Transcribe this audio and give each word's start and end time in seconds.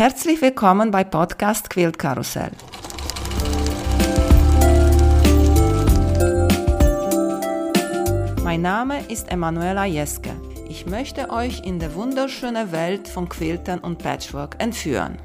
Herzlich 0.00 0.40
willkommen 0.40 0.90
bei 0.90 1.04
Podcast 1.04 1.68
Quilt 1.68 1.98
Karussell. 1.98 2.52
Mein 8.42 8.62
Name 8.62 9.04
ist 9.10 9.30
Emanuela 9.30 9.84
Jeske. 9.84 10.30
Ich 10.70 10.86
möchte 10.86 11.28
euch 11.28 11.66
in 11.66 11.78
die 11.78 11.94
wunderschöne 11.94 12.72
Welt 12.72 13.08
von 13.08 13.28
Quiltern 13.28 13.80
und 13.80 13.98
Patchwork 13.98 14.56
entführen. 14.58 15.18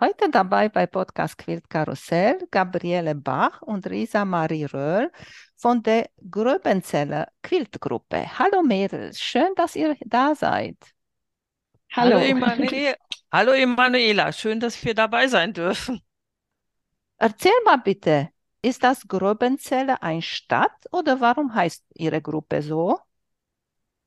Heute 0.00 0.30
dabei 0.30 0.68
bei 0.68 0.86
Podcast 0.86 1.38
Quilt 1.38 1.68
Karussell 1.68 2.38
Gabriele 2.52 3.16
Bach 3.16 3.62
und 3.62 3.84
Risa 3.90 4.24
Marie 4.24 4.66
Röhl 4.66 5.10
von 5.56 5.82
der 5.82 6.08
Gröbenzeller 6.30 7.32
Quiltgruppe. 7.42 8.38
Hallo 8.38 8.62
Mädels, 8.62 9.20
schön, 9.20 9.50
dass 9.56 9.74
ihr 9.74 9.96
da 10.06 10.36
seid. 10.36 10.76
Hallo. 11.90 12.16
Hallo, 12.16 12.24
Emanuela. 12.24 12.94
Hallo 13.32 13.52
Emanuela, 13.52 14.32
schön, 14.32 14.60
dass 14.60 14.84
wir 14.84 14.94
dabei 14.94 15.26
sein 15.28 15.52
dürfen. 15.52 16.00
Erzähl 17.18 17.52
mal 17.64 17.76
bitte, 17.76 18.30
ist 18.62 18.82
das 18.82 19.06
Gröbenzelle 19.06 20.02
ein 20.02 20.22
Stadt 20.22 20.86
oder 20.92 21.20
warum 21.20 21.54
heißt 21.54 21.84
Ihre 21.94 22.20
Gruppe 22.20 22.62
so? 22.62 22.98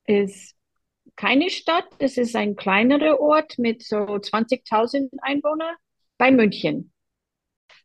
Ist 0.06 0.56
keine 1.16 1.50
Stadt, 1.50 1.88
es 2.00 2.18
ist 2.18 2.36
ein 2.36 2.56
kleinerer 2.56 3.20
Ort 3.20 3.60
mit 3.60 3.84
so 3.84 4.20
20.000 4.20 5.20
Einwohnern 5.22 5.76
bei 6.18 6.32
München. 6.32 6.92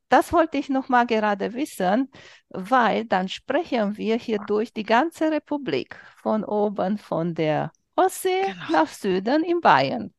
Das 0.09 0.33
wollte 0.33 0.57
ich 0.59 0.69
noch 0.71 0.89
mal 0.89 1.07
gerade 1.07 1.53
wissen, 1.55 2.11
weil 2.49 3.05
dann 3.05 3.29
sprechen 3.29 3.97
wir 3.97 4.17
hier 4.17 4.39
durch 4.39 4.73
die 4.73 4.83
ganze 4.85 5.31
Republik, 5.31 5.97
von 6.23 6.45
oben 6.45 6.99
von 6.99 7.35
der 7.35 7.73
Ostsee 7.99 8.43
genau. 8.43 8.71
nach 8.71 8.89
Süden 8.89 9.43
in 9.43 9.61
Bayern. 9.61 10.15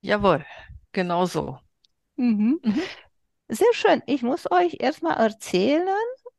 Jawohl, 0.00 0.44
genau 0.92 1.26
so. 1.26 1.58
Mhm. 2.16 2.58
Mhm. 2.62 2.82
Sehr 3.48 3.72
schön. 3.72 4.02
Ich 4.06 4.22
muss 4.22 4.50
euch 4.50 4.76
erstmal 4.80 5.16
erzählen, 5.16 5.88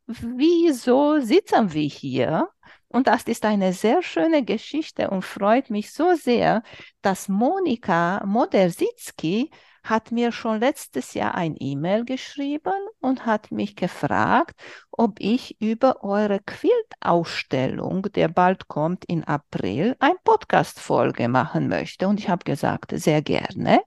wieso 0.05 1.19
sitzen 1.21 1.73
wir 1.73 1.87
hier. 1.87 2.49
Und 2.89 3.07
das 3.07 3.23
ist 3.23 3.45
eine 3.45 3.71
sehr 3.71 4.01
schöne 4.01 4.43
Geschichte 4.43 5.09
und 5.09 5.23
freut 5.23 5.69
mich 5.69 5.93
so 5.93 6.15
sehr, 6.15 6.63
dass 7.01 7.29
Monika 7.29 8.21
Modersitzky 8.25 9.51
hat 9.83 10.11
mir 10.11 10.31
schon 10.31 10.59
letztes 10.59 11.13
Jahr 11.13 11.35
ein 11.35 11.55
E-Mail 11.59 12.05
geschrieben 12.05 12.73
und 12.99 13.25
hat 13.25 13.51
mich 13.51 13.75
gefragt, 13.75 14.59
ob 14.91 15.19
ich 15.19 15.59
über 15.61 16.03
eure 16.03 16.39
Quilt-Ausstellung, 16.39 18.03
der 18.13 18.27
bald 18.27 18.67
kommt 18.67 19.05
in 19.05 19.23
April, 19.23 19.95
ein 19.99 20.15
Podcast-Folge 20.23 21.27
machen 21.27 21.67
möchte. 21.67 22.07
Und 22.07 22.19
ich 22.19 22.29
habe 22.29 22.43
gesagt, 22.43 22.91
sehr 22.95 23.21
gerne. 23.21 23.81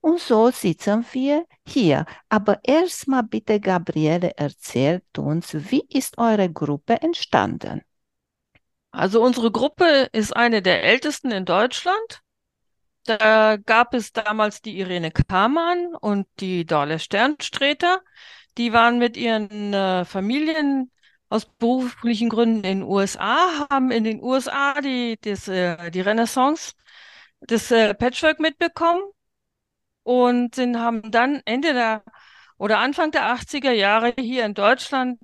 Und 0.00 0.20
so 0.20 0.50
sitzen 0.50 1.06
wir 1.12 1.46
hier. 1.66 2.04
Aber 2.28 2.60
erstmal 2.62 3.22
bitte, 3.22 3.58
Gabriele, 3.58 4.36
erzählt 4.36 5.18
uns, 5.18 5.54
wie 5.70 5.86
ist 5.88 6.18
eure 6.18 6.52
Gruppe 6.52 7.00
entstanden? 7.00 7.80
Also 8.90 9.22
unsere 9.22 9.50
Gruppe 9.50 10.08
ist 10.12 10.36
eine 10.36 10.62
der 10.62 10.84
ältesten 10.84 11.30
in 11.30 11.46
Deutschland. 11.46 12.23
Da 13.04 13.56
gab 13.58 13.92
es 13.94 14.12
damals 14.12 14.62
die 14.62 14.78
Irene 14.78 15.10
Kamann 15.10 15.94
und 15.94 16.26
die 16.40 16.64
Dorle 16.64 16.98
Sternsträter. 16.98 18.00
Die 18.56 18.72
waren 18.72 18.98
mit 18.98 19.16
ihren 19.16 19.74
äh, 19.74 20.04
Familien 20.04 20.90
aus 21.28 21.46
beruflichen 21.46 22.28
Gründen 22.30 22.64
in 22.64 22.80
den 22.80 22.82
USA, 22.82 23.68
haben 23.70 23.90
in 23.90 24.04
den 24.04 24.22
USA 24.22 24.80
die, 24.80 25.18
das, 25.20 25.48
äh, 25.48 25.90
die 25.90 26.00
Renaissance 26.00 26.72
des 27.40 27.70
äh, 27.70 27.94
Patchwork 27.94 28.40
mitbekommen 28.40 29.02
und 30.02 30.54
sind, 30.54 30.78
haben 30.78 31.10
dann 31.10 31.42
Ende 31.44 31.74
der 31.74 32.04
oder 32.58 32.78
Anfang 32.78 33.10
der 33.10 33.26
80er 33.26 33.72
Jahre 33.72 34.14
hier 34.18 34.44
in 34.46 34.54
Deutschland 34.54 35.18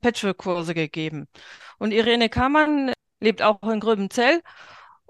Patchwork-Kurse 0.00 0.74
gegeben. 0.74 1.28
Und 1.78 1.92
Irene 1.92 2.28
Kamann 2.28 2.92
lebt 3.20 3.40
auch 3.42 3.62
in 3.62 3.80
Gröbenzell 3.80 4.42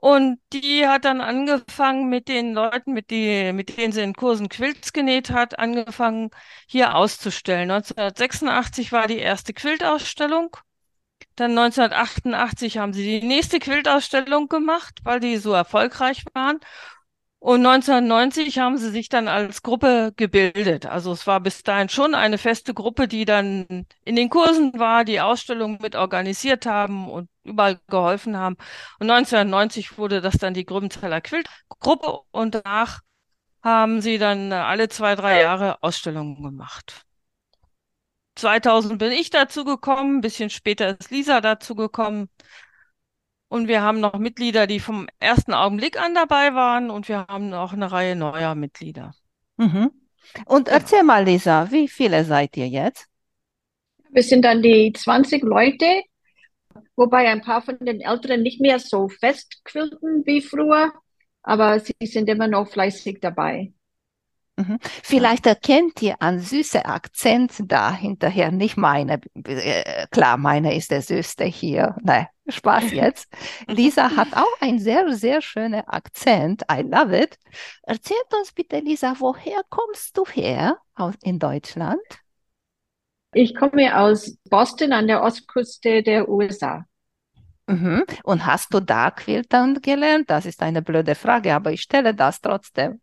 und 0.03 0.41
die 0.53 0.89
hat 0.89 1.05
dann 1.05 1.21
angefangen 1.21 2.09
mit 2.09 2.27
den 2.27 2.55
Leuten, 2.55 2.93
mit, 2.93 3.11
die, 3.11 3.53
mit 3.53 3.77
denen 3.77 3.93
sie 3.93 4.03
in 4.03 4.15
Kursen 4.15 4.49
Quilts 4.49 4.93
genäht 4.93 5.31
hat, 5.31 5.61
angefangen 5.61 6.31
hier 6.67 6.97
auszustellen. 6.97 7.71
1986 7.71 8.91
war 8.91 9.07
die 9.07 9.19
erste 9.19 9.53
Quiltausstellung. 9.55 10.57
Dann 11.37 11.53
1988 11.57 12.79
haben 12.79 12.93
sie 12.93 13.21
die 13.21 13.25
nächste 13.25 13.61
Quiltausstellung 13.61 14.49
gemacht, 14.49 14.99
weil 15.05 15.21
die 15.21 15.37
so 15.37 15.53
erfolgreich 15.53 16.25
waren. 16.35 16.59
Und 17.43 17.67
1990 17.67 18.61
haben 18.61 18.79
sie 18.79 18.91
sich 18.91 19.09
dann 19.09 19.27
als 19.27 19.63
Gruppe 19.63 20.13
gebildet. 20.17 20.87
Also 20.87 21.11
es 21.11 21.27
war 21.27 21.41
bis 21.41 21.65
dahin 21.65 21.89
schon 21.89 22.15
eine 22.15 22.39
feste 22.39 22.73
Gruppe, 22.73 23.09
die 23.09 23.25
dann 23.25 23.85
in 24.05 24.15
den 24.15 24.31
Kursen 24.31 24.79
war, 24.79 25.05
die 25.05 25.21
Ausstellungen 25.21 25.79
mit 25.83 25.97
organisiert 25.97 26.67
haben 26.67 27.11
und 27.11 27.29
überall 27.43 27.81
geholfen 27.89 28.37
haben. 28.37 28.57
Und 29.01 29.11
1990 29.11 29.99
wurde 29.99 30.21
das 30.21 30.39
dann 30.39 30.55
die 30.55 30.65
Gröbenzeller 30.65 31.21
Quiltgruppe 31.21 32.21
und 32.31 32.55
danach 32.55 33.01
haben 33.61 34.01
sie 34.03 34.19
dann 34.19 34.53
alle 34.53 34.89
zwei, 34.89 35.17
drei 35.17 35.41
Jahre 35.41 35.83
Ausstellungen 35.83 36.41
gemacht. 36.45 37.05
2000 38.37 38.99
bin 39.01 39.11
ich 39.11 39.31
dazu 39.31 39.65
gekommen, 39.65 40.19
ein 40.19 40.21
bisschen 40.21 40.49
später 40.49 40.97
ist 40.99 41.11
Lisa 41.11 41.41
dazu 41.41 41.75
gekommen. 41.75 42.29
Und 43.53 43.69
wir 43.69 43.83
haben 43.83 44.01
noch 44.01 44.19
Mitglieder, 44.19 44.67
die 44.67 44.81
vom 44.81 45.09
ersten 45.19 45.53
Augenblick 45.53 46.01
an 46.01 46.15
dabei 46.15 46.55
waren 46.55 46.89
und 46.89 47.07
wir 47.11 47.27
haben 47.29 47.51
noch 47.51 47.75
eine 47.75 47.93
Reihe 47.93 48.17
neuer 48.17 48.55
Mitglieder. 48.55 49.13
Mhm. 49.59 49.91
Und 50.47 50.69
erzähl 50.69 51.03
mal, 51.03 51.27
Lisa, 51.27 51.71
wie 51.71 51.87
viele 51.87 52.25
seid 52.25 52.57
ihr 52.57 52.67
jetzt? 52.67 53.09
Wir 54.11 54.23
sind 54.23 54.47
dann 54.47 54.63
die 54.63 54.91
20 54.95 55.43
Leute, 55.43 55.85
wobei 56.97 57.29
ein 57.29 57.43
paar 57.43 57.61
von 57.61 57.79
den 57.79 58.01
Älteren 58.01 58.41
nicht 58.41 58.63
mehr 58.63 58.79
so 58.79 59.09
fest 59.09 59.63
quilten 59.65 60.25
wie 60.25 60.41
früher, 60.41 60.91
aber 61.43 61.79
sie 61.79 61.93
sind 62.05 62.31
immer 62.31 62.49
noch 62.49 62.71
fleißig 62.71 63.19
dabei. 63.21 63.75
Mhm. 64.57 64.79
Vielleicht 65.03 65.45
erkennt 65.45 66.01
ihr 66.01 66.23
einen 66.23 66.41
süßen 66.41 66.87
Akzent 66.87 67.53
da 67.67 67.95
hinterher, 67.95 68.51
nicht 68.51 68.79
meine. 68.79 69.21
Äh, 69.45 70.07
klar, 70.11 70.39
meine 70.39 70.75
ist 70.75 70.91
der 70.91 71.03
süßeste 71.03 71.45
hier. 71.45 71.97
Nein, 72.03 72.29
Spaß 72.49 72.93
jetzt. 72.93 73.29
Lisa 73.69 74.17
hat 74.17 74.29
auch 74.35 74.61
einen 74.61 74.79
sehr, 74.79 75.13
sehr 75.13 75.41
schönen 75.43 75.83
Akzent. 75.87 76.63
I 76.71 76.83
love 76.83 77.17
it. 77.17 77.39
Erzählt 77.83 78.27
uns 78.39 78.53
bitte, 78.53 78.79
Lisa, 78.81 79.15
woher 79.19 79.63
kommst 79.69 80.17
du 80.17 80.25
her 80.27 80.79
aus, 80.95 81.15
in 81.23 81.39
Deutschland? 81.39 82.01
Ich 83.35 83.55
komme 83.55 83.99
aus 83.99 84.37
Boston 84.51 84.93
an 84.93 85.07
der 85.07 85.23
Ostküste 85.23 86.03
der 86.03 86.29
USA. 86.29 86.85
Mhm. 87.67 88.05
Und 88.25 88.45
hast 88.45 88.75
du 88.75 88.81
da 88.81 89.11
Quiltern 89.11 89.81
gelernt? 89.81 90.29
Das 90.29 90.45
ist 90.45 90.63
eine 90.63 90.83
blöde 90.83 91.15
Frage, 91.15 91.55
aber 91.55 91.73
ich 91.73 91.83
stelle 91.83 92.15
das 92.15 92.41
trotzdem. 92.41 93.01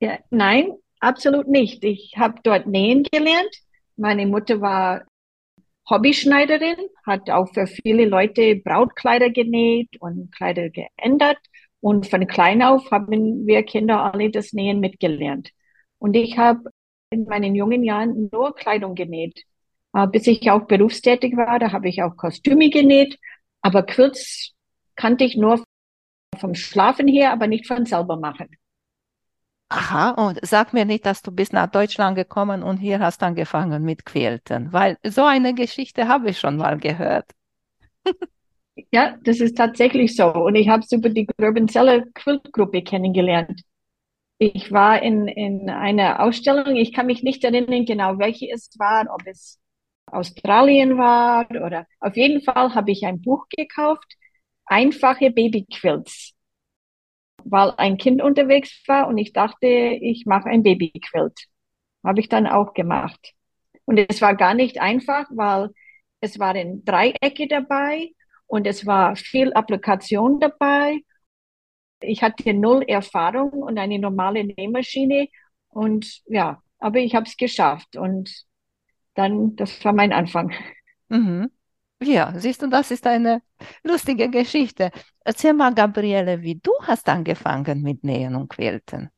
Ja, 0.00 0.18
nein, 0.30 0.72
absolut 1.00 1.48
nicht. 1.48 1.82
Ich 1.82 2.14
habe 2.16 2.40
dort 2.42 2.66
nähen 2.66 3.02
gelernt. 3.04 3.50
Meine 3.96 4.26
Mutter 4.26 4.60
war 4.60 5.04
Hobbyschneiderin, 5.88 6.76
hat 7.06 7.30
auch 7.30 7.52
für 7.52 7.66
viele 7.66 8.06
Leute 8.06 8.56
Brautkleider 8.56 9.30
genäht 9.30 9.90
und 10.00 10.32
Kleider 10.32 10.70
geändert. 10.70 11.38
Und 11.80 12.06
von 12.06 12.26
klein 12.26 12.62
auf 12.62 12.90
haben 12.90 13.46
wir 13.46 13.62
Kinder 13.62 14.12
alle 14.12 14.30
das 14.30 14.52
Nähen 14.54 14.80
mitgelernt. 14.80 15.50
Und 15.98 16.14
ich 16.14 16.38
habe 16.38 16.70
in 17.10 17.24
meinen 17.24 17.54
jungen 17.54 17.84
Jahren 17.84 18.28
nur 18.32 18.54
Kleidung 18.54 18.94
genäht. 18.94 19.44
Äh, 19.94 20.06
bis 20.08 20.26
ich 20.26 20.50
auch 20.50 20.66
berufstätig 20.66 21.36
war, 21.36 21.58
da 21.58 21.72
habe 21.72 21.88
ich 21.88 22.02
auch 22.02 22.16
Kostüme 22.16 22.70
genäht. 22.70 23.18
Aber 23.60 23.82
Quilts 23.82 24.52
kannte 24.96 25.24
ich 25.24 25.36
nur 25.36 25.62
vom 26.38 26.54
Schlafen 26.54 27.08
her, 27.08 27.32
aber 27.32 27.46
nicht 27.46 27.66
von 27.66 27.86
selber 27.86 28.16
machen. 28.16 28.48
Aha, 29.76 30.10
und 30.10 30.38
sag 30.42 30.72
mir 30.72 30.84
nicht, 30.84 31.04
dass 31.04 31.20
du 31.20 31.32
bist 31.32 31.52
nach 31.52 31.66
Deutschland 31.68 32.14
gekommen 32.14 32.62
und 32.62 32.76
hier 32.76 33.00
hast 33.00 33.24
angefangen 33.24 33.82
mit 33.82 34.06
Quilten, 34.06 34.72
weil 34.72 34.98
so 35.02 35.24
eine 35.24 35.52
Geschichte 35.52 36.06
habe 36.06 36.30
ich 36.30 36.38
schon 36.38 36.56
mal 36.56 36.78
gehört. 36.78 37.32
ja, 38.92 39.16
das 39.24 39.40
ist 39.40 39.56
tatsächlich 39.56 40.14
so. 40.14 40.26
Und 40.32 40.54
ich 40.54 40.68
habe 40.68 40.84
es 40.84 40.92
über 40.92 41.08
die 41.08 41.26
Gröbenzeller 41.26 42.04
Quiltgruppe 42.14 42.82
kennengelernt. 42.82 43.62
Ich 44.38 44.70
war 44.70 45.02
in, 45.02 45.26
in 45.26 45.68
einer 45.68 46.20
Ausstellung, 46.20 46.76
ich 46.76 46.92
kann 46.92 47.06
mich 47.06 47.24
nicht 47.24 47.42
erinnern 47.42 47.84
genau, 47.84 48.18
welche 48.18 48.48
es 48.52 48.70
war, 48.78 49.06
ob 49.12 49.26
es 49.26 49.58
Australien 50.06 50.98
war 50.98 51.50
oder 51.50 51.86
auf 51.98 52.16
jeden 52.16 52.42
Fall 52.42 52.74
habe 52.76 52.92
ich 52.92 53.04
ein 53.06 53.20
Buch 53.22 53.46
gekauft, 53.48 54.14
einfache 54.66 55.32
Babyquilts 55.32 56.33
weil 57.44 57.72
ein 57.76 57.96
Kind 57.98 58.22
unterwegs 58.22 58.82
war 58.86 59.08
und 59.08 59.18
ich 59.18 59.32
dachte, 59.32 59.66
ich 59.66 60.26
mache 60.26 60.48
ein 60.48 60.62
Babyquilt. 60.62 61.46
Habe 62.04 62.20
ich 62.20 62.28
dann 62.28 62.46
auch 62.46 62.74
gemacht. 62.74 63.32
Und 63.84 63.98
es 63.98 64.20
war 64.22 64.34
gar 64.34 64.54
nicht 64.54 64.80
einfach, 64.80 65.26
weil 65.30 65.70
es 66.20 66.38
waren 66.38 66.84
Dreiecke 66.84 67.48
dabei 67.48 68.10
und 68.46 68.66
es 68.66 68.86
war 68.86 69.16
viel 69.16 69.52
Applikation 69.52 70.40
dabei. 70.40 71.00
Ich 72.00 72.22
hatte 72.22 72.54
null 72.54 72.82
Erfahrung 72.86 73.50
und 73.62 73.78
eine 73.78 73.98
normale 73.98 74.44
Nähmaschine 74.44 75.28
und 75.68 76.22
ja, 76.26 76.62
aber 76.78 76.98
ich 76.98 77.14
habe 77.14 77.26
es 77.26 77.36
geschafft 77.36 77.96
und 77.96 78.44
dann, 79.14 79.56
das 79.56 79.84
war 79.84 79.92
mein 79.92 80.12
Anfang. 80.12 80.52
Mhm. 81.08 81.50
Ja, 82.02 82.32
siehst 82.36 82.62
du, 82.62 82.68
das 82.68 82.90
ist 82.90 83.06
eine 83.06 83.42
lustige 83.82 84.28
Geschichte. 84.30 84.90
Erzähl 85.24 85.52
mal, 85.54 85.74
Gabriele, 85.74 86.42
wie 86.42 86.56
du 86.56 86.72
hast 86.82 87.08
angefangen 87.08 87.82
mit 87.82 88.04
Nähen 88.04 88.34
und 88.34 88.48
Quilten. 88.48 89.10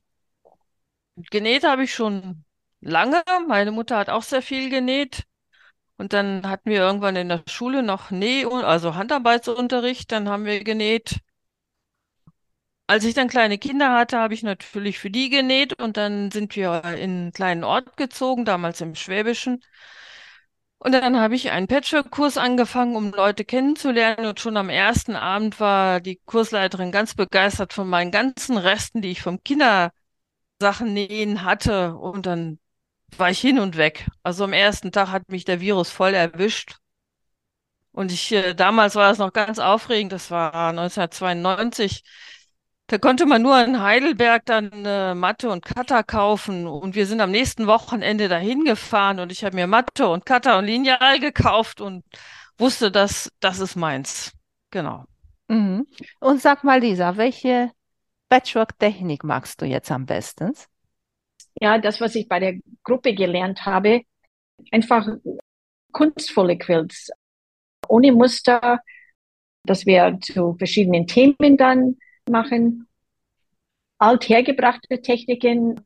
Genäht 1.31 1.65
habe 1.65 1.85
ich 1.85 1.95
schon 1.95 2.45
lange. 2.81 3.23
Meine 3.49 3.71
Mutter 3.73 3.97
hat 3.99 4.11
auch 4.11 4.23
sehr 4.23 4.43
viel 4.43 4.71
genäht. 4.71 5.25
Und 5.99 6.13
dann 6.13 6.49
hatten 6.49 6.71
wir 6.71 6.79
irgendwann 6.79 7.17
in 7.17 7.29
der 7.29 7.43
Schule 7.49 7.83
noch 7.83 8.11
Näh, 8.11 8.45
also 8.47 8.95
Handarbeitsunterricht. 8.95 10.13
Dann 10.13 10.29
haben 10.29 10.45
wir 10.45 10.63
genäht. 10.65 11.21
Als 12.89 13.05
ich 13.05 13.15
dann 13.15 13.29
kleine 13.29 13.59
Kinder 13.59 13.93
hatte, 13.97 14.19
habe 14.19 14.35
ich 14.35 14.43
natürlich 14.43 14.99
für 14.99 15.11
die 15.11 15.29
genäht. 15.29 15.81
Und 15.81 15.97
dann 15.97 16.31
sind 16.31 16.55
wir 16.57 16.83
in 16.85 16.93
einen 16.95 17.33
kleinen 17.33 17.65
Ort 17.65 17.97
gezogen, 17.97 18.45
damals 18.45 18.81
im 18.81 18.95
Schwäbischen. 18.95 19.63
Und 20.79 20.93
dann 20.93 21.19
habe 21.19 21.35
ich 21.35 21.51
einen 21.51 21.67
Patchwork-Kurs 21.69 22.37
angefangen, 22.39 22.97
um 22.97 23.11
Leute 23.13 23.45
kennenzulernen. 23.45 24.27
Und 24.27 24.41
schon 24.41 24.57
am 24.57 24.69
ersten 24.69 25.17
Abend 25.17 25.59
war 25.59 26.01
die 26.01 26.21
Kursleiterin 26.27 26.93
ganz 26.93 27.15
begeistert 27.15 27.73
von 27.73 27.89
meinen 27.89 28.11
ganzen 28.11 28.57
Resten, 28.59 29.03
die 29.03 29.11
ich 29.11 29.23
vom 29.23 29.43
Kindersachen 29.43 29.91
nähen 30.93 31.45
hatte. 31.45 31.95
Und 31.97 32.27
dann 32.27 32.59
war 33.17 33.31
ich 33.31 33.41
hin 33.41 33.59
und 33.59 33.77
weg. 33.77 34.09
Also 34.23 34.45
am 34.45 34.53
ersten 34.53 34.93
Tag 34.93 35.11
hat 35.11 35.31
mich 35.31 35.45
der 35.45 35.61
Virus 35.61 35.91
voll 35.91 36.15
erwischt. 36.15 36.77
Und 37.93 38.13
ich, 38.13 38.31
äh, 38.33 38.55
damals 38.55 38.95
war 38.95 39.11
es 39.11 39.19
noch 39.19 39.33
ganz 39.33 39.59
aufregend, 39.59 40.13
das 40.13 40.31
war 40.31 40.73
1992. 40.73 42.03
Da 42.89 42.99
konnte 42.99 43.27
man 43.27 43.43
nur 43.43 43.61
in 43.65 43.83
Heidelberg 43.83 44.45
dann 44.47 44.71
äh, 44.85 45.15
Matte 45.15 45.51
und 45.51 45.65
Cutter 45.65 46.05
kaufen. 46.05 46.69
Und 46.69 46.95
wir 46.95 47.07
sind 47.07 47.21
am 47.21 47.33
nächsten 47.33 47.67
Wochenende 47.67 48.29
dahin 48.29 48.65
gefahren 48.65 49.19
und 49.19 49.33
ich 49.33 49.45
habe 49.45 49.57
mir 49.57 49.67
Matte 49.67 50.09
und 50.09 50.25
Cutter 50.25 50.59
und 50.59 50.67
Lineal 50.67 51.19
gekauft 51.19 51.81
und 51.81 52.05
wusste, 52.59 52.93
dass 52.93 53.33
das 53.41 53.59
ist 53.59 53.75
meins. 53.75 54.33
Genau. 54.71 55.05
Mhm. 55.49 55.87
Und 56.21 56.41
sag 56.41 56.63
mal, 56.63 56.81
Lisa, 56.81 57.17
welche 57.17 57.73
Patchwork-Technik 58.29 59.25
magst 59.25 59.61
du 59.61 59.67
jetzt 59.67 59.91
am 59.91 60.07
besten? 60.07 60.53
Ja, 61.61 61.79
das, 61.79 62.01
was 62.01 62.15
ich 62.15 62.29
bei 62.29 62.39
der 62.39 62.55
Gruppe 62.85 63.15
gelernt 63.15 63.67
habe, 63.67 64.03
einfach 64.71 65.09
kunstvolle 65.93 66.57
Quilts, 66.57 67.11
ohne 67.89 68.13
Muster, 68.13 68.81
dass 69.65 69.87
wir 69.87 70.19
zu 70.21 70.55
verschiedenen 70.55 71.07
Themen 71.07 71.57
dann 71.57 71.97
machen, 72.29 72.89
althergebrachte 73.99 75.01
Techniken 75.03 75.81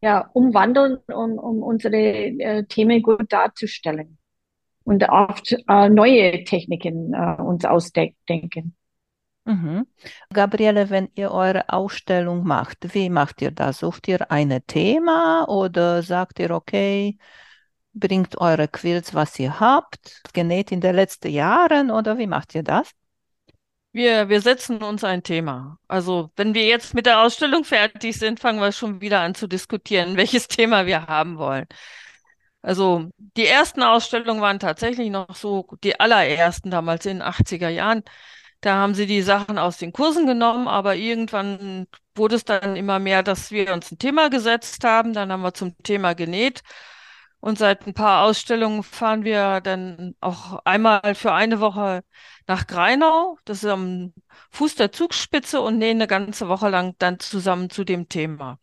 ja, 0.00 0.30
umwandeln, 0.32 0.98
um, 1.08 1.38
um 1.38 1.62
unsere 1.62 1.96
äh, 1.96 2.64
Themen 2.64 3.02
gut 3.02 3.32
darzustellen 3.32 4.18
und 4.84 5.08
oft 5.08 5.56
äh, 5.68 5.88
neue 5.88 6.44
Techniken 6.44 7.12
äh, 7.12 7.42
uns 7.42 7.64
ausdenken. 7.64 8.74
Mhm. 9.44 9.86
Gabriele, 10.32 10.90
wenn 10.90 11.08
ihr 11.14 11.32
eure 11.32 11.68
Ausstellung 11.68 12.44
macht, 12.44 12.94
wie 12.94 13.10
macht 13.10 13.42
ihr 13.42 13.50
das? 13.50 13.78
Sucht 13.78 14.08
ihr 14.08 14.30
ein 14.30 14.60
Thema 14.66 15.48
oder 15.48 16.02
sagt 16.02 16.38
ihr, 16.38 16.50
okay, 16.50 17.18
bringt 17.92 18.38
eure 18.38 18.68
Quilts, 18.68 19.14
was 19.14 19.38
ihr 19.38 19.58
habt, 19.58 20.22
genäht 20.32 20.72
in 20.72 20.80
den 20.80 20.94
letzten 20.94 21.30
Jahren 21.30 21.90
oder 21.90 22.18
wie 22.18 22.26
macht 22.26 22.54
ihr 22.54 22.62
das? 22.62 22.90
Wir, 23.92 24.28
wir 24.28 24.40
setzen 24.40 24.82
uns 24.82 25.02
ein 25.02 25.22
Thema. 25.24 25.78
Also, 25.88 26.30
wenn 26.36 26.54
wir 26.54 26.64
jetzt 26.66 26.94
mit 26.94 27.06
der 27.06 27.20
Ausstellung 27.22 27.64
fertig 27.64 28.16
sind, 28.18 28.38
fangen 28.38 28.60
wir 28.60 28.70
schon 28.72 29.00
wieder 29.00 29.20
an 29.20 29.34
zu 29.34 29.48
diskutieren, 29.48 30.16
welches 30.16 30.46
Thema 30.48 30.86
wir 30.86 31.06
haben 31.06 31.38
wollen. 31.38 31.66
Also, 32.62 33.10
die 33.18 33.46
ersten 33.46 33.82
Ausstellungen 33.82 34.42
waren 34.42 34.58
tatsächlich 34.60 35.10
noch 35.10 35.34
so 35.34 35.66
die 35.82 35.98
allerersten 35.98 36.70
damals 36.70 37.06
in 37.06 37.18
den 37.18 37.22
80er 37.22 37.68
Jahren. 37.68 38.02
Da 38.60 38.76
haben 38.76 38.94
sie 38.94 39.06
die 39.06 39.22
Sachen 39.22 39.58
aus 39.58 39.78
den 39.78 39.92
Kursen 39.92 40.26
genommen, 40.26 40.68
aber 40.68 40.94
irgendwann 40.96 41.86
wurde 42.14 42.36
es 42.36 42.44
dann 42.44 42.76
immer 42.76 42.98
mehr, 42.98 43.22
dass 43.22 43.50
wir 43.50 43.72
uns 43.72 43.90
ein 43.90 43.98
Thema 43.98 44.28
gesetzt 44.30 44.84
haben. 44.84 45.14
Dann 45.14 45.32
haben 45.32 45.42
wir 45.42 45.54
zum 45.54 45.76
Thema 45.82 46.14
genäht. 46.14 46.62
Und 47.40 47.58
seit 47.58 47.86
ein 47.86 47.94
paar 47.94 48.24
Ausstellungen 48.24 48.82
fahren 48.82 49.24
wir 49.24 49.60
dann 49.62 50.14
auch 50.20 50.60
einmal 50.64 51.14
für 51.14 51.32
eine 51.32 51.60
Woche 51.60 52.02
nach 52.46 52.66
Greinau. 52.66 53.38
Das 53.44 53.64
ist 53.64 53.70
am 53.70 54.12
Fuß 54.50 54.74
der 54.76 54.92
Zugspitze 54.92 55.60
und 55.60 55.78
nähen 55.78 55.98
eine 55.98 56.06
ganze 56.06 56.48
Woche 56.48 56.68
lang 56.68 56.94
dann 56.98 57.18
zusammen 57.18 57.70
zu 57.70 57.84
dem 57.84 58.08
Thema. 58.08 58.58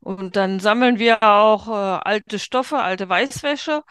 Und 0.00 0.36
dann 0.36 0.60
sammeln 0.60 0.98
wir 0.98 1.22
auch 1.22 1.68
äh, 1.68 1.72
alte 1.72 2.38
Stoffe, 2.38 2.78
alte 2.78 3.08
Weißwäsche 3.08 3.82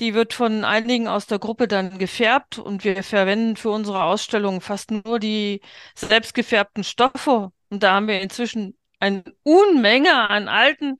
die 0.00 0.14
wird 0.14 0.32
von 0.32 0.64
einigen 0.64 1.08
aus 1.08 1.26
der 1.26 1.38
Gruppe 1.38 1.68
dann 1.68 1.98
gefärbt 1.98 2.58
und 2.58 2.84
wir 2.84 3.02
verwenden 3.04 3.56
für 3.56 3.70
unsere 3.70 4.02
Ausstellung 4.02 4.60
fast 4.60 4.90
nur 4.90 5.18
die 5.20 5.60
selbst 5.94 6.34
gefärbten 6.34 6.84
Stoffe. 6.84 7.52
Und 7.68 7.82
da 7.82 7.94
haben 7.94 8.08
wir 8.08 8.20
inzwischen 8.20 8.76
eine 8.98 9.22
Unmenge 9.42 10.28
an 10.30 10.48
alten, 10.48 10.98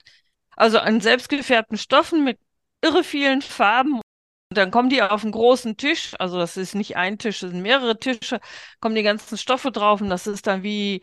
also 0.56 0.78
an 0.78 1.00
selbst 1.00 1.28
gefärbten 1.30 1.78
Stoffen 1.78 2.24
mit 2.24 2.38
irre 2.82 3.04
vielen 3.04 3.42
Farben. 3.42 3.96
Und 3.96 4.56
dann 4.56 4.70
kommen 4.70 4.90
die 4.90 5.02
auf 5.02 5.22
einen 5.22 5.32
großen 5.32 5.76
Tisch, 5.76 6.14
also 6.18 6.38
das 6.38 6.56
ist 6.56 6.74
nicht 6.74 6.96
ein 6.96 7.18
Tisch, 7.18 7.40
das 7.40 7.50
sind 7.50 7.62
mehrere 7.62 7.98
Tische, 7.98 8.40
kommen 8.80 8.96
die 8.96 9.04
ganzen 9.04 9.38
Stoffe 9.38 9.70
drauf 9.70 10.00
und 10.00 10.10
das 10.10 10.26
ist 10.26 10.46
dann 10.48 10.64
wie 10.64 11.02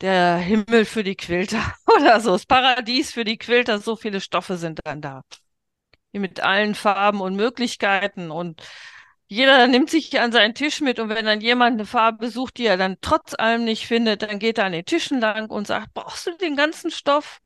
der 0.00 0.38
Himmel 0.38 0.84
für 0.84 1.04
die 1.04 1.16
Quilter 1.16 1.74
oder 1.96 2.20
so, 2.20 2.32
das 2.32 2.46
Paradies 2.46 3.12
für 3.12 3.24
die 3.24 3.38
Quilter, 3.38 3.78
so 3.78 3.96
viele 3.96 4.20
Stoffe 4.20 4.56
sind 4.56 4.80
dann 4.84 5.00
da 5.00 5.22
mit 6.12 6.40
allen 6.40 6.74
Farben 6.74 7.20
und 7.20 7.36
Möglichkeiten 7.36 8.30
und 8.30 8.62
jeder 9.26 9.66
nimmt 9.66 9.90
sich 9.90 10.20
an 10.20 10.32
seinen 10.32 10.54
Tisch 10.54 10.80
mit 10.80 10.98
und 11.00 11.08
wenn 11.08 11.26
dann 11.26 11.40
jemand 11.40 11.74
eine 11.74 11.86
Farbe 11.86 12.30
sucht, 12.30 12.58
die 12.58 12.66
er 12.66 12.76
dann 12.76 12.98
trotz 13.00 13.34
allem 13.34 13.64
nicht 13.64 13.86
findet, 13.86 14.22
dann 14.22 14.38
geht 14.38 14.58
er 14.58 14.66
an 14.66 14.72
den 14.72 14.84
Tischen 14.84 15.20
lang 15.20 15.50
und 15.50 15.66
sagt, 15.66 15.94
brauchst 15.94 16.26
du 16.26 16.36
den 16.36 16.56
ganzen 16.56 16.90
Stoff? 16.90 17.40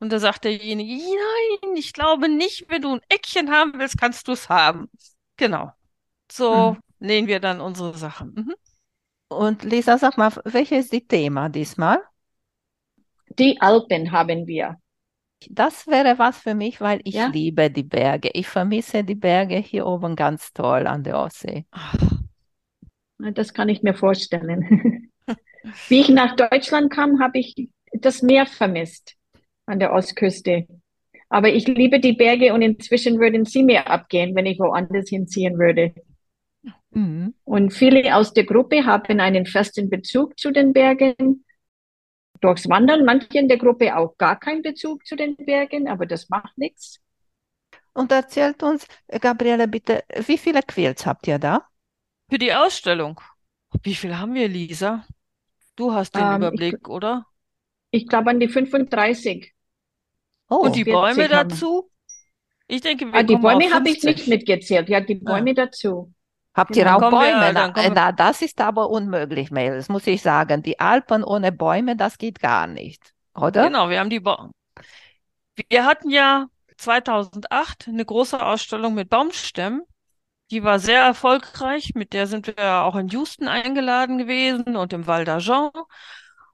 Und 0.00 0.12
da 0.12 0.18
sagt 0.18 0.44
derjenige, 0.44 0.92
nein, 0.92 1.76
ich 1.76 1.92
glaube 1.92 2.28
nicht, 2.28 2.66
wenn 2.68 2.82
du 2.82 2.94
ein 2.94 3.00
Eckchen 3.08 3.50
haben 3.50 3.72
willst, 3.78 3.98
kannst 3.98 4.28
du 4.28 4.32
es 4.32 4.48
haben. 4.48 4.90
Genau. 5.36 5.72
So 6.30 6.72
mhm. 6.72 6.78
nähen 6.98 7.26
wir 7.26 7.40
dann 7.40 7.60
unsere 7.60 7.96
Sachen. 7.96 8.34
Mhm. 8.34 8.54
Und 9.28 9.64
Lisa, 9.64 9.98
sag 9.98 10.18
mal, 10.18 10.32
welches 10.44 10.84
ist 10.86 10.92
die 10.92 11.06
Thema 11.06 11.48
diesmal? 11.48 11.98
Die 13.38 13.60
Alpen 13.60 14.12
haben 14.12 14.46
wir. 14.46 14.76
Das 15.50 15.86
wäre 15.86 16.18
was 16.18 16.38
für 16.38 16.54
mich, 16.54 16.80
weil 16.80 17.00
ich 17.04 17.14
Ja. 17.14 17.26
liebe 17.26 17.70
die 17.70 17.82
Berge. 17.82 18.30
Ich 18.32 18.46
vermisse 18.46 19.04
die 19.04 19.14
Berge 19.14 19.56
hier 19.56 19.86
oben 19.86 20.16
ganz 20.16 20.52
toll 20.52 20.86
an 20.86 21.02
der 21.02 21.18
Ostsee. 21.18 21.66
Das 23.18 23.54
kann 23.54 23.68
ich 23.68 23.82
mir 23.82 23.94
vorstellen. 23.94 25.10
Wie 25.88 26.00
ich 26.00 26.08
nach 26.08 26.36
Deutschland 26.36 26.92
kam, 26.92 27.20
habe 27.20 27.38
ich 27.38 27.68
das 27.92 28.22
Meer 28.22 28.46
vermisst 28.46 29.16
an 29.66 29.78
der 29.78 29.92
Ostküste. 29.92 30.66
Aber 31.28 31.48
ich 31.50 31.66
liebe 31.68 32.00
die 32.00 32.12
Berge 32.14 32.54
und 32.54 32.62
inzwischen 32.62 33.20
würden 33.20 33.44
sie 33.44 33.62
mir 33.64 33.88
abgehen, 33.88 34.34
wenn 34.34 34.46
ich 34.46 34.58
woanders 34.60 35.08
hinziehen 35.08 35.58
würde. 35.58 35.94
Mhm. 36.94 37.34
Und 37.44 37.72
viele 37.72 38.14
aus 38.16 38.32
der 38.34 38.44
Gruppe 38.44 38.84
haben 38.86 39.20
einen 39.20 39.46
festen 39.46 39.88
Bezug 39.90 40.38
zu 40.38 40.50
den 40.50 40.72
Bergen 40.72 41.44
durchs 42.40 42.68
Wandern, 42.68 43.04
manche 43.04 43.38
in 43.38 43.48
der 43.48 43.58
Gruppe 43.58 43.96
auch 43.96 44.16
gar 44.18 44.38
keinen 44.38 44.62
Bezug 44.62 45.06
zu 45.06 45.16
den 45.16 45.36
Bergen, 45.36 45.88
aber 45.88 46.06
das 46.06 46.28
macht 46.30 46.56
nichts. 46.58 47.00
Und 47.92 48.12
erzählt 48.12 48.62
uns, 48.62 48.86
Gabriele, 49.20 49.66
bitte, 49.68 50.04
wie 50.26 50.38
viele 50.38 50.62
Quilts 50.62 51.06
habt 51.06 51.26
ihr 51.26 51.38
da? 51.38 51.66
Für 52.28 52.36
die 52.38 52.52
Ausstellung. 52.52 53.18
Wie 53.82 53.94
viel 53.94 54.18
haben 54.18 54.34
wir, 54.34 54.48
Lisa? 54.48 55.06
Du 55.76 55.92
hast 55.94 56.16
den 56.16 56.30
Ähm, 56.30 56.50
ich, 56.52 56.64
Überblick, 56.68 56.88
oder? 56.88 57.26
ich 57.90 58.06
glaube 58.08 58.28
an 58.30 58.40
die 58.40 58.48
35. 58.48 59.53
Oh, 60.58 60.66
Und 60.66 60.76
die 60.76 60.84
Bäume 60.84 61.28
40 61.28 61.32
haben 61.32 61.50
wir. 61.50 61.58
dazu? 61.58 61.90
Ich 62.68 62.80
denke, 62.82 63.06
Ah, 63.10 63.22
wir 63.22 63.24
die 63.24 63.38
kommen 63.38 63.46
auf 63.50 63.64
Bäume 63.64 63.72
habe 63.72 63.88
ich 63.90 64.02
nicht 64.04 64.26
50. 64.26 64.28
mitgezählt. 64.28 64.88
Ja, 64.90 65.00
die 65.00 65.20
Ah, 65.24 65.32
Bäume 65.32 65.54
dazu. 65.54 66.12
habt 66.54 66.76
ihr 66.76 66.94
auch 66.94 66.98
kommen 67.00 67.20
wir, 67.20 67.34
Bäume? 67.34 67.52
Na, 67.52 67.72
na, 67.90 68.12
das 68.12 68.42
ist 68.42 68.60
aber 68.60 68.90
unmöglich, 68.90 69.50
Mel. 69.50 69.76
Das 69.76 69.88
muss 69.88 70.06
ich 70.06 70.22
sagen. 70.22 70.62
Die 70.62 70.80
Alpen 70.80 71.24
ohne 71.24 71.52
Bäume, 71.52 71.96
das 71.96 72.18
geht 72.18 72.40
gar 72.40 72.66
nicht, 72.66 73.12
oder? 73.34 73.64
Genau, 73.64 73.88
wir 73.90 74.00
haben 74.00 74.10
die 74.10 74.20
Bäume. 74.20 74.52
Wir 75.68 75.84
hatten 75.86 76.10
ja 76.10 76.46
2008 76.76 77.88
eine 77.88 78.04
große 78.04 78.44
Ausstellung 78.44 78.94
mit 78.94 79.08
Baumstämmen. 79.10 79.82
Die 80.50 80.62
war 80.64 80.78
sehr 80.78 81.02
erfolgreich. 81.02 81.92
Mit 81.94 82.12
der 82.12 82.26
sind 82.26 82.46
wir 82.46 82.82
auch 82.82 82.96
in 82.96 83.08
Houston 83.08 83.48
eingeladen 83.48 84.18
gewesen 84.18 84.76
und 84.76 84.92
im 84.92 85.06
Val 85.06 85.24
d'Argent. 85.24 85.72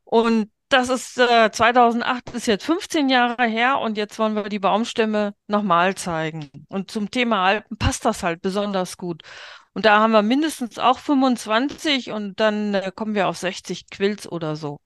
Und 0.05 0.51
das 0.71 0.89
ist 0.89 1.19
äh, 1.19 1.51
2008 1.51 2.31
ist 2.31 2.47
jetzt 2.47 2.65
15 2.65 3.09
Jahre 3.09 3.47
her 3.47 3.79
und 3.81 3.97
jetzt 3.97 4.19
wollen 4.19 4.35
wir 4.35 4.49
die 4.49 4.59
Baumstämme 4.59 5.35
nochmal 5.49 5.95
zeigen. 5.97 6.51
Und 6.69 6.91
zum 6.91 7.11
Thema 7.11 7.45
Alpen 7.45 7.77
passt 7.77 8.05
das 8.05 8.23
halt 8.23 8.41
besonders 8.41 8.97
gut. 8.97 9.23
Und 9.73 9.85
da 9.85 10.01
haben 10.01 10.13
wir 10.13 10.23
mindestens 10.23 10.79
auch 10.79 10.99
25 10.99 12.11
und 12.13 12.41
dann 12.41 12.75
äh, 12.75 12.93
kommen 12.95 13.15
wir 13.15 13.29
auf 13.29 13.37
60 13.37 13.91
Quilts 13.91 14.31
oder 14.31 14.57
so. 14.57 14.81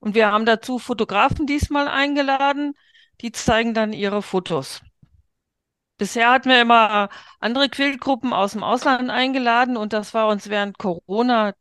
Und 0.00 0.14
wir 0.14 0.32
haben 0.32 0.46
dazu 0.46 0.78
Fotografen 0.78 1.46
diesmal 1.46 1.88
eingeladen, 1.88 2.74
die 3.20 3.32
zeigen 3.32 3.74
dann 3.74 3.92
ihre 3.92 4.22
Fotos. 4.22 4.82
Bisher 5.96 6.30
hatten 6.30 6.48
wir 6.48 6.60
immer 6.60 7.08
andere 7.40 7.68
Quiltgruppen 7.68 8.32
aus 8.32 8.52
dem 8.52 8.64
Ausland 8.64 9.10
eingeladen 9.10 9.76
und 9.76 9.92
das 9.92 10.12
war 10.12 10.28
uns 10.28 10.48
während 10.50 10.76
Corona 10.78 11.52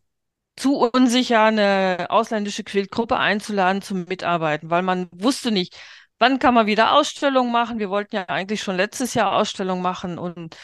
zu 0.55 0.77
unsicher, 0.77 1.43
eine 1.43 2.07
ausländische 2.09 2.63
Quiltgruppe 2.63 3.17
einzuladen 3.17 3.81
zum 3.81 4.05
Mitarbeiten, 4.05 4.69
weil 4.69 4.83
man 4.83 5.09
wusste 5.11 5.51
nicht, 5.51 5.75
wann 6.19 6.39
kann 6.39 6.53
man 6.53 6.67
wieder 6.67 6.93
Ausstellungen 6.93 7.51
machen. 7.51 7.79
Wir 7.79 7.89
wollten 7.89 8.15
ja 8.15 8.25
eigentlich 8.29 8.61
schon 8.61 8.77
letztes 8.77 9.13
Jahr 9.13 9.35
Ausstellungen 9.35 9.81
machen 9.81 10.17
und 10.17 10.55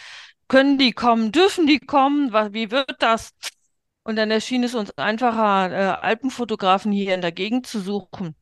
können 0.48 0.78
die 0.78 0.94
kommen, 0.94 1.32
dürfen 1.32 1.68
die 1.68 1.80
kommen, 1.80 2.34
wie 2.54 2.72
wird 2.72 2.96
das? 3.00 3.32
Und 4.04 4.16
dann 4.16 4.32
erschien 4.32 4.64
es 4.64 4.74
uns 4.74 4.92
einfacher, 4.98 5.72
äh, 5.72 6.02
Alpenfotografen 6.02 6.92
hier 6.92 7.14
in 7.14 7.22
der 7.22 7.32
Gegend 7.32 7.68
zu 7.68 7.80
suchen. 7.80 8.36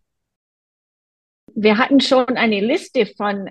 Wir 1.53 1.77
hatten 1.77 1.99
schon 1.99 2.27
eine 2.37 2.61
Liste 2.61 3.05
von 3.05 3.49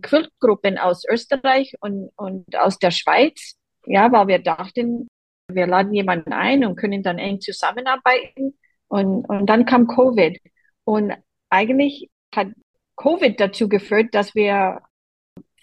Quiltgruppen 0.00 0.78
aus 0.78 1.04
Österreich 1.04 1.74
und, 1.80 2.10
und 2.16 2.56
aus 2.56 2.78
der 2.78 2.90
Schweiz, 2.90 3.56
ja, 3.86 4.10
weil 4.12 4.28
wir 4.28 4.38
dachten, 4.38 5.08
wir 5.48 5.66
laden 5.66 5.94
jemanden 5.94 6.32
ein 6.32 6.64
und 6.64 6.76
können 6.76 7.02
dann 7.02 7.18
eng 7.18 7.40
zusammenarbeiten. 7.40 8.58
Und, 8.88 9.24
und 9.24 9.46
dann 9.46 9.64
kam 9.64 9.86
Covid. 9.86 10.38
Und 10.84 11.14
eigentlich 11.50 12.10
hat 12.34 12.48
Covid 12.96 13.38
dazu 13.40 13.68
geführt, 13.68 14.14
dass 14.14 14.34
wir 14.34 14.82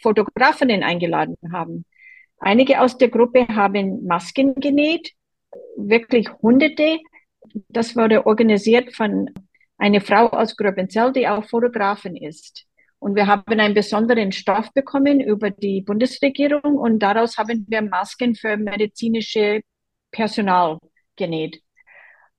Fotografinnen 0.01 0.84
eingeladen 0.84 1.38
haben. 1.51 1.86
Einige 2.39 2.82
aus 2.82 2.98
der 2.98 3.10
Gruppe 3.10 3.48
haben 3.48 4.06
Masken 4.06 4.56
genäht, 4.56 5.12
wirklich 5.77 6.30
Hunderte. 6.42 7.00
Das 7.70 7.96
wurde 7.96 8.25
organisiert 8.25 8.96
von 8.96 9.30
einer 9.77 10.01
Frau 10.01 10.27
aus 10.30 10.56
Gröbenzell, 10.56 11.12
die 11.12 11.27
auch 11.27 11.46
Fotografin 11.46 12.15
ist. 12.15 12.65
Und 13.00 13.15
wir 13.15 13.27
haben 13.27 13.60
einen 13.60 13.74
besonderen 13.74 14.32
Stoff 14.32 14.72
bekommen 14.74 15.20
über 15.20 15.51
die 15.51 15.82
Bundesregierung 15.82 16.77
und 16.77 17.00
daraus 17.00 17.38
haben 17.38 17.65
wir 17.68 17.82
Masken 17.82 18.36
für 18.36 18.58
medizinische 18.58 19.62
Personal 20.12 20.80
genäht. 21.16 21.62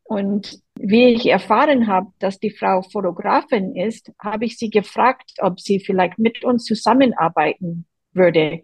Und 0.04 0.60
wie 0.78 1.06
ich 1.14 1.26
erfahren 1.26 1.88
habe, 1.88 2.12
dass 2.20 2.38
die 2.38 2.50
Frau 2.50 2.82
Fotografin 2.82 3.74
ist, 3.74 4.12
habe 4.22 4.44
ich 4.44 4.56
sie 4.56 4.70
gefragt, 4.70 5.32
ob 5.40 5.60
sie 5.60 5.80
vielleicht 5.80 6.18
mit 6.18 6.44
uns 6.44 6.64
zusammenarbeiten 6.64 7.86
würde 8.12 8.62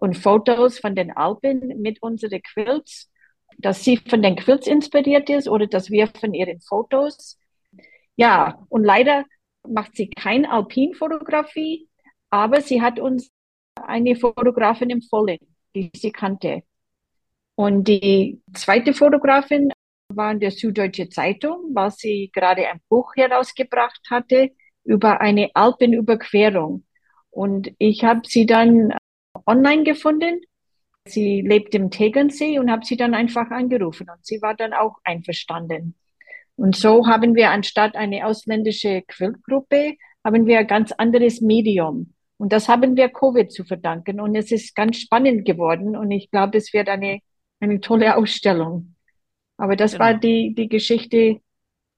und 0.00 0.16
Fotos 0.16 0.78
von 0.78 0.94
den 0.94 1.10
Alpen 1.10 1.80
mit 1.80 2.02
unseren 2.02 2.40
Quilts, 2.42 3.10
dass 3.58 3.82
sie 3.82 3.96
von 3.96 4.22
den 4.22 4.36
Quilts 4.36 4.66
inspiriert 4.66 5.30
ist 5.30 5.48
oder 5.48 5.66
dass 5.66 5.90
wir 5.90 6.08
von 6.08 6.34
ihren 6.34 6.60
Fotos. 6.60 7.38
Ja, 8.16 8.64
und 8.68 8.84
leider 8.84 9.24
macht 9.66 9.96
sie 9.96 10.08
keine 10.10 10.50
Alpinfotografie, 10.50 11.88
aber 12.30 12.60
sie 12.60 12.82
hat 12.82 13.00
uns 13.00 13.30
eine 13.74 14.16
Fotografin 14.16 14.90
empfohlen, 14.90 15.38
die 15.74 15.90
sie 15.96 16.12
kannte. 16.12 16.62
Und 17.56 17.88
die 17.88 18.40
zweite 18.52 18.94
Fotografin 18.94 19.70
war 20.08 20.32
in 20.32 20.40
der 20.40 20.50
Süddeutsche 20.50 21.08
Zeitung, 21.08 21.70
weil 21.74 21.90
sie 21.90 22.30
gerade 22.32 22.66
ein 22.68 22.80
Buch 22.88 23.14
herausgebracht 23.16 24.00
hatte 24.10 24.50
über 24.84 25.20
eine 25.20 25.50
Alpenüberquerung. 25.54 26.84
Und 27.30 27.72
ich 27.78 28.04
habe 28.04 28.22
sie 28.24 28.46
dann 28.46 28.94
online 29.46 29.84
gefunden. 29.84 30.40
Sie 31.06 31.42
lebt 31.42 31.74
im 31.74 31.90
Tegernsee 31.90 32.58
und 32.58 32.70
habe 32.70 32.84
sie 32.84 32.96
dann 32.96 33.14
einfach 33.14 33.50
angerufen 33.50 34.08
und 34.08 34.24
sie 34.24 34.40
war 34.40 34.54
dann 34.54 34.72
auch 34.72 34.96
einverstanden. 35.04 35.94
Und 36.56 36.76
so 36.76 37.06
haben 37.06 37.34
wir 37.34 37.50
anstatt 37.50 37.96
eine 37.96 38.26
ausländische 38.26 39.02
Quiltgruppe, 39.02 39.96
haben 40.24 40.46
wir 40.46 40.60
ein 40.60 40.66
ganz 40.66 40.92
anderes 40.92 41.40
Medium. 41.40 42.14
Und 42.36 42.52
das 42.52 42.68
haben 42.68 42.96
wir 42.96 43.08
Covid 43.08 43.52
zu 43.52 43.64
verdanken. 43.64 44.20
Und 44.20 44.34
es 44.34 44.50
ist 44.50 44.74
ganz 44.74 44.98
spannend 44.98 45.44
geworden. 45.44 45.96
Und 45.96 46.10
ich 46.10 46.30
glaube, 46.30 46.58
es 46.58 46.72
wird 46.72 46.88
eine, 46.88 47.20
eine 47.64 47.80
tolle 47.80 48.16
Ausstellung. 48.16 48.94
Aber 49.56 49.76
das 49.76 49.92
genau. 49.92 50.04
war 50.04 50.14
die, 50.14 50.54
die 50.54 50.68
Geschichte, 50.68 51.40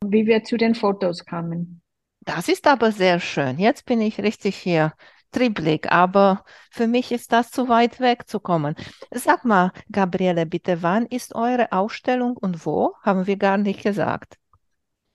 wie 0.04 0.26
wir 0.26 0.44
zu 0.44 0.56
den 0.56 0.75
Fotos 0.75 1.25
kamen. 1.25 1.82
Das 2.20 2.49
ist 2.49 2.66
aber 2.66 2.92
sehr 2.92 3.20
schön. 3.20 3.58
Jetzt 3.58 3.87
bin 3.87 4.00
ich 4.00 4.18
richtig 4.20 4.56
hier 4.56 4.92
Triebblick, 5.32 5.92
aber 5.92 6.44
für 6.70 6.87
mich 6.87 7.12
ist 7.12 7.32
das 7.32 7.50
zu 7.50 7.68
weit 7.68 8.00
weg 8.00 8.26
zu 8.26 8.40
kommen. 8.40 8.75
Sag 9.11 9.44
mal, 9.44 9.73
Gabriele, 9.90 10.46
bitte, 10.46 10.82
wann 10.82 11.06
ist 11.06 11.35
eure 11.35 11.73
Ausstellung 11.73 12.37
und 12.37 12.64
wo? 12.64 12.94
Haben 13.02 13.26
wir 13.26 13.37
gar 13.37 13.58
nicht 13.58 13.82
gesagt. 13.82 14.38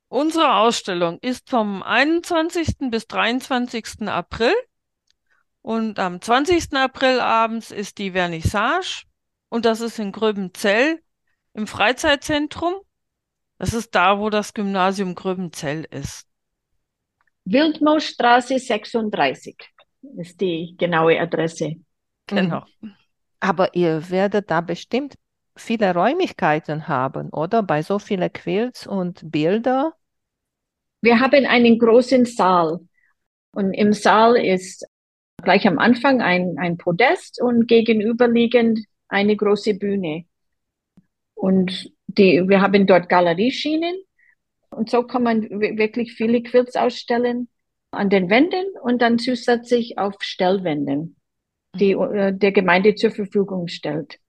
Unsere 0.08 0.56
Ausstellung 0.56 1.20
ist 1.22 1.50
vom 1.50 1.84
21. 1.84 2.90
bis 2.92 3.08
23. 3.08 4.08
April 4.08 4.54
und 5.62 6.00
am 6.00 6.22
20. 6.22 6.74
April 6.74 7.20
abends 7.20 7.72
ist 7.72 7.98
die 7.98 8.12
Vernissage 8.12 9.06
und 9.52 9.66
das 9.66 9.82
ist 9.82 10.00
in 10.00 10.14
Gröbenzell 10.14 11.02
im 11.54 11.68
Freizeitzentrum. 11.68 12.74
Das 13.58 13.74
ist 13.74 13.94
da, 13.94 14.18
wo 14.18 14.30
das 14.30 14.54
Gymnasium 14.54 15.14
Gröbenzell 15.14 15.86
ist. 15.92 16.26
Wildmoosstraße 17.44 18.58
36 18.58 19.58
ist 20.18 20.40
die 20.40 20.76
genaue 20.80 21.20
Adresse. 21.20 21.76
Genau. 22.28 22.64
Aber 23.42 23.76
ihr 23.76 24.10
werdet 24.10 24.50
da 24.50 24.62
bestimmt 24.62 25.16
viele 25.58 25.94
Räumlichkeiten 25.94 26.88
haben, 26.88 27.30
oder? 27.30 27.62
Bei 27.62 27.82
so 27.82 28.00
vielen 28.00 28.32
Quilts 28.32 28.88
und 28.88 29.30
Bilder. 29.30 29.94
Wir 31.02 31.20
haben 31.20 31.46
einen 31.46 31.78
großen 31.78 32.24
Saal. 32.24 32.80
Und 33.54 33.74
im 33.74 33.92
Saal 33.92 34.38
ist 34.38 34.86
gleich 35.44 35.68
am 35.68 35.78
Anfang 35.78 36.22
ein, 36.22 36.56
ein 36.58 36.78
Podest 36.78 37.42
und 37.42 37.68
gegenüberliegend 37.68 38.80
eine 39.12 39.36
große 39.36 39.76
Bühne. 39.76 40.26
Und 41.36 41.92
die, 42.08 42.48
wir 42.48 42.62
haben 42.62 42.88
dort 42.88 43.10
Galerieschienen. 43.10 43.96
Und 44.70 44.90
so 44.90 45.04
kann 45.04 45.24
man 45.24 45.44
wirklich 45.50 46.14
viele 46.14 46.42
Quilts 46.42 46.76
ausstellen 46.76 47.50
an 47.92 48.10
den 48.10 48.30
Wänden 48.30 48.66
und 48.82 49.02
dann 49.02 49.20
zusätzlich 49.20 49.98
auf 49.98 50.16
Stellwänden, 50.22 51.18
die 51.76 51.96
mhm. 51.96 52.16
äh, 52.16 52.34
der 52.34 52.54
Gemeinde 52.54 52.96
zur 52.96 53.12
Verfügung 53.12 53.68
stellt. 53.68 54.20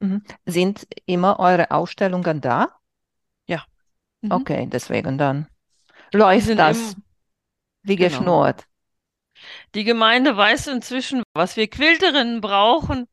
Mhm. 0.00 0.24
Sind 0.46 0.86
immer 1.06 1.38
eure 1.38 1.70
Ausstellungen 1.70 2.40
da? 2.40 2.76
Ja. 3.46 3.64
Mhm. 4.22 4.32
Okay, 4.32 4.68
deswegen 4.70 5.16
dann 5.16 5.46
läuft 6.12 6.58
das 6.58 6.94
im, 6.94 7.02
wie 7.82 7.96
genau. 7.96 8.08
geschnurrt. 8.08 8.64
Die 9.76 9.84
Gemeinde 9.84 10.36
weiß 10.36 10.66
inzwischen, 10.66 11.22
was 11.34 11.56
wir 11.56 11.68
Quilterinnen 11.68 12.40
brauchen. 12.40 13.06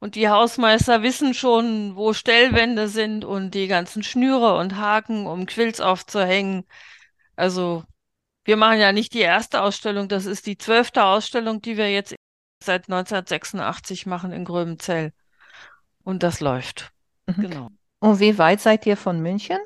Und 0.00 0.14
die 0.14 0.30
Hausmeister 0.30 1.02
wissen 1.02 1.34
schon, 1.34 1.94
wo 1.94 2.14
Stellwände 2.14 2.88
sind 2.88 3.24
und 3.24 3.52
die 3.52 3.68
ganzen 3.68 4.02
Schnüre 4.02 4.56
und 4.56 4.76
Haken, 4.76 5.26
um 5.26 5.44
Quilts 5.44 5.80
aufzuhängen. 5.80 6.64
Also 7.36 7.84
wir 8.44 8.56
machen 8.56 8.80
ja 8.80 8.92
nicht 8.92 9.12
die 9.12 9.20
erste 9.20 9.62
Ausstellung, 9.62 10.08
das 10.08 10.24
ist 10.24 10.46
die 10.46 10.56
zwölfte 10.56 11.04
Ausstellung, 11.04 11.60
die 11.60 11.76
wir 11.76 11.92
jetzt 11.92 12.14
seit 12.64 12.88
1986 12.88 14.06
machen 14.06 14.32
in 14.32 14.46
Gröbenzell. 14.46 15.12
Und 16.02 16.22
das 16.22 16.40
läuft. 16.40 16.92
Mhm. 17.26 17.42
Genau. 17.42 17.68
Und 18.00 18.20
wie 18.20 18.38
weit 18.38 18.60
seid 18.60 18.86
ihr 18.86 18.96
von 18.96 19.20
München? 19.20 19.58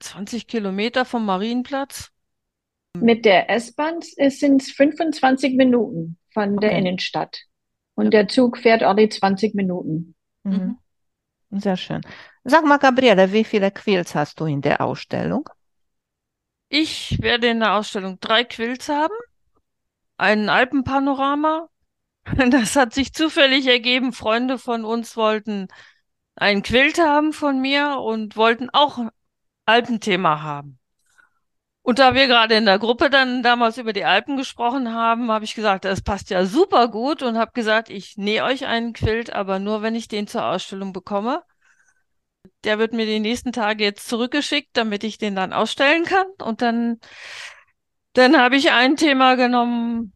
20 0.00 0.48
Kilometer 0.48 1.04
vom 1.04 1.24
Marienplatz. 1.24 2.10
Mit 2.98 3.24
der 3.24 3.48
S-Bahn 3.50 4.00
sind 4.00 4.62
es 4.62 4.72
25 4.72 5.54
Minuten 5.54 6.18
von 6.32 6.56
der 6.56 6.72
Innenstadt. 6.72 7.45
Und 7.96 8.04
ja. 8.04 8.10
der 8.10 8.28
Zug 8.28 8.58
fährt 8.58 8.82
alle 8.82 9.08
20 9.08 9.54
Minuten. 9.54 10.14
Mhm. 10.44 10.78
Sehr 11.50 11.76
schön. 11.76 12.02
Sag 12.44 12.64
mal, 12.64 12.78
Gabriele, 12.78 13.32
wie 13.32 13.42
viele 13.42 13.70
Quills 13.72 14.14
hast 14.14 14.38
du 14.38 14.46
in 14.46 14.60
der 14.60 14.80
Ausstellung? 14.80 15.48
Ich 16.68 17.20
werde 17.20 17.48
in 17.48 17.60
der 17.60 17.74
Ausstellung 17.74 18.18
drei 18.20 18.44
Quills 18.44 18.88
haben, 18.88 19.14
ein 20.16 20.48
Alpenpanorama. 20.48 21.68
Das 22.50 22.74
hat 22.74 22.92
sich 22.92 23.12
zufällig 23.12 23.68
ergeben. 23.68 24.12
Freunde 24.12 24.58
von 24.58 24.84
uns 24.84 25.16
wollten 25.16 25.68
ein 26.34 26.62
Quilt 26.62 26.98
haben 26.98 27.32
von 27.32 27.60
mir 27.60 28.00
und 28.00 28.36
wollten 28.36 28.68
auch 28.70 28.98
Alpenthema 29.64 30.42
haben. 30.42 30.80
Und 31.86 32.00
da 32.00 32.14
wir 32.14 32.26
gerade 32.26 32.56
in 32.56 32.64
der 32.64 32.80
Gruppe 32.80 33.10
dann 33.10 33.44
damals 33.44 33.78
über 33.78 33.92
die 33.92 34.04
Alpen 34.04 34.36
gesprochen 34.36 34.92
haben, 34.92 35.30
habe 35.30 35.44
ich 35.44 35.54
gesagt, 35.54 35.84
das 35.84 36.02
passt 36.02 36.30
ja 36.30 36.44
super 36.44 36.88
gut 36.88 37.22
und 37.22 37.38
habe 37.38 37.52
gesagt, 37.52 37.90
ich 37.90 38.16
nähe 38.16 38.42
euch 38.42 38.66
einen 38.66 38.92
Quilt, 38.92 39.32
aber 39.32 39.60
nur, 39.60 39.82
wenn 39.82 39.94
ich 39.94 40.08
den 40.08 40.26
zur 40.26 40.44
Ausstellung 40.46 40.92
bekomme. 40.92 41.44
Der 42.64 42.80
wird 42.80 42.92
mir 42.92 43.06
die 43.06 43.20
nächsten 43.20 43.52
Tage 43.52 43.84
jetzt 43.84 44.08
zurückgeschickt, 44.08 44.70
damit 44.72 45.04
ich 45.04 45.18
den 45.18 45.36
dann 45.36 45.52
ausstellen 45.52 46.02
kann. 46.02 46.26
Und 46.42 46.60
dann, 46.60 46.98
dann 48.14 48.36
habe 48.36 48.56
ich 48.56 48.72
ein 48.72 48.96
Thema 48.96 49.36
genommen, 49.36 50.12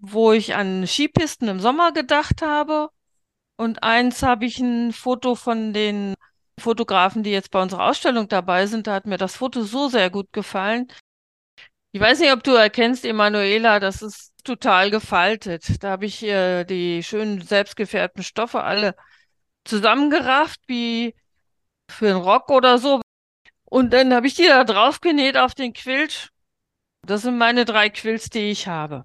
wo 0.00 0.32
ich 0.32 0.54
an 0.54 0.86
Skipisten 0.86 1.48
im 1.48 1.58
Sommer 1.58 1.92
gedacht 1.92 2.42
habe. 2.42 2.90
Und 3.56 3.82
eins 3.82 4.22
habe 4.22 4.44
ich 4.44 4.58
ein 4.58 4.92
Foto 4.92 5.36
von 5.36 5.72
den 5.72 6.16
Fotografen, 6.58 7.22
die 7.22 7.30
jetzt 7.30 7.50
bei 7.50 7.62
unserer 7.62 7.86
Ausstellung 7.88 8.28
dabei 8.28 8.66
sind. 8.66 8.86
Da 8.86 8.92
hat 8.92 9.06
mir 9.06 9.16
das 9.16 9.36
Foto 9.36 9.62
so 9.62 9.88
sehr 9.88 10.10
gut 10.10 10.30
gefallen. 10.30 10.86
Ich 11.94 12.00
weiß 12.00 12.18
nicht, 12.18 12.32
ob 12.32 12.42
du 12.42 12.50
erkennst, 12.54 13.04
Emanuela, 13.04 13.78
das 13.78 14.02
ist 14.02 14.32
total 14.42 14.90
gefaltet. 14.90 15.80
Da 15.80 15.90
habe 15.90 16.06
ich 16.06 16.24
äh, 16.24 16.64
die 16.64 17.04
schönen 17.04 17.40
selbstgefärbten 17.40 18.24
Stoffe 18.24 18.64
alle 18.64 18.96
zusammengerafft, 19.62 20.58
wie 20.66 21.14
für 21.88 22.08
einen 22.08 22.20
Rock 22.20 22.50
oder 22.50 22.78
so. 22.78 23.00
Und 23.66 23.92
dann 23.92 24.12
habe 24.12 24.26
ich 24.26 24.34
die 24.34 24.48
da 24.48 24.64
drauf 24.64 25.00
genäht 25.00 25.36
auf 25.36 25.54
den 25.54 25.72
Quilt. 25.72 26.30
Das 27.02 27.22
sind 27.22 27.38
meine 27.38 27.64
drei 27.64 27.90
Quilts, 27.90 28.28
die 28.28 28.50
ich 28.50 28.66
habe. 28.66 29.04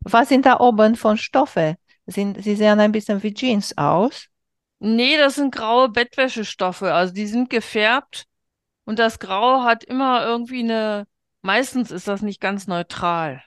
Was 0.00 0.30
sind 0.30 0.46
da 0.46 0.58
oben 0.58 0.96
von 0.96 1.16
Stoffe? 1.16 1.76
Sind, 2.06 2.42
sie 2.42 2.56
sehen 2.56 2.80
ein 2.80 2.90
bisschen 2.90 3.22
wie 3.22 3.34
Jeans 3.34 3.78
aus. 3.78 4.26
Nee, 4.80 5.16
das 5.16 5.36
sind 5.36 5.54
graue 5.54 5.90
Bettwäschestoffe. 5.90 6.92
Also 6.92 7.14
die 7.14 7.28
sind 7.28 7.50
gefärbt 7.50 8.24
und 8.84 8.98
das 8.98 9.20
Grau 9.20 9.62
hat 9.62 9.84
immer 9.84 10.26
irgendwie 10.26 10.64
eine, 10.64 11.06
meistens 11.48 11.90
ist 11.90 12.06
das 12.06 12.20
nicht 12.20 12.42
ganz 12.42 12.66
neutral. 12.66 13.42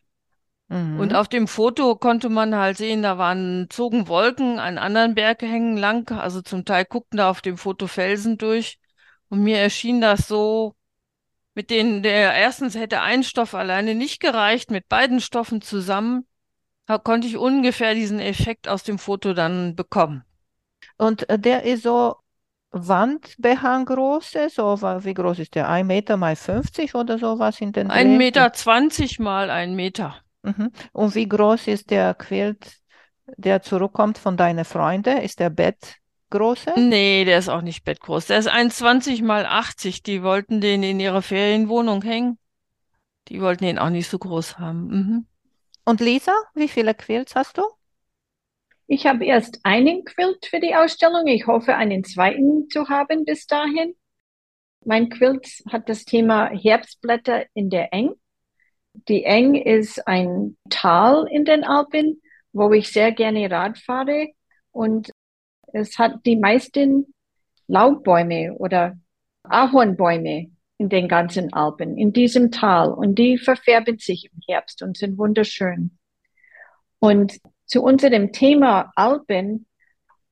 Und 0.70 1.10
Mhm. 1.10 1.16
auf 1.16 1.28
dem 1.28 1.48
Foto 1.48 1.96
konnte 1.96 2.30
man 2.30 2.56
halt 2.56 2.78
sehen, 2.78 3.04
da 3.04 3.20
waren, 3.20 3.68
zogen 3.70 4.08
Wolken 4.08 4.58
an 4.58 4.80
anderen 4.80 5.14
Berghängen 5.14 5.78
lang. 5.78 6.10
Also 6.12 6.42
zum 6.42 6.66
Teil 6.66 6.86
guckten 6.86 7.18
da 7.18 7.30
auf 7.30 7.42
dem 7.42 7.58
Foto 7.58 7.86
Felsen 7.86 8.40
durch. 8.40 8.80
Und 9.30 9.44
mir 9.44 9.60
erschien 9.60 10.02
das 10.02 10.28
so, 10.28 10.74
mit 11.54 11.70
denen 11.70 12.02
der 12.02 12.34
erstens 12.34 12.74
hätte 12.74 13.02
ein 13.02 13.24
Stoff 13.24 13.54
alleine 13.54 13.94
nicht 13.94 14.20
gereicht, 14.20 14.72
mit 14.72 14.88
beiden 14.90 15.22
Stoffen 15.22 15.62
zusammen, 15.62 16.26
konnte 17.04 17.28
ich 17.28 17.38
ungefähr 17.38 17.94
diesen 17.94 18.20
Effekt 18.20 18.68
aus 18.68 18.82
dem 18.82 18.98
Foto 18.98 19.34
dann 19.34 19.76
bekommen. 19.76 20.24
Und 20.98 21.30
äh, 21.30 21.38
der 21.38 21.64
ist 21.64 21.84
so 21.84 22.16
Wandbehanggröße, 22.72 24.50
so 24.50 24.82
wie 24.82 25.14
groß 25.14 25.40
ist 25.40 25.56
der? 25.56 25.70
Ein 25.70 25.88
Meter 25.88 26.16
mal 26.18 26.36
50 26.36 26.96
oder 26.96 27.18
sowas 27.18 27.60
in 27.60 27.74
den 27.74 27.92
Ein 27.92 28.12
Dreh? 28.12 28.18
Meter 28.18 28.54
zwanzig 28.54 29.20
mal 29.20 29.50
ein 29.50 29.76
Meter. 29.76 30.16
Mhm. 30.44 30.72
Und 30.94 31.16
wie 31.16 31.28
groß 31.28 31.68
ist 31.68 31.90
der 31.92 32.14
Quilt, 32.14 32.78
der 33.38 33.62
zurückkommt 33.62 34.18
von 34.18 34.38
deinen 34.38 34.66
Freunden? 34.66 35.18
Ist 35.18 35.40
der 35.40 35.50
Bettgröße? 35.50 36.74
Nee, 36.78 37.26
der 37.26 37.40
ist 37.40 37.50
auch 37.50 37.62
nicht 37.62 37.84
bettgroß. 37.84 38.28
Der 38.28 38.40
ist 38.40 38.50
1,20 38.50 39.24
mal 39.24 39.46
80. 39.46 40.02
Die 40.04 40.24
wollten 40.24 40.62
den 40.62 40.82
in 40.82 41.00
ihre 41.00 41.22
Ferienwohnung 41.22 42.02
hängen. 42.02 42.38
Die 43.28 43.42
wollten 43.42 43.66
ihn 43.66 43.80
auch 43.80 43.90
nicht 43.90 44.10
so 44.10 44.18
groß 44.18 44.60
haben. 44.60 44.88
Mhm. 44.88 45.26
Und 45.84 46.00
Lisa, 46.00 46.34
wie 46.54 46.68
viele 46.68 46.94
Quilts 46.94 47.36
hast 47.36 47.58
du? 47.58 47.64
Ich 48.94 49.08
habe 49.08 49.24
erst 49.24 49.62
einen 49.64 50.04
Quilt 50.04 50.48
für 50.48 50.60
die 50.60 50.76
Ausstellung. 50.76 51.26
Ich 51.28 51.48
hoffe, 51.48 51.76
einen 51.76 52.04
zweiten 52.04 52.70
zu 52.70 52.90
haben 52.90 53.24
bis 53.24 53.48
dahin. 53.48 53.96
Mein 54.84 55.08
Quilt 55.08 55.48
hat 55.72 55.88
das 55.88 56.04
Thema 56.04 56.50
Herbstblätter 56.50 57.46
in 57.54 57.70
der 57.70 57.94
Eng. 57.94 58.16
Die 59.08 59.24
Eng 59.24 59.56
ist 59.56 60.06
ein 60.10 60.58
Tal 60.70 61.26
in 61.32 61.46
den 61.46 61.64
Alpen, 61.64 62.22
wo 62.52 62.70
ich 62.74 62.92
sehr 62.92 63.14
gerne 63.14 63.50
Rad 63.50 63.78
fahre. 63.78 64.28
Und 64.72 65.10
es 65.72 65.98
hat 65.98 66.26
die 66.26 66.36
meisten 66.36 67.14
Laubbäume 67.68 68.58
oder 68.58 69.00
Ahornbäume 69.44 70.52
in 70.80 70.90
den 70.90 71.08
ganzen 71.08 71.54
Alpen, 71.54 71.98
in 71.98 72.12
diesem 72.12 72.52
Tal. 72.52 72.92
Und 72.92 73.16
die 73.16 73.38
verfärben 73.38 74.00
sich 74.00 74.30
im 74.34 74.42
Herbst 74.50 74.84
und 74.84 74.98
sind 74.98 75.18
wunderschön. 75.18 75.98
Und 77.00 77.40
zu 77.72 77.82
unserem 77.82 78.34
Thema 78.34 78.92
Alpen 78.98 79.66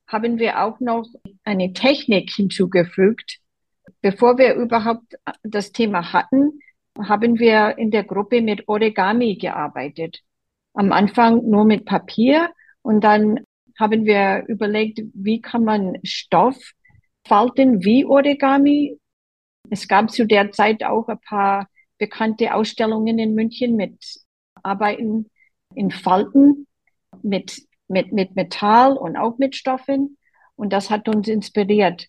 haben 0.07 0.39
wir 0.39 0.61
auch 0.61 0.81
noch 0.81 1.07
eine 1.45 1.71
Technik 1.71 2.31
hinzugefügt. 2.31 3.39
Bevor 4.01 4.37
wir 4.37 4.55
überhaupt 4.55 5.15
das 5.43 5.71
Thema 5.71 6.11
hatten, 6.11 6.59
haben 6.97 7.39
wir 7.39 7.77
in 7.77 7.91
der 7.91 8.03
Gruppe 8.03 8.41
mit 8.41 8.67
Origami 8.67 9.35
gearbeitet. 9.35 10.19
Am 10.73 10.91
Anfang 10.91 11.49
nur 11.49 11.63
mit 11.63 11.85
Papier 11.85 12.49
und 12.81 13.05
dann 13.05 13.39
haben 13.79 14.03
wir 14.03 14.43
überlegt, 14.49 14.99
wie 15.13 15.39
kann 15.39 15.63
man 15.63 15.97
Stoff 16.03 16.57
falten 17.25 17.85
wie 17.85 18.03
Origami. 18.03 18.99
Es 19.69 19.87
gab 19.87 20.11
zu 20.11 20.25
der 20.25 20.51
Zeit 20.51 20.83
auch 20.83 21.07
ein 21.07 21.21
paar 21.21 21.69
bekannte 21.97 22.53
Ausstellungen 22.53 23.17
in 23.17 23.33
München 23.33 23.77
mit 23.77 23.97
Arbeiten 24.61 25.29
in 25.73 25.89
Falten 25.89 26.65
mit, 27.21 27.61
mit, 27.87 28.11
mit 28.11 28.35
Metall 28.35 28.97
und 28.97 29.17
auch 29.17 29.37
mit 29.37 29.55
Stoffen. 29.55 30.17
Und 30.55 30.73
das 30.73 30.89
hat 30.89 31.07
uns 31.07 31.27
inspiriert. 31.27 32.07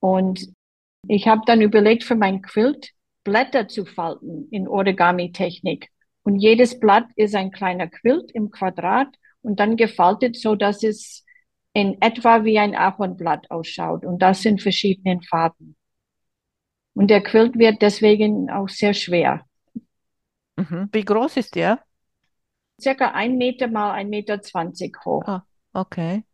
Und 0.00 0.52
ich 1.08 1.28
habe 1.28 1.42
dann 1.46 1.60
überlegt, 1.60 2.04
für 2.04 2.16
mein 2.16 2.42
Quilt 2.42 2.90
Blätter 3.24 3.68
zu 3.68 3.84
falten 3.84 4.48
in 4.50 4.66
Origami-Technik. 4.68 5.88
Und 6.22 6.36
jedes 6.36 6.78
Blatt 6.78 7.06
ist 7.16 7.34
ein 7.34 7.50
kleiner 7.50 7.88
Quilt 7.88 8.30
im 8.32 8.50
Quadrat 8.50 9.08
und 9.42 9.60
dann 9.60 9.76
gefaltet, 9.76 10.36
so 10.36 10.54
dass 10.54 10.82
es 10.82 11.24
in 11.72 12.00
etwa 12.00 12.44
wie 12.44 12.58
ein 12.58 12.74
Ahornblatt 12.74 13.50
ausschaut. 13.50 14.04
Und 14.04 14.20
das 14.20 14.44
in 14.44 14.58
verschiedenen 14.58 15.22
Farben. 15.22 15.76
Und 16.94 17.08
der 17.08 17.22
Quilt 17.22 17.58
wird 17.58 17.82
deswegen 17.82 18.50
auch 18.50 18.68
sehr 18.68 18.94
schwer. 18.94 19.46
Mhm. 20.56 20.88
Wie 20.92 21.04
groß 21.04 21.36
ist 21.36 21.54
der? 21.54 21.82
Circa 22.80 23.12
ein 23.12 23.36
Meter 23.36 23.68
mal 23.68 23.92
ein 23.92 24.08
Meter 24.08 24.40
zwanzig 24.42 24.96
hoch. 25.04 25.22
Ah, 25.26 25.44
okay. 25.72 26.24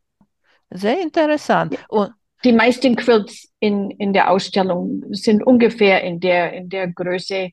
Sehr 0.69 1.01
interessant. 1.01 1.77
Und 1.89 2.13
Die 2.43 2.53
meisten 2.53 2.95
Quilts 2.95 3.51
in, 3.59 3.89
in 3.91 4.13
der 4.13 4.29
Ausstellung 4.29 5.03
sind 5.11 5.43
ungefähr 5.43 6.03
in 6.03 6.19
der, 6.19 6.53
in 6.53 6.69
der 6.69 6.87
Größe, 6.87 7.49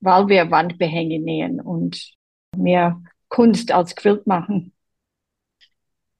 weil 0.00 0.28
wir 0.28 0.50
Wandbehänge 0.50 1.20
nähen 1.20 1.60
und 1.60 2.12
mehr 2.56 3.00
Kunst 3.28 3.70
als 3.70 3.94
Quilt 3.94 4.26
machen. 4.26 4.72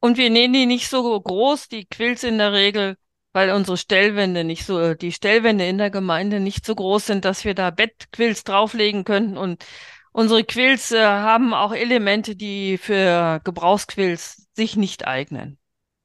Und 0.01 0.17
wir 0.17 0.31
nähen 0.31 0.53
die 0.53 0.67
nicht 0.67 0.89
so 0.89 1.21
groß, 1.21 1.69
die 1.69 1.87
Quilts 1.87 2.23
in 2.25 2.39
der 2.39 2.53
Regel, 2.53 2.97
weil 3.33 3.51
unsere 3.51 3.77
Stellwände 3.77 4.45
nicht 4.45 4.65
so, 4.65 4.95
die 4.95 5.13
Stellwände 5.13 5.67
in 5.67 5.79
der 5.79 5.91
Gemeinde 5.91 6.39
nicht 6.39 6.65
so 6.65 6.75
groß 6.75 7.07
sind, 7.07 7.25
dass 7.25 7.45
wir 7.45 7.55
da 7.55 7.71
Bettquilts 7.71 8.45
drauflegen 8.45 9.05
könnten. 9.05 9.37
Und 9.37 9.65
unsere 10.13 10.45
Quilts 10.45 10.93
äh, 10.93 11.03
haben 11.03 11.53
auch 11.55 11.73
Elemente, 11.75 12.37
die 12.37 12.79
für 12.79 13.41
Gebrauchsquilts 13.45 14.49
sich 14.55 14.77
nicht 14.77 15.07
eignen. 15.07 15.59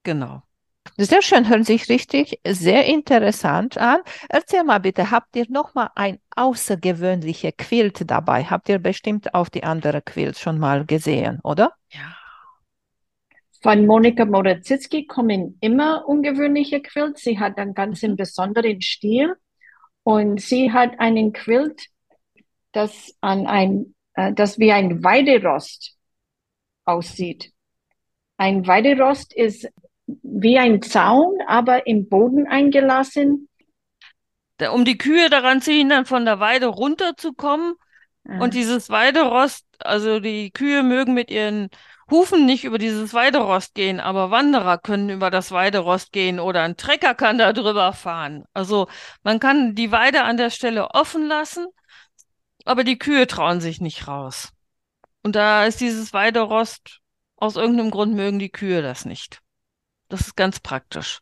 Genau. 0.04 0.42
sehr 0.98 1.22
schön, 1.22 1.50
hört 1.50 1.66
sich 1.66 1.90
richtig 1.90 2.40
sehr 2.48 2.86
interessant 2.86 3.78
an. 3.78 4.00
Erzähl 4.30 4.64
mal 4.64 4.80
bitte, 4.80 5.12
habt 5.12 5.36
ihr 5.36 5.46
noch 5.50 5.74
mal 5.76 5.92
ein 5.96 6.20
außergewöhnliche 6.36 7.52
Quilt 7.52 8.10
dabei? 8.10 8.46
Habt 8.46 8.70
ihr 8.70 8.80
bestimmt 8.80 9.34
auf 9.34 9.50
die 9.50 9.64
andere 9.64 10.02
Quilts 10.02 10.40
schon 10.40 10.58
mal 10.60 10.86
gesehen, 10.86 11.40
oder? 11.44 11.74
Ja. 11.90 12.16
Von 13.62 13.86
Monika 13.86 14.24
Morazitzki 14.24 15.08
kommen 15.08 15.58
immer 15.62 16.08
ungewöhnliche 16.08 16.82
Quilts. 16.82 17.24
Sie 17.24 17.40
hat 17.40 17.58
einen 17.58 17.74
ganz 17.74 18.04
einen 18.04 18.16
besonderen 18.16 18.82
Stil 18.82 19.36
und 20.04 20.40
sie 20.40 20.72
hat 20.72 21.00
einen 21.00 21.34
Quilt, 21.34 21.88
das 22.72 23.14
an 23.20 23.48
ein, 23.48 23.96
äh, 24.18 24.34
das 24.34 24.60
wie 24.60 24.74
ein 24.74 25.04
Weiderost 25.04 25.96
aussieht. 26.84 27.54
Ein 28.36 28.68
Weiderost 28.68 29.34
ist 29.34 29.70
wie 30.06 30.58
ein 30.58 30.82
Zaun, 30.82 31.40
aber 31.48 31.88
im 31.88 32.10
Boden 32.10 32.48
eingelassen. 32.48 33.48
Um 34.74 34.86
die 34.86 34.98
Kühe 34.98 35.30
daran 35.30 35.62
zu 35.62 35.72
hindern, 35.72 36.06
von 36.06 36.26
der 36.26 36.40
Weide 36.40 36.68
runterzukommen. 36.68 37.76
Und 38.24 38.56
dieses 38.56 38.90
Weiderost, 38.90 39.66
also 39.80 40.20
die 40.20 40.52
Kühe 40.52 40.84
mögen 40.84 41.14
mit 41.14 41.32
ihren 41.32 41.70
Hufen 42.12 42.46
nicht 42.46 42.66
über 42.66 42.78
dieses 42.78 43.14
Weiderost 43.14 43.74
gehen, 43.74 44.00
aber 44.00 44.32
Wanderer 44.32 44.78
können 44.78 45.10
über 45.10 45.30
das 45.30 45.52
Weiderost 45.52 46.12
gehen 46.12 46.40
oder 46.40 46.64
ein 46.64 46.76
Trecker 46.76 47.16
kann 47.16 47.38
da 47.38 47.54
drüber 47.54 47.94
fahren. 47.94 48.44
Also 48.54 48.88
man 49.24 49.40
kann 49.40 49.76
die 49.76 49.92
Weide 49.92 50.24
an 50.24 50.38
der 50.38 50.50
Stelle 50.50 50.90
offen 50.92 51.26
lassen, 51.28 51.68
aber 52.68 52.84
die 52.84 52.98
Kühe 52.98 53.28
trauen 53.28 53.62
sich 53.62 53.82
nicht 53.82 54.08
raus. 54.08 54.52
Und 55.24 55.36
da 55.36 55.66
ist 55.66 55.82
dieses 55.82 56.14
Weiderost, 56.14 57.00
aus 57.36 57.56
irgendeinem 57.56 57.92
Grund 57.92 58.16
mögen 58.16 58.40
die 58.40 58.50
Kühe 58.52 58.82
das 58.82 59.06
nicht. 59.06 59.42
Das 60.10 60.22
ist 60.22 60.36
ganz 60.36 60.60
praktisch. 60.60 61.20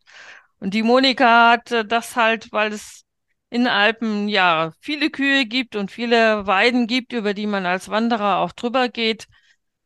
Und 0.60 0.74
die 0.74 0.84
Monika 0.84 1.52
hat 1.52 1.72
äh, 1.72 1.86
das 1.86 2.16
halt, 2.16 2.52
weil 2.52 2.72
es 2.72 3.04
in 3.50 3.62
den 3.62 3.68
Alpen 3.68 4.28
ja 4.28 4.74
viele 4.80 5.10
Kühe 5.10 5.46
gibt 5.46 5.76
und 5.76 5.92
viele 5.92 6.48
Weiden 6.48 6.88
gibt, 6.88 7.14
über 7.14 7.34
die 7.34 7.48
man 7.48 7.66
als 7.66 7.90
Wanderer 7.90 8.40
auch 8.40 8.52
drüber 8.52 8.90
geht, 8.90 9.28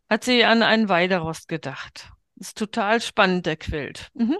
hat 0.09 0.23
sie 0.23 0.43
an 0.43 0.63
einen 0.63 0.89
Weiderost 0.89 1.47
gedacht. 1.47 2.09
Ist 2.35 2.57
total 2.57 3.01
spannend, 3.01 3.45
der 3.45 3.57
Quilt. 3.57 4.09
Mhm. 4.13 4.37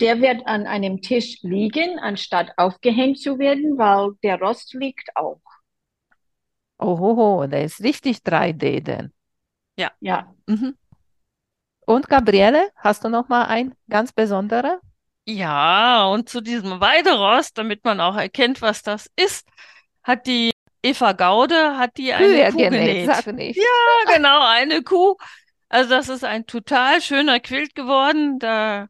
Der 0.00 0.20
wird 0.20 0.46
an 0.46 0.66
einem 0.66 1.00
Tisch 1.00 1.38
liegen, 1.42 1.98
anstatt 1.98 2.52
aufgehängt 2.58 3.18
zu 3.18 3.38
werden, 3.38 3.78
weil 3.78 4.12
der 4.22 4.38
Rost 4.38 4.74
liegt 4.74 5.08
auch. 5.16 5.40
Ohoho, 6.78 7.46
der 7.46 7.64
ist 7.64 7.82
richtig 7.82 8.22
3D 8.22 8.80
denn. 8.80 9.12
Ja, 9.76 10.34
Mhm. 10.46 10.76
Und 11.86 12.08
Gabriele, 12.08 12.70
hast 12.76 13.04
du 13.04 13.08
noch 13.08 13.28
mal 13.28 13.44
ein 13.44 13.74
ganz 13.88 14.12
besonderer? 14.12 14.80
Ja, 15.24 16.06
und 16.06 16.28
zu 16.28 16.40
diesem 16.40 16.80
Weiderost, 16.80 17.58
damit 17.58 17.84
man 17.84 18.00
auch 18.00 18.16
erkennt, 18.16 18.62
was 18.62 18.82
das 18.82 19.10
ist, 19.16 19.46
hat 20.02 20.26
die 20.26 20.52
Eva 20.82 21.12
Gaude 21.12 21.76
hat 21.78 21.96
die 21.96 22.12
eine 22.12 22.26
Kühe 22.26 22.52
Kuh 22.52 22.58
genäht, 22.58 23.06
genäht. 23.06 23.06
sag 23.06 23.34
nicht. 23.34 23.56
Ja, 23.56 24.14
genau, 24.14 24.40
eine 24.46 24.82
Kuh. 24.82 25.16
Also 25.68 25.90
das 25.90 26.08
ist 26.08 26.24
ein 26.24 26.46
total 26.46 27.00
schöner 27.02 27.40
Quilt 27.40 27.74
geworden. 27.74 28.38
Da 28.38 28.86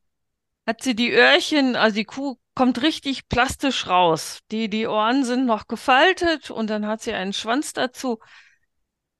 hat 0.66 0.83
sie 0.83 0.94
die 0.94 1.11
Öhrchen, 1.11 1.75
also 1.75 1.94
die 1.96 2.05
Kuh 2.05 2.37
kommt 2.57 2.83
richtig 2.83 3.29
plastisch 3.29 3.87
raus. 3.87 4.40
Die, 4.51 4.69
die 4.69 4.88
Ohren 4.88 5.25
sind 5.25 5.47
noch 5.47 5.69
gefaltet 5.69 6.51
und 6.51 6.69
dann 6.69 6.87
hat 6.88 7.03
sie 7.03 7.12
einen 7.12 7.33
Schwanz 7.33 7.73
dazu. 7.73 8.19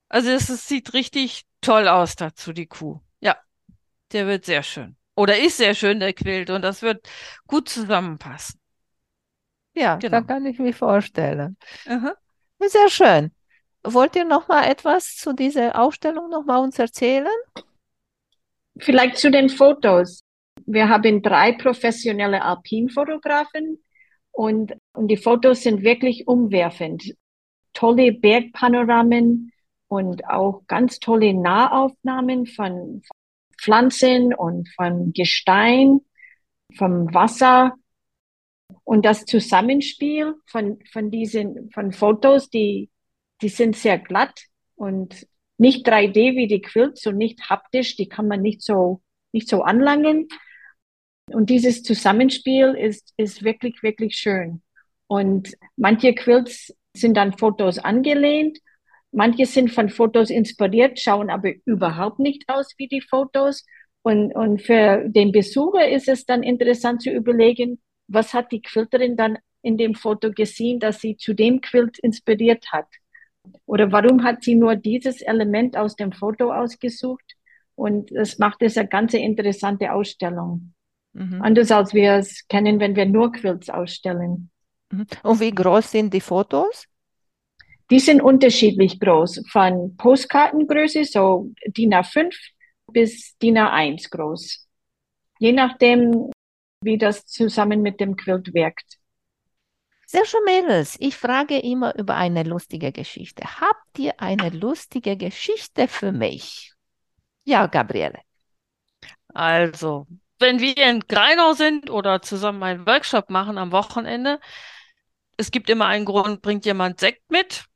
Also 0.09 0.31
es, 0.31 0.49
es 0.49 0.66
sieht 0.66 0.92
richtig 0.94 1.44
toll 1.61 1.87
aus 1.87 2.16
dazu, 2.16 2.53
die 2.53 2.66
Kuh. 2.66 3.01
Ja, 3.20 3.37
der 4.12 4.27
wird 4.27 4.44
sehr 4.44 4.64
schön. 4.64 4.96
Oder 5.14 5.38
ist 5.38 5.59
sehr 5.59 5.75
schön, 5.75 6.01
der 6.01 6.12
Quilt. 6.12 6.51
Und 6.51 6.62
das 6.62 6.83
wird 6.83 7.09
gut 7.46 7.68
zusammenpassen. 7.68 8.61
Ja, 9.75 9.96
Genau. 9.96 10.20
da 10.20 10.27
kann 10.27 10.46
ich 10.46 10.59
mir 10.59 10.72
vorstellen. 10.72 11.57
Aha. 11.87 12.14
Sehr 12.59 12.88
schön. 12.88 13.33
Wollt 13.85 14.16
ihr 14.16 14.25
noch 14.25 14.49
mal 14.49 14.64
etwas 14.64 15.16
zu 15.16 15.33
dieser 15.35 15.79
Ausstellung 15.79 16.31
noch 16.31 16.44
mal 16.44 16.59
uns 16.59 16.79
erzählen? 16.79 17.29
Vielleicht 18.79 19.18
zu 19.18 19.31
den 19.31 19.49
Fotos. 19.49 20.22
Wir 20.66 20.88
haben 20.88 21.22
drei 21.22 21.52
professionelle 21.52 22.42
Alpinfotografen 22.42 23.79
und, 24.33 24.74
und 24.92 25.09
die 25.09 25.16
Fotos 25.16 25.62
sind 25.62 25.83
wirklich 25.83 26.26
umwerfend. 26.26 27.14
Tolle 27.72 28.12
Bergpanoramen 28.12 29.52
und 29.88 30.29
auch 30.29 30.64
ganz 30.66 30.98
tolle 30.98 31.35
Nahaufnahmen 31.35 32.46
von 32.46 33.02
Pflanzen 33.59 34.35
und 34.35 34.68
von 34.74 35.12
Gestein, 35.12 36.00
vom 36.76 37.14
Wasser. 37.14 37.74
Und 38.85 39.05
das 39.05 39.24
Zusammenspiel 39.24 40.35
von, 40.46 40.81
von 40.92 41.11
diesen, 41.11 41.70
von 41.70 41.92
Fotos, 41.92 42.50
die, 42.50 42.90
die 43.40 43.48
sind 43.48 43.76
sehr 43.76 43.98
glatt 43.98 44.46
und 44.74 45.26
nicht 45.59 45.88
3D 45.88 46.37
wie 46.37 46.48
die 46.48 46.61
Quilts 46.61 47.07
und 47.07 47.16
nicht 47.16 47.48
haptisch, 47.48 47.96
die 47.96 48.09
kann 48.09 48.29
man 48.29 48.42
nicht 48.42 48.62
so, 48.62 49.00
nicht 49.33 49.48
so 49.48 49.62
anlangen. 49.62 50.29
Und 51.31 51.51
dieses 51.51 51.83
Zusammenspiel 51.83 52.75
ist, 52.75 53.12
ist 53.17 53.43
wirklich, 53.43 53.83
wirklich 53.83 54.17
schön. 54.17 54.62
Und 55.09 55.55
manche 55.77 56.15
Quilts 56.15 56.75
sind 56.97 57.19
an 57.19 57.37
Fotos 57.37 57.79
angelehnt, 57.79 58.59
manche 59.12 59.47
sind 59.47 59.73
von 59.73 59.89
Fotos 59.89 60.31
inspiriert, 60.31 60.99
schauen 60.99 61.31
aber 61.31 61.53
überhaupt 61.65 62.19
nicht 62.19 62.45
aus 62.49 62.75
wie 62.79 62.89
die 62.89 63.01
Fotos. 63.01 63.65
Und, 64.03 64.33
und 64.35 64.62
für 64.62 65.05
den 65.09 65.33
Besucher 65.33 65.89
ist 65.89 66.09
es 66.09 66.27
dann 66.27 66.43
interessant 66.43 67.03
zu 67.03 67.11
überlegen, 67.11 67.81
was 68.09 68.35
hat 68.35 68.53
die 68.53 68.62
Quilterin 68.62 69.17
dann 69.17 69.39
in 69.62 69.77
dem 69.77 69.95
Foto 69.95 70.31
gesehen, 70.31 70.79
dass 70.79 71.01
sie 71.01 71.17
zu 71.17 71.35
dem 71.35 71.61
Quilt 71.61 71.99
inspiriert 71.99 72.71
hat? 72.71 72.87
Oder 73.65 73.91
warum 73.91 74.23
hat 74.23 74.45
sie 74.45 74.55
nur 74.55 74.77
dieses 74.77 75.23
Element 75.23 75.77
aus 75.77 75.97
dem 75.97 76.12
Foto 76.12 76.53
ausgesucht? 76.53 77.35
Und 77.75 78.11
das 78.15 78.39
macht 78.39 78.62
es 78.62 78.77
eine 78.79 78.89
ganz 78.89 79.12
interessante 79.15 79.93
Ausstellung. 79.93 80.73
Mhm. 81.16 81.40
Anders 81.40 81.70
als 81.70 81.94
wir 81.94 82.12
es 82.12 82.46
kennen, 82.46 82.79
wenn 82.79 82.94
wir 82.94 83.07
nur 83.07 83.33
Quilts 83.33 83.70
ausstellen. 83.70 84.50
Mhm. 84.90 85.07
Und 85.22 85.40
wie 85.40 85.50
groß 85.50 85.90
sind 85.90 86.12
die 86.12 86.20
Fotos? 86.20 86.87
Die 87.90 88.00
sind 88.00 88.20
unterschiedlich 88.20 89.00
groß, 89.00 89.44
von 89.50 89.96
Postkartengröße, 89.96 91.05
so 91.05 91.50
DIN 91.66 91.94
A5 91.94 92.35
bis 92.92 93.37
DIN 93.38 93.57
A1 93.57 94.11
groß. 94.11 94.68
Je 95.38 95.52
nachdem, 95.52 96.31
wie 96.83 96.98
das 96.98 97.24
zusammen 97.26 97.81
mit 97.81 97.98
dem 98.00 98.16
Quilt 98.16 98.52
wirkt. 98.52 98.98
Sehr 100.07 100.24
schön, 100.26 100.44
Mädels. 100.44 100.96
Ich 101.00 101.16
frage 101.16 101.59
immer 101.59 101.98
über 101.98 102.14
eine 102.16 102.42
lustige 102.42 102.92
Geschichte. 102.92 103.42
Habt 103.61 103.98
ihr 103.98 104.20
eine 104.20 104.50
lustige 104.50 105.16
Geschichte 105.16 105.88
für 105.88 106.12
mich? 106.12 106.74
Ja, 107.44 107.66
Gabriele. 107.66 108.20
Also, 109.33 110.07
wenn 110.38 110.61
wir 110.61 110.77
in 110.77 111.01
Greinau 111.01 111.53
sind 111.55 111.90
oder 111.90 112.22
zusammen 112.22 112.62
einen 112.62 112.87
Workshop 112.87 113.31
machen 113.31 113.59
am 113.59 113.72
Wochenende, 113.72 114.40
es 115.37 115.51
gibt 115.51 115.70
immer 115.70 115.87
einen 115.87 116.05
Grund, 116.05 116.42
bringt 116.42 116.64
jemand 116.64 117.01
Sekt 117.01 117.31
mit. 117.31 117.66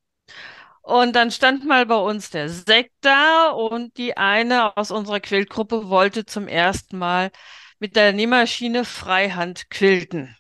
Und 0.83 1.15
dann 1.15 1.31
stand 1.31 1.65
mal 1.67 1.87
bei 1.87 1.97
uns 1.97 2.31
der 2.31 2.49
Sekt 2.49 2.95
da 3.03 3.51
und 3.51 3.97
die 3.99 4.17
eine 4.17 4.77
aus 4.77 4.91
unserer 4.91 5.21
Quiltgruppe 5.21 5.89
wollte 5.89 6.25
zum 6.27 6.49
ersten 6.49 6.99
Mal 6.99 7.31
mit 7.79 7.97
der 7.97 8.13
Nähmaschine 8.13 8.85
Freihand 8.85 9.71
quilten. 9.71 10.37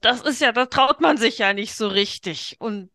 Das 0.00 0.20
ist 0.22 0.40
ja, 0.40 0.52
da 0.52 0.66
traut 0.66 1.00
man 1.00 1.16
sich 1.16 1.38
ja 1.38 1.52
nicht 1.52 1.74
so 1.74 1.88
richtig. 1.88 2.56
Und 2.58 2.90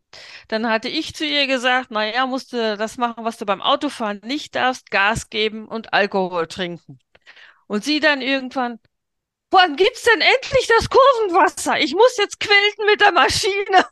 dann 0.48 0.68
hatte 0.68 0.88
ich 0.88 1.14
zu 1.14 1.24
ihr 1.24 1.46
gesagt, 1.46 1.90
naja, 1.90 2.26
musst 2.26 2.52
du 2.52 2.76
das 2.76 2.96
machen, 2.98 3.24
was 3.24 3.36
du 3.38 3.46
beim 3.46 3.62
Autofahren 3.62 4.20
nicht 4.24 4.54
darfst, 4.54 4.90
Gas 4.90 5.28
geben 5.30 5.66
und 5.68 5.92
Alkohol 5.92 6.46
trinken. 6.46 6.98
Und 7.70 7.84
sie 7.84 8.00
dann 8.00 8.20
irgendwann, 8.20 8.80
wann 9.52 9.76
gibt's 9.76 10.02
denn 10.02 10.20
endlich 10.20 10.66
das 10.66 10.88
Kurvenwasser? 10.90 11.78
Ich 11.78 11.94
muss 11.94 12.16
jetzt 12.16 12.40
quilten 12.40 12.84
mit 12.86 13.00
der 13.00 13.12
Maschine. 13.12 13.86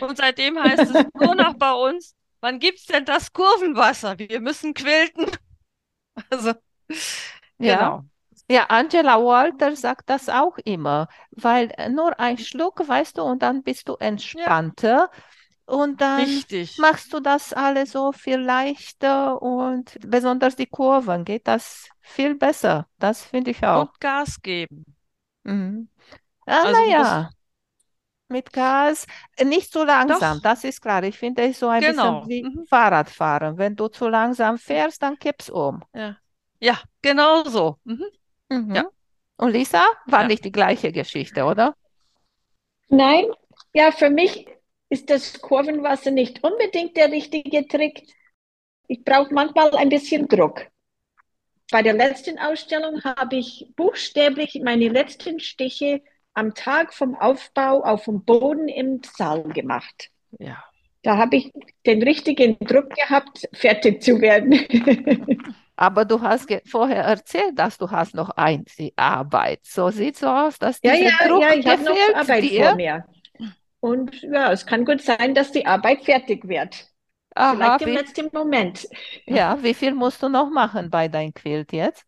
Und 0.00 0.18
seitdem 0.18 0.62
heißt 0.62 0.90
es 0.90 1.06
nur 1.14 1.34
noch 1.34 1.54
bei 1.54 1.72
uns, 1.72 2.14
wann 2.42 2.58
gibt's 2.58 2.84
denn 2.84 3.06
das 3.06 3.32
Kurvenwasser? 3.32 4.18
Wir 4.18 4.40
müssen 4.40 4.74
quilten. 4.74 5.26
Also, 6.30 6.52
Ja. 7.58 7.76
genau. 7.76 8.04
Ja, 8.50 8.64
Angela 8.66 9.24
Walter 9.24 9.74
sagt 9.76 10.10
das 10.10 10.28
auch 10.28 10.58
immer, 10.58 11.08
weil 11.30 11.72
nur 11.90 12.20
ein 12.20 12.36
Schluck, 12.38 12.86
weißt 12.86 13.16
du, 13.18 13.22
und 13.22 13.42
dann 13.42 13.62
bist 13.62 13.88
du 13.88 13.94
entspannter 13.96 15.10
und 15.68 16.00
dann 16.00 16.44
Richtig. 16.44 16.70
machst 16.76 17.12
du 17.12 17.20
das 17.20 17.52
alles 17.52 17.92
so 17.92 18.12
viel 18.12 18.38
leichter 18.38 19.40
und 19.42 19.98
besonders 20.02 20.56
die 20.56 20.66
Kurven 20.66 21.24
geht 21.24 21.48
das 21.48 21.88
viel 22.00 22.34
besser. 22.36 22.88
Das 22.98 23.24
finde 23.24 23.50
ich 23.52 23.64
auch. 23.66 23.88
Und 23.88 24.00
Gas 24.00 24.42
geben. 24.42 24.84
Mhm. 25.44 25.88
Ah, 26.46 26.64
Also 26.64 26.82
naja, 26.88 27.30
mit 28.28 28.52
Gas 28.52 29.06
äh, 29.36 29.44
nicht 29.44 29.72
so 29.72 29.84
langsam, 29.84 30.40
Doch. 30.40 30.42
das 30.42 30.64
ist 30.64 30.80
klar. 30.82 31.02
Ich 31.04 31.18
finde 31.18 31.42
es 31.42 31.58
so 31.58 31.68
ein 31.68 31.84
Genau. 31.84 31.84
bisschen 31.84 32.28
wie 32.28 32.48
Mhm. 32.48 32.66
Fahrradfahren. 32.68 33.58
Wenn 33.58 33.76
du 33.76 33.88
zu 33.88 34.08
langsam 34.08 34.58
fährst, 34.58 35.02
dann 35.02 35.18
kippst 35.18 35.50
um. 35.50 35.82
Ja. 35.92 36.20
Ja, 36.60 36.80
genau 37.02 37.44
so. 37.44 37.78
Mhm. 37.84 38.04
Mhm. 38.50 38.74
Ja. 38.74 38.90
Und 39.38 39.52
Lisa, 39.52 39.82
war 40.06 40.24
Ja. 40.24 40.28
nicht 40.28 40.44
die 40.44 40.52
gleiche 40.52 40.92
Geschichte, 40.92 41.44
oder? 41.44 41.76
Nein, 42.90 43.24
ja, 43.72 43.92
für 43.92 44.10
mich 44.10 44.46
ist 44.90 45.10
das 45.10 45.40
Kurvenwasser 45.40 46.10
nicht 46.10 46.42
unbedingt 46.44 46.96
der 46.96 47.10
richtige 47.10 47.66
Trick. 47.66 48.02
Ich 48.86 49.04
brauche 49.04 49.32
manchmal 49.34 49.74
ein 49.76 49.88
bisschen 49.88 50.28
Druck. 50.28 50.66
Bei 51.70 51.82
der 51.82 51.92
letzten 51.94 52.38
Ausstellung 52.38 53.02
habe 53.04 53.36
ich 53.36 53.72
buchstäblich 53.76 54.60
meine 54.64 54.88
letzten 54.88 55.40
Stiche 55.40 56.02
am 56.34 56.54
Tag 56.54 56.94
vom 56.94 57.14
Aufbau 57.14 57.82
auf 57.82 58.04
dem 58.04 58.24
Boden 58.24 58.68
im 58.68 59.02
Saal 59.04 59.42
gemacht. 59.44 60.10
Ja. 60.38 60.62
Da 61.02 61.16
habe 61.16 61.36
ich 61.36 61.52
den 61.86 62.02
richtigen 62.02 62.58
Druck 62.60 62.90
gehabt, 62.94 63.48
fertig 63.52 64.02
zu 64.02 64.20
werden. 64.20 64.52
Aber 65.76 66.04
du 66.04 66.20
hast 66.20 66.48
vorher 66.66 67.04
erzählt, 67.04 67.56
dass 67.58 67.78
du 67.78 67.90
hast 67.90 68.14
noch 68.14 68.30
ein 68.30 68.64
die 68.78 68.92
Arbeit. 68.96 69.60
So 69.64 69.90
sieht 69.90 70.16
so 70.16 70.26
aus, 70.26 70.58
dass 70.58 70.80
Ja, 70.82 70.92
dieser 70.92 71.10
ja, 71.20 71.28
Druck 71.28 71.42
ja, 71.42 71.54
ich 71.54 71.66
habe 71.66 71.82
noch 71.84 71.96
Arbeit 72.14 72.42
dir. 72.42 72.64
vor 72.64 72.74
mir. 72.74 73.04
Und 73.80 74.22
ja, 74.22 74.52
es 74.52 74.66
kann 74.66 74.84
gut 74.84 75.00
sein, 75.02 75.34
dass 75.34 75.52
die 75.52 75.66
Arbeit 75.66 76.04
fertig 76.04 76.48
wird. 76.48 76.92
Aha, 77.36 77.78
Vielleicht 77.78 77.82
im 77.82 77.92
wie, 77.92 77.94
letzten 77.94 78.30
Moment. 78.32 78.88
ja, 79.26 79.62
wie 79.62 79.74
viel 79.74 79.94
musst 79.94 80.22
du 80.22 80.28
noch 80.28 80.50
machen 80.50 80.90
bei 80.90 81.06
deinem 81.08 81.32
Quilt 81.34 81.72
jetzt? 81.72 82.04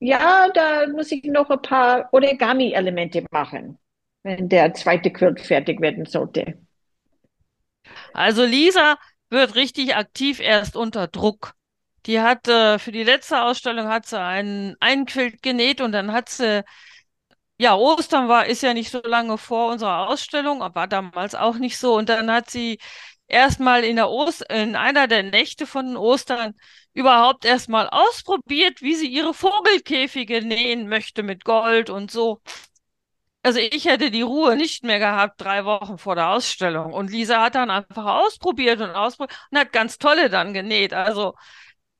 Ja, 0.00 0.48
da 0.50 0.86
muss 0.88 1.12
ich 1.12 1.24
noch 1.24 1.48
ein 1.50 1.62
paar 1.62 2.08
Origami-Elemente 2.12 3.24
machen, 3.30 3.78
wenn 4.22 4.48
der 4.48 4.74
zweite 4.74 5.10
Quilt 5.12 5.40
fertig 5.40 5.80
werden 5.80 6.04
sollte. 6.06 6.58
Also 8.12 8.44
Lisa 8.44 8.96
wird 9.30 9.54
richtig 9.54 9.94
aktiv 9.96 10.40
erst 10.40 10.76
unter 10.76 11.08
Druck. 11.08 11.54
Die 12.06 12.20
hat 12.20 12.48
äh, 12.48 12.78
für 12.78 12.92
die 12.92 13.04
letzte 13.04 13.42
Ausstellung 13.42 13.86
hat 13.88 14.06
sie 14.06 14.18
einen, 14.20 14.76
einen 14.80 15.06
Quilt 15.06 15.42
genäht 15.42 15.80
und 15.80 15.92
dann 15.92 16.12
hat 16.12 16.28
sie, 16.28 16.64
ja, 17.62 17.76
Ostern 17.76 18.28
war, 18.28 18.46
ist 18.46 18.62
ja 18.62 18.74
nicht 18.74 18.90
so 18.90 19.00
lange 19.02 19.38
vor 19.38 19.70
unserer 19.72 20.08
Ausstellung, 20.08 20.60
war 20.60 20.88
damals 20.88 21.34
auch 21.36 21.56
nicht 21.56 21.78
so. 21.78 21.94
Und 21.96 22.08
dann 22.08 22.30
hat 22.30 22.50
sie 22.50 22.78
erstmal 23.28 23.84
in 23.84 23.98
in 24.50 24.76
einer 24.76 25.06
der 25.06 25.22
Nächte 25.22 25.66
von 25.66 25.96
Ostern 25.96 26.54
überhaupt 26.92 27.44
erstmal 27.44 27.88
ausprobiert, 27.88 28.82
wie 28.82 28.94
sie 28.96 29.06
ihre 29.08 29.32
Vogelkäfige 29.32 30.42
nähen 30.42 30.88
möchte 30.88 31.22
mit 31.22 31.44
Gold 31.44 31.88
und 31.88 32.10
so. 32.10 32.40
Also 33.44 33.58
ich 33.60 33.84
hätte 33.86 34.10
die 34.10 34.22
Ruhe 34.22 34.56
nicht 34.56 34.84
mehr 34.84 34.98
gehabt, 34.98 35.40
drei 35.40 35.64
Wochen 35.64 35.98
vor 35.98 36.14
der 36.16 36.28
Ausstellung. 36.30 36.92
Und 36.92 37.10
Lisa 37.10 37.42
hat 37.42 37.54
dann 37.56 37.70
einfach 37.70 38.04
ausprobiert 38.06 38.80
und 38.80 38.90
ausprobiert 38.90 39.38
und 39.50 39.58
hat 39.58 39.72
ganz 39.72 39.98
tolle 39.98 40.30
dann 40.30 40.52
genäht. 40.54 40.92
Also, 40.92 41.34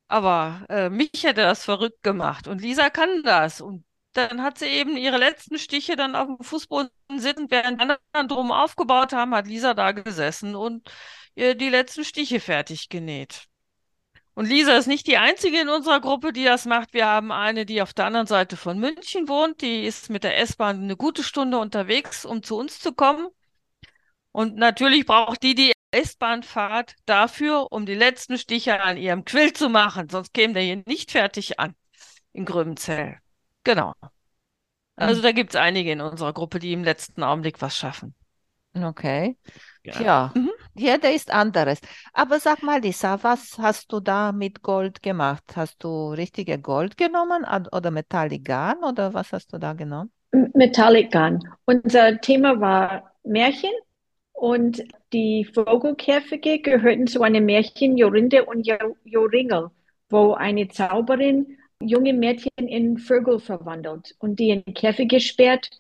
aber 0.09 0.65
äh, 0.69 0.91
mich 0.91 1.25
hätte 1.25 1.43
das 1.43 1.65
verrückt 1.65 2.03
gemacht. 2.03 2.49
Und 2.49 2.61
Lisa 2.63 2.91
kann 2.91 3.23
das. 3.25 3.61
Und 3.61 3.85
dann 4.13 4.43
hat 4.43 4.59
sie 4.59 4.67
eben 4.67 4.97
ihre 4.97 5.19
letzten 5.19 5.59
Stiche 5.59 5.97
dann 5.97 6.15
auf 6.15 6.27
dem 6.27 6.45
Fußboden 6.45 6.91
sitzend, 7.17 7.51
während 7.51 7.81
anderen 7.81 8.29
drum 8.29 8.53
aufgebaut 8.53 9.13
haben, 9.13 9.35
hat 9.35 9.47
Lisa 9.47 9.75
da 9.75 9.93
gesessen 9.93 10.55
und 10.55 10.91
ihr 11.35 11.55
die 11.55 11.69
letzten 11.69 12.05
Stiche 12.05 12.41
fertig 12.41 12.89
genäht. 12.89 13.47
Und 14.35 14.47
Lisa 14.47 14.77
ist 14.77 14.87
nicht 14.87 15.07
die 15.07 15.19
einzige 15.19 15.61
in 15.61 15.69
unserer 15.69 16.01
Gruppe, 16.01 16.33
die 16.33 16.45
das 16.45 16.65
macht. 16.65 16.95
Wir 16.95 17.07
haben 17.07 17.33
eine, 17.33 17.67
die 17.67 17.83
auf 17.83 17.93
der 17.93 18.07
anderen 18.07 18.27
Seite 18.27 18.57
von 18.57 18.79
München 18.79 19.29
wohnt. 19.29 19.61
Die 19.61 19.85
ist 19.85 20.09
mit 20.09 20.25
der 20.25 20.39
S-Bahn 20.39 20.83
eine 20.83 20.97
gute 20.97 21.23
Stunde 21.23 21.59
unterwegs, 21.59 22.25
um 22.25 22.43
zu 22.43 22.57
uns 22.57 22.79
zu 22.81 22.93
kommen. 22.95 23.29
Und 24.31 24.57
natürlich 24.57 25.05
braucht 25.05 25.43
die 25.43 25.55
die 25.55 25.73
S-Bahnfahrt 25.91 26.95
dafür, 27.05 27.71
um 27.71 27.85
die 27.85 27.95
letzten 27.95 28.39
Stiche 28.39 28.81
an 28.81 28.97
ihrem 28.97 29.27
Quill 29.27 29.53
zu 29.53 29.69
machen. 29.69 30.09
Sonst 30.09 30.33
käme 30.33 30.55
der 30.55 30.63
hier 30.63 30.83
nicht 30.87 31.11
fertig 31.11 31.61
an 31.61 31.75
in 32.33 32.47
Gröbenzell. 32.47 33.22
Genau. 33.65 33.93
Also 34.97 35.21
Mhm. 35.21 35.23
da 35.23 35.33
gibt 35.33 35.51
es 35.51 35.57
einige 35.57 35.93
in 35.93 36.01
unserer 36.01 36.33
Gruppe, 36.33 36.59
die 36.59 36.73
im 36.73 36.85
letzten 36.85 37.23
Augenblick 37.23 37.61
was 37.63 37.77
schaffen. 37.77 38.15
Okay. 38.75 39.37
Ja. 39.85 39.93
Tja, 39.93 40.33
Mhm. 40.35 40.51
jeder 40.75 41.13
ist 41.13 41.31
anderes. 41.31 41.81
Aber 42.13 42.41
sag 42.41 42.63
mal, 42.63 42.81
Lisa, 42.81 43.23
was 43.23 43.59
hast 43.59 43.93
du 43.93 44.01
da 44.01 44.33
mit 44.33 44.63
Gold 44.63 45.03
gemacht? 45.03 45.45
Hast 45.57 45.83
du 45.85 46.11
richtige 46.13 46.59
Gold 46.59 46.97
genommen 46.97 47.45
oder 47.73 47.91
Metalligan 47.91 48.83
oder 48.83 49.13
was 49.13 49.33
hast 49.33 49.53
du 49.53 49.59
da 49.59 49.73
genommen? 49.75 50.11
Metallic 50.55 51.13
Gun. 51.13 51.41
Unser 51.67 52.19
Thema 52.21 52.61
war 52.61 53.13
Märchen 53.25 53.71
und 54.33 54.83
die 55.13 55.45
Vogelkäfige 55.45 56.61
gehörten 56.61 57.07
zu 57.07 57.23
einem 57.23 57.45
Märchen 57.45 57.97
Jorinde 57.99 58.47
und 58.47 58.67
Jo- 58.67 58.97
Joringel, 59.05 59.71
wo 60.09 60.33
eine 60.35 60.69
Zauberin 60.69 61.59
junge 61.89 62.13
Mädchen 62.13 62.69
in 62.69 62.99
Vögel 62.99 63.39
verwandelt 63.39 64.15
und 64.19 64.39
die 64.39 64.51
in 64.51 64.75
Käfige 64.75 65.21
sperrt. 65.21 65.71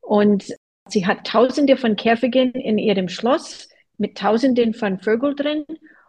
Und 0.00 0.54
sie 0.88 1.06
hat 1.06 1.26
Tausende 1.26 1.76
von 1.76 1.96
Käfigen 1.96 2.52
in 2.52 2.78
ihrem 2.78 3.08
Schloss 3.08 3.68
mit 3.98 4.16
Tausenden 4.16 4.74
von 4.74 4.98
Vögeln 4.98 5.36
drin. 5.36 5.64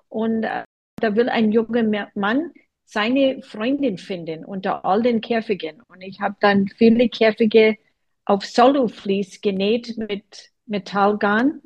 Und 0.09 0.43
äh, 0.43 0.63
da 1.01 1.15
will 1.15 1.29
ein 1.29 1.51
junger 1.51 1.83
Ma- 1.83 2.09
Mann 2.15 2.51
seine 2.85 3.41
Freundin 3.41 3.97
finden 3.97 4.43
unter 4.43 4.83
all 4.83 5.01
den 5.01 5.21
Käfigen. 5.21 5.81
Und 5.87 6.01
ich 6.01 6.19
habe 6.19 6.35
dann 6.41 6.67
viele 6.67 7.07
Käfige 7.07 7.77
auf 8.25 8.45
Soloflies 8.45 9.41
genäht 9.41 9.97
mit 9.97 10.51
Metallgarn. 10.65 11.61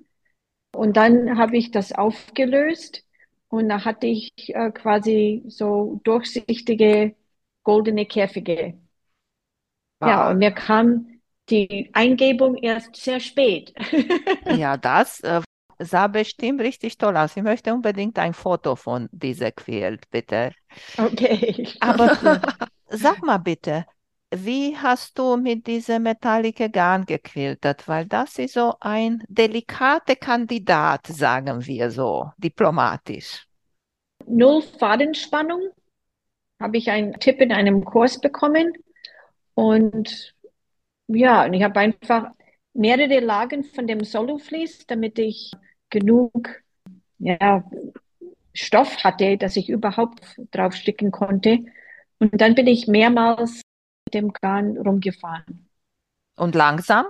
Und 0.75 0.97
dann 0.97 1.37
habe 1.37 1.57
ich 1.57 1.71
das 1.71 1.93
aufgelöst 1.93 3.05
und 3.47 3.69
da 3.69 3.85
hatte 3.85 4.07
ich 4.07 4.33
äh, 4.47 4.71
quasi 4.71 5.43
so 5.47 6.01
durchsichtige 6.03 7.15
goldene 7.65 8.05
Käfige. 8.05 8.75
Ja, 10.03 10.29
Wow. 10.29 10.29
und 10.29 10.37
mir 10.37 10.51
kam 10.51 11.07
die 11.49 11.89
Eingebung 11.93 12.55
erst 12.57 12.95
sehr 12.95 13.19
spät. 13.19 13.73
Ja, 14.47 14.77
das 14.77 15.19
äh, 15.21 15.41
sah 15.79 16.07
bestimmt 16.07 16.61
richtig 16.61 16.97
toll 16.97 17.17
aus. 17.17 17.35
Ich 17.37 17.43
möchte 17.43 17.73
unbedingt 17.73 18.17
ein 18.19 18.33
Foto 18.33 18.75
von 18.75 19.07
dieser 19.11 19.51
Quilt, 19.51 20.09
bitte. 20.11 20.53
Okay. 20.99 21.65
Aber 21.79 22.11
sag 22.89 23.21
mal 23.23 23.37
bitte, 23.37 23.85
wie 24.31 24.75
hast 24.77 25.17
du 25.19 25.37
mit 25.37 25.67
diesem 25.67 26.03
Metallic 26.03 26.71
Garn 26.73 27.05
gequiltet? 27.05 27.87
Weil 27.87 28.05
das 28.07 28.37
ist 28.39 28.53
so 28.55 28.75
ein 28.81 29.23
delikater 29.29 30.15
Kandidat, 30.15 31.07
sagen 31.07 31.65
wir 31.65 31.91
so, 31.91 32.31
diplomatisch. 32.37 33.45
Null 34.27 34.61
Fadenspannung 34.61 35.71
habe 36.59 36.77
ich 36.77 36.89
einen 36.89 37.13
Tipp 37.19 37.41
in 37.41 37.51
einem 37.51 37.85
Kurs 37.85 38.19
bekommen. 38.21 38.73
Und 39.55 40.35
ja, 41.07 41.45
und 41.45 41.53
ich 41.53 41.63
habe 41.63 41.79
einfach 41.79 42.31
mehrere 42.73 43.19
Lagen 43.19 43.63
von 43.63 43.87
dem 43.87 44.03
Soloflies, 44.03 44.87
damit 44.87 45.19
ich 45.19 45.51
genug 45.89 46.49
ja, 47.19 47.63
Stoff 48.53 49.03
hatte, 49.03 49.37
dass 49.37 49.55
ich 49.57 49.69
überhaupt 49.69 50.39
drauf 50.51 50.75
sticken 50.75 51.11
konnte. 51.11 51.59
Und 52.19 52.39
dann 52.41 52.55
bin 52.55 52.67
ich 52.67 52.87
mehrmals 52.87 53.61
mit 54.05 54.13
dem 54.13 54.33
Garn 54.33 54.77
rumgefahren. 54.77 55.69
Und 56.37 56.55
langsam 56.55 57.05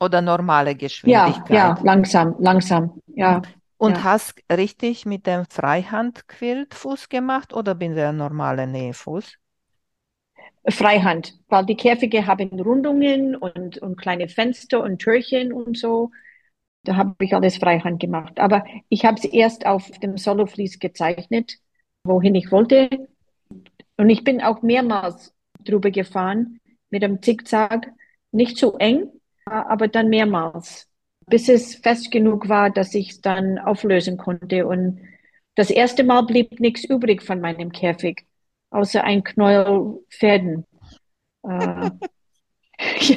oder 0.00 0.22
normale 0.22 0.76
Ja, 1.04 1.46
Geschwindigkeit? 1.46 1.50
ja, 1.50 1.78
langsam, 1.82 2.34
langsam, 2.40 3.00
ja. 3.14 3.42
Und 3.84 3.98
Ja. 3.98 4.04
hast 4.04 4.42
richtig 4.50 5.06
mit 5.06 5.26
dem 5.28 5.44
Freihandquiltfuß 5.48 7.08
gemacht 7.08 7.52
oder 7.54 7.74
mit 7.76 7.96
der 7.96 8.12
normalen 8.12 8.72
Nähfuß? 8.72 9.38
Freihand, 10.68 11.34
weil 11.48 11.66
die 11.66 11.76
Käfige 11.76 12.26
haben 12.26 12.48
Rundungen 12.60 13.36
und, 13.36 13.78
und 13.78 13.96
kleine 13.96 14.28
Fenster 14.28 14.82
und 14.82 14.98
Türchen 14.98 15.52
und 15.52 15.76
so. 15.76 16.10
Da 16.84 16.96
habe 16.96 17.14
ich 17.24 17.34
alles 17.34 17.58
Freihand 17.58 18.00
gemacht. 18.00 18.40
Aber 18.40 18.64
ich 18.88 19.04
habe 19.04 19.18
es 19.18 19.24
erst 19.24 19.66
auf 19.66 19.90
dem 20.00 20.18
Soloflies 20.18 20.78
gezeichnet, 20.78 21.58
wohin 22.04 22.34
ich 22.34 22.52
wollte. 22.52 22.90
Und 23.96 24.10
ich 24.10 24.24
bin 24.24 24.42
auch 24.42 24.62
mehrmals 24.62 25.34
drüber 25.64 25.90
gefahren 25.90 26.60
mit 26.90 27.02
dem 27.02 27.22
Zickzack. 27.22 27.92
Nicht 28.32 28.58
so 28.58 28.76
eng, 28.78 29.10
aber 29.44 29.88
dann 29.88 30.08
mehrmals, 30.08 30.88
bis 31.26 31.48
es 31.48 31.76
fest 31.76 32.10
genug 32.10 32.48
war, 32.48 32.70
dass 32.70 32.94
ich 32.94 33.10
es 33.10 33.20
dann 33.20 33.58
auflösen 33.58 34.16
konnte. 34.16 34.66
Und 34.66 35.00
das 35.54 35.70
erste 35.70 36.04
Mal 36.04 36.22
blieb 36.22 36.60
nichts 36.60 36.84
übrig 36.84 37.22
von 37.22 37.40
meinem 37.40 37.72
Käfig, 37.72 38.26
außer 38.70 39.04
ein 39.04 39.22
Knäuel 39.22 40.00
Fäden. 40.08 40.66
Äh, 41.42 41.90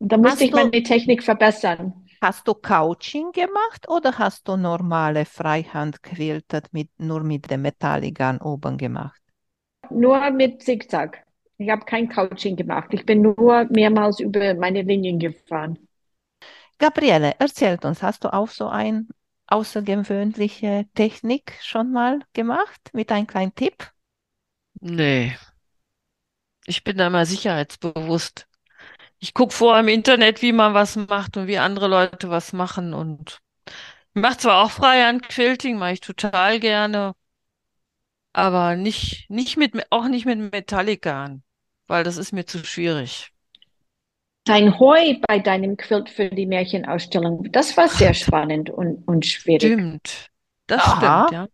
da 0.00 0.16
musste 0.16 0.44
ich 0.44 0.52
meine 0.52 0.82
Technik 0.82 1.22
verbessern. 1.22 2.04
Hast 2.20 2.48
du 2.48 2.54
Couching 2.54 3.30
gemacht 3.30 3.88
oder 3.88 4.18
hast 4.18 4.48
du 4.48 4.56
normale 4.56 5.24
Freihand 5.24 6.02
quiltet 6.02 6.72
mit, 6.72 6.90
nur 6.98 7.22
mit 7.22 7.48
dem 7.48 7.62
Metalligan 7.62 8.40
oben 8.40 8.76
gemacht? 8.76 9.20
Nur 9.90 10.30
mit 10.32 10.62
Zickzack. 10.62 11.27
Ich 11.58 11.70
habe 11.70 11.84
kein 11.84 12.08
Couching 12.08 12.56
gemacht. 12.56 12.88
Ich 12.92 13.04
bin 13.04 13.22
nur 13.22 13.66
mehrmals 13.70 14.18
über 14.20 14.54
meine 14.54 14.82
Linien 14.82 15.18
gefahren. 15.18 15.78
Gabriele, 16.78 17.34
erzählt 17.38 17.84
uns, 17.84 18.02
hast 18.02 18.24
du 18.24 18.32
auch 18.32 18.48
so 18.48 18.68
eine 18.68 19.06
außergewöhnliche 19.46 20.86
Technik 20.94 21.58
schon 21.62 21.92
mal 21.92 22.20
gemacht 22.32 22.90
mit 22.92 23.10
einem 23.12 23.26
kleinen 23.26 23.54
Tipp? 23.54 23.92
Nee, 24.80 25.36
ich 26.66 26.84
bin 26.84 26.96
da 26.98 27.06
immer 27.08 27.26
sicherheitsbewusst. 27.26 28.46
Ich 29.20 29.34
gucke 29.34 29.54
vorher 29.54 29.82
im 29.82 29.88
Internet, 29.88 30.42
wie 30.42 30.52
man 30.52 30.74
was 30.74 30.96
macht 30.96 31.36
und 31.36 31.46
wie 31.48 31.58
andere 31.58 31.88
Leute 31.88 32.30
was 32.30 32.52
machen. 32.54 32.94
Und 32.94 33.40
ich 34.14 34.22
mache 34.22 34.38
zwar 34.38 34.64
auch 34.64 34.72
Freihand-Quilting, 34.72 35.78
mache 35.78 35.94
ich 35.94 36.00
total 36.00 36.60
gerne, 36.60 37.14
aber 38.32 38.76
nicht, 38.76 39.28
nicht 39.30 39.56
mit, 39.58 39.74
auch 39.92 40.08
nicht 40.08 40.24
mit 40.26 40.38
Metallic-Garn, 40.52 41.42
weil 41.88 42.04
das 42.04 42.16
ist 42.16 42.32
mir 42.32 42.46
zu 42.46 42.64
schwierig. 42.64 43.32
Dein 44.44 44.78
Heu 44.78 45.16
bei 45.26 45.40
deinem 45.40 45.76
Quilt 45.76 46.08
für 46.08 46.30
die 46.30 46.46
Märchenausstellung, 46.46 47.50
das 47.52 47.76
war 47.76 47.88
sehr 47.88 48.14
spannend 48.14 48.70
und, 48.70 49.06
und 49.06 49.26
schwierig. 49.26 49.72
Stimmt. 49.72 50.30
Das 50.66 50.82
Aha. 50.82 51.26
stimmt, 51.26 51.32
ja. 51.32 51.48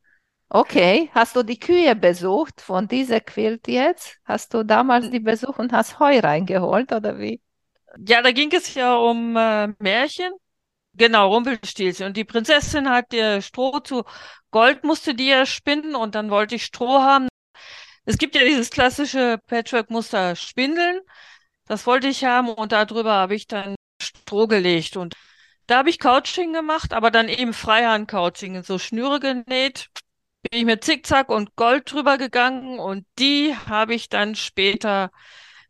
Okay, 0.48 1.10
hast 1.12 1.34
du 1.34 1.42
die 1.42 1.58
Kühe 1.58 1.96
besucht 1.96 2.60
von 2.60 2.86
dieser 2.86 3.20
Quilt 3.20 3.66
jetzt? 3.66 4.18
Hast 4.24 4.54
du 4.54 4.62
damals 4.64 5.10
die 5.10 5.18
besucht 5.20 5.58
und 5.58 5.72
hast 5.72 5.98
Heu 5.98 6.20
reingeholt 6.20 6.92
oder 6.92 7.18
wie? 7.18 7.40
Ja, 8.06 8.22
da 8.22 8.30
ging 8.32 8.52
es 8.52 8.74
ja 8.74 8.96
um 8.96 9.36
äh, 9.36 9.68
Märchen. 9.78 10.32
Genau, 10.94 11.32
Rumpelstilzchen. 11.32 12.06
Und 12.06 12.16
die 12.16 12.24
Prinzessin 12.24 12.88
hat 12.88 13.12
ihr 13.12 13.42
Stroh 13.42 13.80
zu 13.80 14.04
Gold 14.52 14.84
musste 14.84 15.14
die 15.16 15.26
ja 15.26 15.46
spinnen 15.46 15.96
und 15.96 16.14
dann 16.14 16.30
wollte 16.30 16.54
ich 16.54 16.64
Stroh 16.64 17.00
haben. 17.00 17.26
Es 18.04 18.18
gibt 18.18 18.34
ja 18.34 18.44
dieses 18.44 18.70
klassische 18.70 19.38
Patchwork-Muster 19.46 20.36
Spindeln. 20.36 21.00
Das 21.66 21.86
wollte 21.86 22.08
ich 22.08 22.24
haben 22.24 22.48
und 22.50 22.72
darüber 22.72 23.14
habe 23.14 23.34
ich 23.34 23.46
dann 23.46 23.76
Stroh 24.02 24.46
gelegt. 24.46 24.96
Und 24.96 25.14
da 25.66 25.78
habe 25.78 25.90
ich 25.90 25.98
Couching 25.98 26.52
gemacht, 26.52 26.92
aber 26.92 27.10
dann 27.10 27.28
eben 27.28 27.54
Freihand-Couching, 27.54 28.62
so 28.62 28.78
Schnüre 28.78 29.20
genäht. 29.20 29.88
Bin 30.50 30.60
ich 30.60 30.64
mit 30.66 30.84
Zickzack 30.84 31.30
und 31.30 31.56
Gold 31.56 31.90
drüber 31.92 32.18
gegangen 32.18 32.78
und 32.78 33.06
die 33.18 33.56
habe 33.56 33.94
ich 33.94 34.10
dann 34.10 34.34
später 34.34 35.10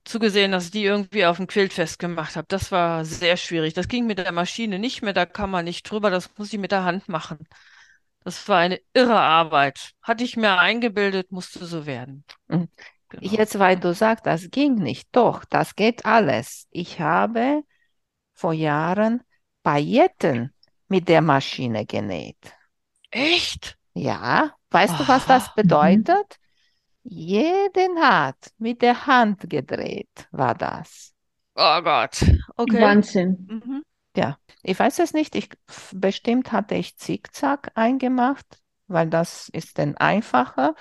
zugesehen, 0.04 0.52
dass 0.52 0.66
ich 0.66 0.70
die 0.72 0.84
irgendwie 0.84 1.26
auf 1.26 1.36
dem 1.38 1.46
Quilt 1.46 1.72
festgemacht 1.72 2.36
habe. 2.36 2.46
Das 2.48 2.72
war 2.72 3.04
sehr 3.04 3.36
schwierig. 3.36 3.74
Das 3.74 3.88
ging 3.88 4.06
mit 4.06 4.18
der 4.18 4.32
Maschine 4.32 4.78
nicht 4.80 5.02
mehr, 5.02 5.12
da 5.14 5.26
kann 5.26 5.50
man 5.50 5.64
nicht 5.64 5.84
drüber, 5.90 6.10
das 6.10 6.30
muss 6.38 6.52
ich 6.52 6.58
mit 6.58 6.72
der 6.72 6.84
Hand 6.84 7.08
machen. 7.08 7.46
Das 8.24 8.48
war 8.48 8.58
eine 8.58 8.80
irre 8.94 9.18
Arbeit. 9.18 9.92
Hatte 10.02 10.24
ich 10.24 10.36
mir 10.36 10.58
eingebildet, 10.58 11.30
musste 11.30 11.64
so 11.66 11.86
werden. 11.86 12.24
Mhm. 12.48 12.68
Genau. 13.10 13.32
Jetzt, 13.32 13.58
weil 13.58 13.76
du 13.78 13.94
sagst, 13.94 14.26
das 14.26 14.50
ging 14.50 14.74
nicht. 14.76 15.08
Doch, 15.12 15.44
das 15.44 15.76
geht 15.76 16.04
alles. 16.06 16.66
Ich 16.70 17.00
habe 17.00 17.62
vor 18.32 18.52
Jahren 18.52 19.22
Pailletten 19.62 20.52
mit 20.88 21.08
der 21.08 21.20
Maschine 21.20 21.86
genäht. 21.86 22.54
Echt? 23.10 23.76
Ja, 23.92 24.54
weißt 24.70 24.98
du, 24.98 25.08
was 25.08 25.26
das 25.26 25.44
Aha. 25.44 25.52
bedeutet? 25.54 26.38
Jeden 27.04 27.98
hat 28.00 28.36
mit 28.58 28.82
der 28.82 29.06
Hand 29.06 29.48
gedreht, 29.48 30.28
war 30.32 30.54
das. 30.54 31.14
Oh 31.54 31.80
Gott. 31.82 32.24
Okay. 32.56 32.80
Wahnsinn. 32.80 33.46
Mhm. 33.48 33.82
Ja, 34.16 34.38
ich 34.62 34.78
weiß 34.78 35.00
es 35.00 35.12
nicht. 35.12 35.34
Ich, 35.34 35.48
bestimmt 35.92 36.52
hatte 36.52 36.74
ich 36.76 36.96
Zickzack 36.96 37.72
eingemacht, 37.74 38.46
weil 38.86 39.08
das 39.08 39.48
ist 39.50 39.78
dann 39.78 39.96
einfacher. 39.96 40.74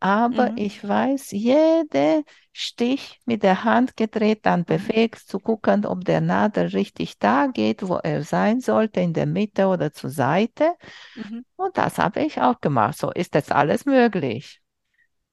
Aber 0.00 0.50
Mhm. 0.50 0.56
ich 0.56 0.86
weiß, 0.86 1.30
jeder 1.30 2.22
Stich 2.52 3.20
mit 3.24 3.42
der 3.44 3.64
Hand 3.64 3.96
gedreht, 3.96 4.40
dann 4.46 4.64
bewegt, 4.64 5.20
zu 5.20 5.38
gucken, 5.40 5.86
ob 5.86 6.04
der 6.04 6.20
Nadel 6.20 6.66
richtig 6.68 7.18
da 7.18 7.46
geht, 7.46 7.86
wo 7.88 7.96
er 7.96 8.24
sein 8.24 8.60
sollte, 8.60 9.00
in 9.00 9.12
der 9.14 9.26
Mitte 9.26 9.66
oder 9.68 9.92
zur 9.92 10.10
Seite. 10.10 10.74
Mhm. 11.16 11.42
Und 11.56 11.78
das 11.78 11.98
habe 11.98 12.22
ich 12.22 12.40
auch 12.40 12.60
gemacht. 12.60 12.98
So 12.98 13.10
ist 13.12 13.34
jetzt 13.34 13.52
alles 13.52 13.86
möglich. 13.86 14.60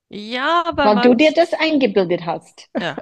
Ja, 0.09 0.63
aber 0.67 0.91
Weil 0.91 0.99
du 0.99 1.13
dir 1.13 1.31
das 1.31 1.53
eingebildet 1.53 2.25
hast. 2.25 2.67
ja. 2.79 2.99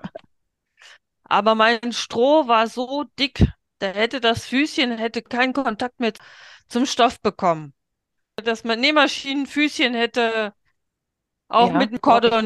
Aber 1.26 1.56
mein 1.56 1.92
Stroh 1.94 2.48
war 2.48 2.68
so 2.68 3.04
dick, 3.20 3.46
da 3.80 3.88
hätte 3.88 4.22
das 4.22 4.46
Füßchen 4.46 4.98
hätte 4.98 5.22
keinen 5.22 5.54
Kontakt 5.54 6.00
mehr 6.00 6.14
zum 6.70 6.86
Stoff 6.86 7.20
bekommen. 7.22 7.74
Das 8.44 8.64
Nähmaschinenfüßchen 8.64 9.94
hätte 9.94 10.54
auch 11.50 11.72
Ja, 11.72 11.80
mit 11.80 11.92
dem 11.92 12.02
oh, 12.04 12.20
ich, 12.22 12.40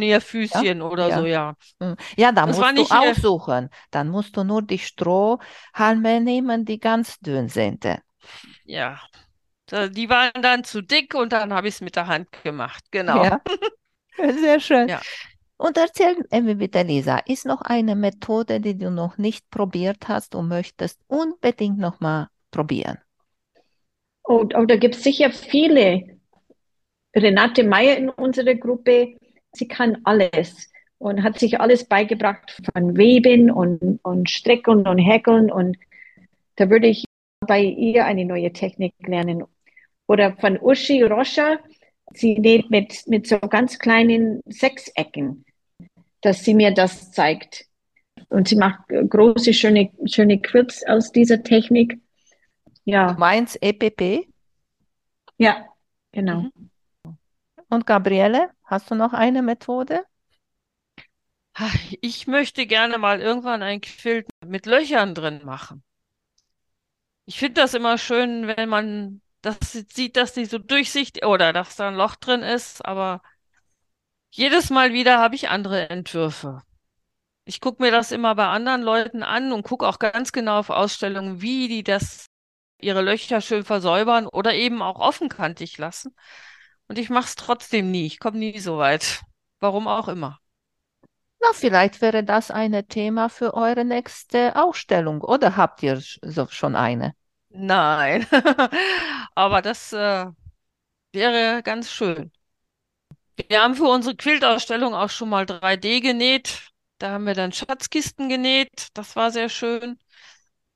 ja, 0.53 0.65
Kordonierfüßchen 0.65 0.81
oder 0.81 1.11
so, 1.11 1.25
ja. 1.25 1.25
ja. 1.25 1.55
Mm. 1.79 1.93
Ja, 2.17 2.31
da 2.31 2.45
Das 2.45 2.57
musst 2.57 2.71
du 2.71 2.73
nicht, 2.73 2.91
aussuchen. 2.91 3.69
Dann 3.91 4.09
musst 4.09 4.37
du 4.37 4.43
nur 4.43 4.61
die 4.61 4.79
Strohhalme 4.79 6.21
nehmen, 6.21 6.65
die 6.65 6.79
ganz 6.79 7.19
dünn 7.19 7.49
sind. 7.49 7.85
ja. 8.63 8.99
Die 9.71 10.09
waren 10.09 10.41
dann 10.41 10.63
zu 10.65 10.81
dick 10.81 11.15
und 11.15 11.31
dann 11.33 11.53
habe 11.53 11.67
ich 11.69 11.75
es 11.75 11.81
mit 11.81 11.95
der 11.95 12.07
Hand 12.07 12.29
gemacht. 12.43 12.83
Genau. 12.91 13.23
Ja, 13.23 13.41
sehr 14.17 14.59
schön. 14.59 14.89
Ja. 14.89 15.05
Und 15.61 15.77
erzähl 15.77 16.15
mir 16.31 16.55
bitte, 16.55 16.81
Lisa, 16.81 17.19
ist 17.19 17.45
noch 17.45 17.61
eine 17.61 17.95
Methode, 17.95 18.59
die 18.59 18.75
du 18.75 18.89
noch 18.89 19.19
nicht 19.19 19.47
probiert 19.51 20.07
hast 20.07 20.33
und 20.33 20.47
möchtest 20.47 20.99
unbedingt 21.07 21.77
noch 21.77 21.99
mal 21.99 22.29
probieren? 22.49 22.97
Oh, 24.23 24.47
oh, 24.55 24.65
da 24.65 24.75
gibt 24.75 24.95
es 24.95 25.03
sicher 25.03 25.29
viele. 25.29 26.17
Renate 27.15 27.63
Meyer 27.63 27.95
in 27.95 28.09
unserer 28.09 28.55
Gruppe, 28.55 29.17
sie 29.51 29.67
kann 29.67 29.99
alles 30.03 30.71
und 30.97 31.21
hat 31.21 31.37
sich 31.37 31.59
alles 31.59 31.85
beigebracht 31.85 32.59
von 32.73 32.97
Weben 32.97 33.51
und, 33.51 33.99
und 34.01 34.31
Stricken 34.31 34.87
und 34.87 34.97
Häkeln. 34.97 35.51
Und 35.51 35.77
da 36.55 36.71
würde 36.71 36.87
ich 36.87 37.05
bei 37.41 37.61
ihr 37.61 38.05
eine 38.05 38.25
neue 38.25 38.51
Technik 38.51 38.95
lernen. 39.05 39.43
Oder 40.07 40.35
von 40.37 40.59
Uschi 40.59 41.03
Roscher, 41.03 41.59
sie 42.15 42.39
näht 42.39 42.71
mit, 42.71 43.03
mit 43.05 43.27
so 43.27 43.37
ganz 43.37 43.77
kleinen 43.77 44.41
Sechsecken, 44.47 45.45
dass 46.21 46.43
sie 46.43 46.53
mir 46.53 46.73
das 46.73 47.11
zeigt. 47.11 47.65
Und 48.29 48.47
sie 48.49 48.55
macht 48.57 48.81
große, 48.89 49.53
schöne, 49.53 49.91
schöne 50.05 50.41
Quilts 50.41 50.85
aus 50.87 51.11
dieser 51.11 51.43
Technik. 51.43 51.99
Du 53.05 53.13
Ja, 53.13 53.15
meinst 53.15 53.57
EPP? 53.61 54.27
ja, 55.37 55.65
genau. 56.13 56.49
Mhm. 56.53 56.69
Und 57.69 57.87
Gabriele, 57.87 58.51
hast 58.65 58.91
du 58.91 58.95
noch 58.95 59.13
eine 59.13 59.41
Methode? 59.41 60.05
Ich 62.01 62.27
möchte 62.27 62.67
gerne 62.67 62.97
mal 62.97 63.21
irgendwann 63.21 63.63
ein 63.63 63.79
Quilt 63.79 64.27
mit 64.45 64.65
Löchern 64.65 65.15
drin 65.15 65.41
machen. 65.45 65.81
Ich 67.25 67.39
finde 67.39 67.61
das 67.61 67.73
immer 67.73 67.97
schön, 67.97 68.47
wenn 68.47 68.69
man 68.69 69.21
das 69.41 69.57
sieht, 69.71 70.17
dass 70.17 70.33
die 70.33 70.45
so 70.45 70.57
durchsichtig 70.59 71.25
oder 71.25 71.53
dass 71.53 71.75
da 71.75 71.87
ein 71.87 71.95
Loch 71.95 72.15
drin 72.15 72.41
ist, 72.41 72.85
aber 72.85 73.21
jedes 74.31 74.69
Mal 74.69 74.93
wieder 74.93 75.19
habe 75.19 75.35
ich 75.35 75.49
andere 75.49 75.89
Entwürfe. 75.89 76.61
Ich 77.43 77.59
gucke 77.59 77.83
mir 77.83 77.91
das 77.91 78.11
immer 78.11 78.33
bei 78.35 78.47
anderen 78.47 78.81
Leuten 78.81 79.23
an 79.23 79.51
und 79.51 79.63
gucke 79.63 79.87
auch 79.87 79.99
ganz 79.99 80.31
genau 80.31 80.59
auf 80.59 80.69
Ausstellungen, 80.69 81.41
wie 81.41 81.67
die 81.67 81.83
das 81.83 82.27
ihre 82.79 83.01
Löcher 83.01 83.41
schön 83.41 83.63
versäubern 83.63 84.27
oder 84.27 84.53
eben 84.53 84.81
auch 84.81 84.99
offenkantig 84.99 85.77
lassen. 85.77 86.15
Und 86.87 86.97
ich 86.97 87.09
mache 87.09 87.25
es 87.25 87.35
trotzdem 87.35 87.91
nie. 87.91 88.05
Ich 88.05 88.19
komme 88.19 88.37
nie 88.37 88.59
so 88.59 88.77
weit. 88.77 89.21
Warum 89.59 89.87
auch 89.87 90.07
immer. 90.07 90.39
Na, 91.41 91.49
vielleicht 91.53 92.01
wäre 92.01 92.23
das 92.23 92.51
ein 92.51 92.87
Thema 92.87 93.29
für 93.29 93.53
eure 93.53 93.83
nächste 93.83 94.55
Ausstellung. 94.55 95.21
Oder 95.21 95.57
habt 95.57 95.83
ihr 95.83 96.01
so 96.21 96.47
schon 96.47 96.75
eine? 96.75 97.13
Nein. 97.49 98.27
Aber 99.35 99.61
das 99.61 99.91
äh, 99.93 100.27
wäre 101.11 101.63
ganz 101.63 101.91
schön. 101.91 102.31
Wir 103.49 103.61
haben 103.61 103.75
für 103.75 103.85
unsere 103.87 104.15
Quiltausstellung 104.15 104.93
auch 104.93 105.09
schon 105.09 105.29
mal 105.29 105.45
3D 105.45 105.99
genäht. 106.01 106.69
Da 106.97 107.11
haben 107.11 107.25
wir 107.25 107.33
dann 107.33 107.51
Schatzkisten 107.51 108.29
genäht. 108.29 108.87
Das 108.93 109.15
war 109.15 109.31
sehr 109.31 109.49
schön, 109.49 109.97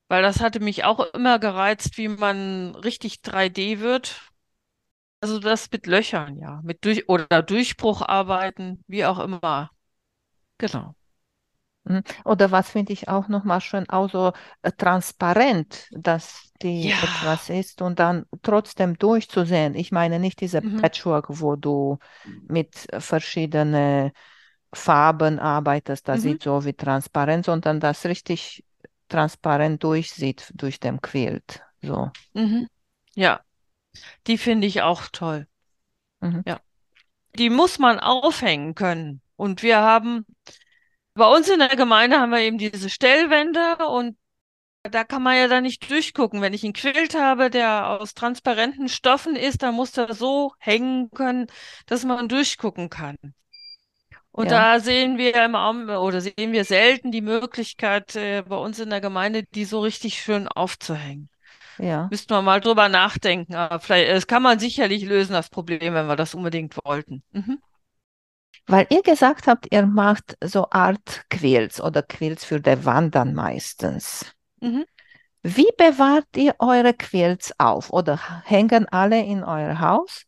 weil 0.10 0.24
das 0.24 0.42
hatte 0.42 0.60
mich 0.62 0.84
auch 0.86 1.02
immer 1.14 1.40
gereizt, 1.40 1.98
wie 1.98 2.08
man 2.10 2.76
richtig 2.76 3.22
3D 3.24 3.80
wird. 3.82 4.22
Also 5.22 5.40
das 5.40 5.72
mit 5.72 5.88
Löchern, 5.88 6.38
ja, 6.40 6.62
mit 6.64 6.86
durch 6.86 7.10
oder 7.10 7.44
Durchbrucharbeiten, 7.44 8.84
wie 8.88 9.06
auch 9.06 9.20
immer. 9.20 9.72
Genau. 10.60 10.96
Mhm. 11.86 12.04
Oder 12.24 12.52
was 12.52 12.70
finde 12.70 12.94
ich 12.94 13.08
auch 13.10 13.28
nochmal 13.28 13.62
schön, 13.62 13.88
auch 13.90 14.10
so 14.10 14.34
äh, 14.64 14.72
transparent, 14.72 15.88
dass 15.92 16.52
die 16.62 16.90
Ja. 16.90 16.96
etwas 17.02 17.50
ist 17.50 17.82
und 17.82 18.00
dann 18.00 18.26
trotzdem 18.42 18.98
durchzusehen. 18.98 19.76
Ich 19.76 19.92
meine 19.92 20.20
nicht 20.20 20.42
diese 20.42 20.62
Mhm. 20.62 20.82
Patchwork, 20.82 21.26
wo 21.30 21.56
du 21.56 22.00
mit 22.48 22.88
verschiedenen 23.00 24.12
Farben 24.74 25.40
arbeitest, 25.40 26.08
das 26.08 26.22
Mhm. 26.22 26.32
sieht 26.32 26.44
so 26.44 26.66
wie 26.66 26.74
transparent, 26.74 27.46
sondern 27.46 27.80
das 27.80 28.06
richtig 28.06 28.66
transparent 29.08 29.84
durchsieht 29.84 30.52
durch 30.56 30.80
den 30.80 31.02
Quilt. 31.02 31.62
So. 31.82 32.12
Mhm. 32.34 32.68
Ja, 33.16 33.42
die 34.28 34.38
finde 34.38 34.68
ich 34.68 34.82
auch 34.84 35.08
toll. 35.12 35.48
Mhm. 36.22 36.44
Ja. 36.46 36.60
Die 37.38 37.50
muss 37.50 37.80
man 37.80 38.00
aufhängen 38.00 38.76
können. 38.76 39.22
Und 39.38 39.64
wir 39.64 39.80
haben, 39.82 40.26
bei 41.16 41.28
uns 41.28 41.50
in 41.50 41.60
der 41.60 41.76
Gemeinde 41.76 42.20
haben 42.20 42.32
wir 42.32 42.40
eben 42.40 42.58
diese 42.58 42.90
Stellwände 42.90 43.78
und 43.90 44.18
da 44.84 45.04
kann 45.04 45.24
man 45.24 45.36
ja 45.36 45.48
dann 45.48 45.64
nicht 45.64 45.90
durchgucken. 45.90 46.42
Wenn 46.42 46.54
ich 46.54 46.64
einen 46.64 46.74
Quilt 46.74 47.16
habe, 47.16 47.50
der 47.50 47.88
aus 47.90 48.14
transparenten 48.14 48.88
Stoffen 48.88 49.36
ist, 49.36 49.64
dann 49.64 49.74
muss 49.74 49.94
der 49.94 50.14
so 50.14 50.54
hängen 50.60 51.10
können, 51.12 51.48
dass 51.88 52.06
man 52.06 52.28
durchgucken 52.28 52.90
kann. 52.90 53.18
Und 54.32 54.52
Ja. 54.52 54.76
da 54.76 54.80
sehen 54.82 55.18
wir 55.18 55.34
im 55.44 55.56
oder 55.56 56.20
sehen 56.22 56.52
wir 56.52 56.66
selten 56.66 57.12
die 57.12 57.22
Möglichkeit, 57.22 58.16
äh, 58.16 58.44
bei 58.44 58.58
uns 58.58 58.80
in 58.80 58.90
der 58.90 59.02
Gemeinde, 59.02 59.44
die 59.44 59.66
so 59.66 59.80
richtig 59.80 60.22
schön 60.22 60.48
aufzuhängen. 60.48 61.30
Ja. 61.78 62.08
Müssten 62.12 62.34
wir 62.34 62.42
mal 62.42 62.60
drüber 62.60 62.90
nachdenken. 62.90 63.56
Aber 63.56 63.80
vielleicht, 63.80 64.12
das 64.12 64.28
kann 64.28 64.44
man 64.44 64.60
sicherlich 64.60 65.04
lösen, 65.04 65.34
das 65.34 65.50
Problem, 65.50 65.94
wenn 65.94 66.08
wir 66.08 66.16
das 66.16 66.36
unbedingt 66.36 66.76
wollten. 66.84 67.24
Mhm. 67.32 67.60
Weil 68.68 68.88
ihr 68.90 69.04
gesagt 69.04 69.48
habt, 69.48 69.72
ihr 69.72 69.86
macht 69.86 70.38
so 70.44 70.68
Art 70.72 71.26
Quilts 71.30 71.80
oder 71.80 72.02
Quilts 72.02 72.44
für 72.46 72.60
die 72.60 72.84
Wandern 72.84 73.34
meistens. 73.34 74.26
Mhm. 74.60 74.86
Wie 75.44 75.70
bewahrt 75.78 76.26
ihr 76.36 76.56
eure 76.58 76.94
Quilts 76.94 77.54
auf? 77.60 77.92
Oder 77.92 78.20
hängen 78.44 78.88
alle 78.90 79.24
in 79.24 79.44
euer 79.44 79.80
Haus? 79.80 80.26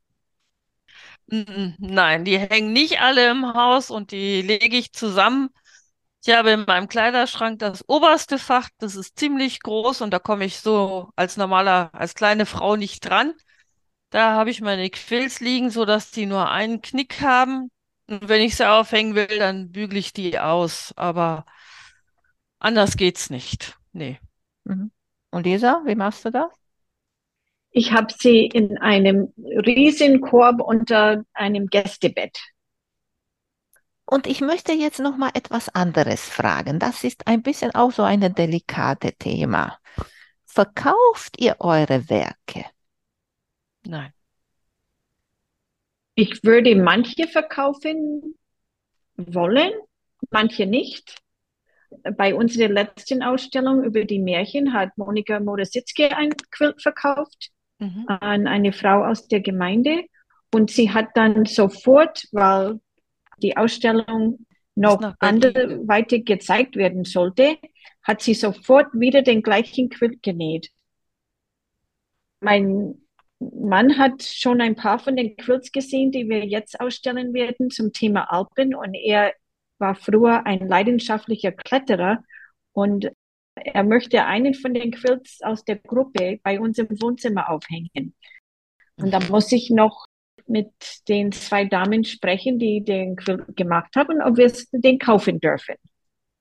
Nein, 1.29 2.23
die 2.23 2.37
hängen 2.37 2.71
nicht 2.71 3.01
alle 3.01 3.29
im 3.31 3.53
Haus 3.53 3.89
und 3.89 4.11
die 4.11 4.41
lege 4.41 4.77
ich 4.77 4.93
zusammen. 4.93 5.49
Ich 6.25 6.33
habe 6.33 6.51
in 6.51 6.65
meinem 6.65 6.87
Kleiderschrank 6.87 7.59
das 7.59 7.83
oberste 7.87 8.37
Fach, 8.37 8.69
das 8.77 8.95
ist 8.95 9.17
ziemlich 9.17 9.61
groß 9.61 10.01
und 10.01 10.11
da 10.11 10.19
komme 10.19 10.45
ich 10.45 10.59
so 10.59 11.09
als 11.15 11.37
normaler, 11.37 11.89
als 11.93 12.15
kleine 12.15 12.45
Frau 12.45 12.75
nicht 12.75 13.01
dran. 13.09 13.33
Da 14.09 14.33
habe 14.33 14.49
ich 14.51 14.61
meine 14.61 14.89
Quills 14.89 15.39
liegen, 15.39 15.69
so 15.69 15.85
dass 15.85 16.11
die 16.11 16.25
nur 16.25 16.49
einen 16.49 16.81
Knick 16.81 17.21
haben. 17.21 17.71
Und 18.07 18.29
wenn 18.29 18.41
ich 18.41 18.55
sie 18.55 18.69
aufhängen 18.69 19.15
will, 19.15 19.39
dann 19.39 19.71
bügele 19.71 19.99
ich 19.99 20.13
die 20.13 20.39
aus. 20.39 20.93
Aber 20.95 21.45
anders 22.59 22.97
geht's 22.97 23.29
nicht. 23.29 23.77
Nee. 23.91 24.19
Mhm. 24.63 24.91
Und 25.31 25.45
Lisa, 25.45 25.81
wie 25.85 25.95
machst 25.95 26.25
du 26.25 26.31
das? 26.31 26.51
Ich 27.71 27.91
habe 27.91 28.13
sie 28.17 28.45
in 28.45 28.77
einem 28.77 29.33
Riesenkorb 29.37 30.61
unter 30.61 31.23
einem 31.33 31.67
Gästebett. 31.67 32.39
Und 34.05 34.25
ich 34.25 34.39
möchte 34.39 34.71
jetzt 34.71 34.99
noch 34.99 35.17
mal 35.17 35.31
etwas 35.33 35.67
anderes 35.69 36.21
fragen. 36.21 36.79
Das 36.79 37.03
ist 37.03 37.27
ein 37.27 37.43
bisschen 37.43 37.75
auch 37.75 37.91
so 37.91 38.03
ein 38.03 38.21
delikates 38.33 39.11
Thema. 39.19 39.79
Verkauft 40.45 41.39
ihr 41.39 41.57
eure 41.59 42.09
Werke? 42.09 42.65
Nein. 43.85 44.13
Ich 46.19 46.43
würde 46.43 46.75
manche 46.75 47.27
verkaufen 47.27 48.35
wollen, 49.17 49.71
manche 50.31 50.65
nicht. 50.65 51.15
Bei 52.17 52.33
unserer 52.33 52.69
letzten 52.69 53.21
Ausstellung 53.21 53.83
über 53.83 54.03
die 54.03 54.17
Märchen 54.17 54.73
hat 54.73 54.97
Monika 54.97 55.39
Morasitzky 55.39 56.05
ein 56.05 56.31
Quilt 56.51 56.81
verkauft 56.81 57.51
Mhm. 57.79 58.05
an 58.07 58.47
eine 58.47 58.73
Frau 58.73 59.05
aus 59.05 59.27
der 59.27 59.41
Gemeinde. 59.41 60.05
Und 60.51 60.71
sie 60.71 60.91
hat 60.91 61.09
dann 61.13 61.45
sofort, 61.45 62.27
weil 62.31 62.79
die 63.43 63.55
Ausstellung 63.55 64.47
noch 64.73 65.13
anderweitig 65.19 66.25
gezeigt 66.25 66.75
werden 66.77 67.03
sollte, 67.05 67.57
hat 68.01 68.23
sie 68.23 68.33
sofort 68.33 68.87
wieder 68.93 69.21
den 69.21 69.43
gleichen 69.43 69.89
Quilt 69.89 70.23
genäht. 70.23 70.71
Mein 72.39 73.06
Mann 73.39 73.97
hat 73.97 74.23
schon 74.23 74.61
ein 74.61 74.75
paar 74.75 74.99
von 74.99 75.15
den 75.15 75.35
Quilts 75.37 75.71
gesehen, 75.71 76.11
die 76.11 76.27
wir 76.27 76.45
jetzt 76.45 76.79
ausstellen 76.79 77.33
werden 77.33 77.69
zum 77.69 77.93
Thema 77.93 78.31
Alpen 78.31 78.73
und 78.73 78.93
er 78.95 79.33
war 79.77 79.95
früher 79.95 80.45
ein 80.45 80.67
leidenschaftlicher 80.67 81.51
Kletterer 81.51 82.23
und 82.73 83.11
er 83.55 83.83
möchte 83.83 84.25
einen 84.25 84.53
von 84.53 84.73
den 84.73 84.91
Quilts 84.91 85.41
aus 85.41 85.63
der 85.63 85.77
Gruppe 85.77 86.39
bei 86.43 86.59
uns 86.59 86.77
im 86.77 86.89
Wohnzimmer 87.01 87.49
aufhängen. 87.49 88.15
Und 88.97 89.11
da 89.11 89.19
muss 89.19 89.51
ich 89.51 89.69
noch 89.69 90.05
mit 90.47 90.71
den 91.07 91.31
zwei 91.31 91.65
Damen 91.65 92.03
sprechen, 92.03 92.57
die 92.57 92.83
den 92.83 93.15
Quilt 93.15 93.55
gemacht 93.55 93.95
haben, 93.95 94.21
ob 94.21 94.37
wir 94.37 94.51
den 94.71 94.97
kaufen 94.97 95.39
dürfen. 95.39 95.75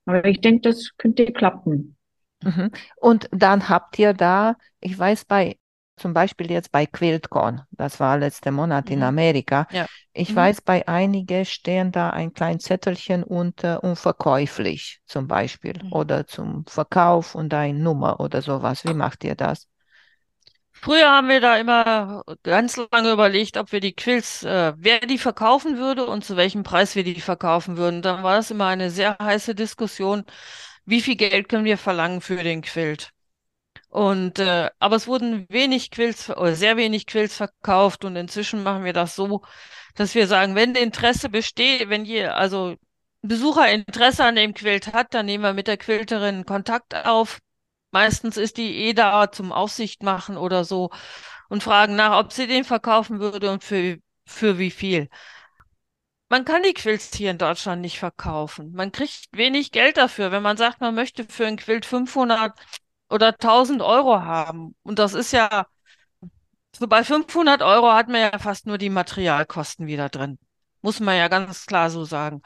Aber 0.07 0.25
ich 0.25 0.41
denke, 0.41 0.69
das 0.69 0.97
könnte 0.97 1.27
klappen. 1.33 1.97
Mhm. 2.43 2.71
Und 2.97 3.29
dann 3.33 3.69
habt 3.69 3.99
ihr 3.99 4.13
da, 4.13 4.57
ich 4.81 4.97
weiß, 4.97 5.25
bei 5.25 5.57
zum 5.97 6.13
Beispiel 6.13 6.51
jetzt 6.51 6.73
bei 6.73 6.87
QuiltCon, 6.87 7.63
das 7.71 8.01
war 8.01 8.19
letzten 8.19 8.55
Monat 8.55 8.91
in 8.91 8.99
mhm. 8.99 9.07
Amerika. 9.07 9.67
Ja. 9.71 9.87
Ich 10.13 10.31
mhm. 10.31 10.37
weiß, 10.37 10.61
bei 10.63 10.87
einigen 10.87 11.45
stehen 11.45 11.93
da 11.93 12.11
ein 12.11 12.33
kleines 12.33 12.65
Zettelchen 12.65 13.23
unter 13.25 13.83
unverkäuflich 13.83 15.01
zum 15.07 15.27
Beispiel 15.27 15.75
mhm. 15.83 15.93
oder 15.93 16.27
zum 16.27 16.65
Verkauf 16.67 17.35
und 17.35 17.53
eine 17.55 17.79
Nummer 17.79 18.21
oder 18.21 18.43
sowas. 18.43 18.85
Wie 18.85 18.95
macht 18.95 19.25
ihr 19.25 19.35
das? 19.35 19.69
Früher 20.79 21.11
haben 21.11 21.29
wir 21.29 21.41
da 21.41 21.57
immer 21.57 22.23
ganz 22.43 22.77
lange 22.93 23.11
überlegt, 23.11 23.57
ob 23.57 23.73
wir 23.73 23.81
die 23.81 23.95
Quills, 23.95 24.43
äh, 24.43 24.75
wer 24.77 25.01
die 25.01 25.19
verkaufen 25.19 25.79
würde 25.79 26.07
und 26.07 26.25
zu 26.25 26.37
welchem 26.37 26.63
Preis 26.63 26.95
wir 26.95 27.03
die 27.03 27.21
verkaufen 27.21 27.79
würden. 27.79 28.03
Dann 28.03 28.23
war 28.23 28.37
das 28.37 28.51
immer 28.51 28.67
eine 28.67 28.91
sehr 28.91 29.17
heiße 29.21 29.55
Diskussion. 29.55 30.25
Wie 30.85 31.01
viel 31.01 31.17
Geld 31.17 31.49
können 31.49 31.65
wir 31.65 31.79
verlangen 31.79 32.21
für 32.21 32.43
den 32.43 32.61
Quilt? 32.61 33.16
Und 33.97 34.41
äh, 34.41 34.69
aber 34.79 34.97
es 34.97 35.07
wurden 35.07 35.47
wenig 35.49 35.91
Quills 35.91 36.29
oder 36.29 36.55
sehr 36.55 36.77
wenig 36.77 37.07
Quills 37.07 37.35
verkauft 37.35 38.05
und 38.05 38.15
inzwischen 38.15 38.63
machen 38.63 38.85
wir 38.85 38.93
das 38.93 39.17
so, 39.17 39.41
dass 39.95 40.15
wir 40.15 40.27
sagen, 40.27 40.55
wenn 40.55 40.75
Interesse 40.75 41.31
besteht, 41.31 41.89
wenn 41.89 42.05
je, 42.05 42.27
also 42.27 42.77
Besucher 43.23 43.71
Interesse 43.73 44.25
an 44.27 44.37
dem 44.37 44.53
Quilt 44.53 44.93
hat, 44.93 45.15
dann 45.15 45.25
nehmen 45.25 45.45
wir 45.45 45.55
mit 45.55 45.67
der 45.67 45.79
Quilterin 45.79 46.45
Kontakt 46.45 46.95
auf. 47.07 47.39
Meistens 47.91 48.37
ist 48.37 48.59
die 48.59 48.77
eh 48.89 48.93
da 48.93 49.33
zum 49.33 49.51
Aufsicht 49.51 50.03
machen 50.03 50.37
oder 50.37 50.65
so 50.67 50.91
und 51.49 51.63
fragen 51.63 51.97
nach, 51.97 52.19
ob 52.19 52.33
sie 52.35 52.47
den 52.47 52.65
verkaufen 52.65 53.19
würde 53.21 53.51
und 53.51 53.65
für, 53.65 53.97
für 54.27 54.59
wie 54.59 54.71
viel. 54.71 55.09
Man 56.29 56.45
kann 56.45 56.63
die 56.63 56.75
Quilts 56.75 57.15
hier 57.17 57.31
in 57.31 57.39
Deutschland 57.39 57.81
nicht 57.81 57.99
verkaufen. 57.99 58.73
Man 58.73 58.93
kriegt 58.93 59.29
wenig 59.33 59.73
Geld 59.73 59.97
dafür. 59.97 60.33
Wenn 60.33 60.43
man 60.43 60.59
sagt, 60.59 60.81
man 60.83 60.95
möchte 60.95 61.25
für 61.25 61.47
ein 61.47 61.57
Quilt 61.57 61.87
500 61.87 62.53
oder 63.09 63.33
1000 63.33 63.83
Euro 63.83 64.21
haben. 64.23 64.75
Und 64.83 64.99
das 64.99 65.15
ist 65.15 65.33
ja, 65.33 65.67
so 66.77 66.87
bei 66.89 67.05
500 67.05 67.63
Euro 67.63 67.93
hat 67.93 68.09
man 68.09 68.21
ja 68.21 68.39
fast 68.39 68.67
nur 68.67 68.79
die 68.79 68.91
Materialkosten 68.91 69.87
wieder 69.87 70.09
drin. 70.09 70.39
Muss 70.83 71.01
man 71.01 71.17
ja 71.17 71.29
ganz 71.29 71.67
klar 71.67 71.91
so 71.91 72.05
sagen. 72.05 72.43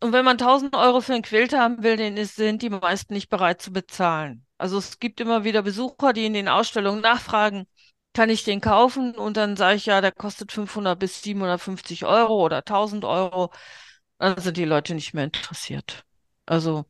Und 0.00 0.12
wenn 0.12 0.24
man 0.24 0.36
1000 0.38 0.76
Euro 0.76 1.00
für 1.00 1.14
ein 1.14 1.22
Quilt 1.22 1.52
haben 1.52 1.82
will, 1.82 1.96
dann 1.96 2.24
sind 2.24 2.62
die 2.62 2.70
meisten 2.70 3.14
nicht 3.14 3.28
bereit 3.28 3.62
zu 3.62 3.72
bezahlen. 3.72 4.46
Also 4.56 4.78
es 4.78 4.98
gibt 4.98 5.20
immer 5.20 5.44
wieder 5.44 5.62
Besucher, 5.62 6.12
die 6.12 6.26
in 6.26 6.34
den 6.34 6.48
Ausstellungen 6.48 7.00
nachfragen, 7.00 7.66
kann 8.12 8.30
ich 8.30 8.44
den 8.44 8.60
kaufen? 8.60 9.14
Und 9.16 9.36
dann 9.36 9.56
sage 9.56 9.76
ich, 9.76 9.86
ja, 9.86 10.00
der 10.00 10.12
kostet 10.12 10.52
500 10.52 10.98
bis 10.98 11.22
750 11.22 12.04
Euro 12.06 12.44
oder 12.44 12.58
1000 12.58 13.04
Euro. 13.04 13.52
Dann 14.18 14.40
sind 14.40 14.56
die 14.56 14.64
Leute 14.64 14.94
nicht 14.94 15.14
mehr 15.14 15.24
interessiert. 15.24 16.04
Also 16.46 16.86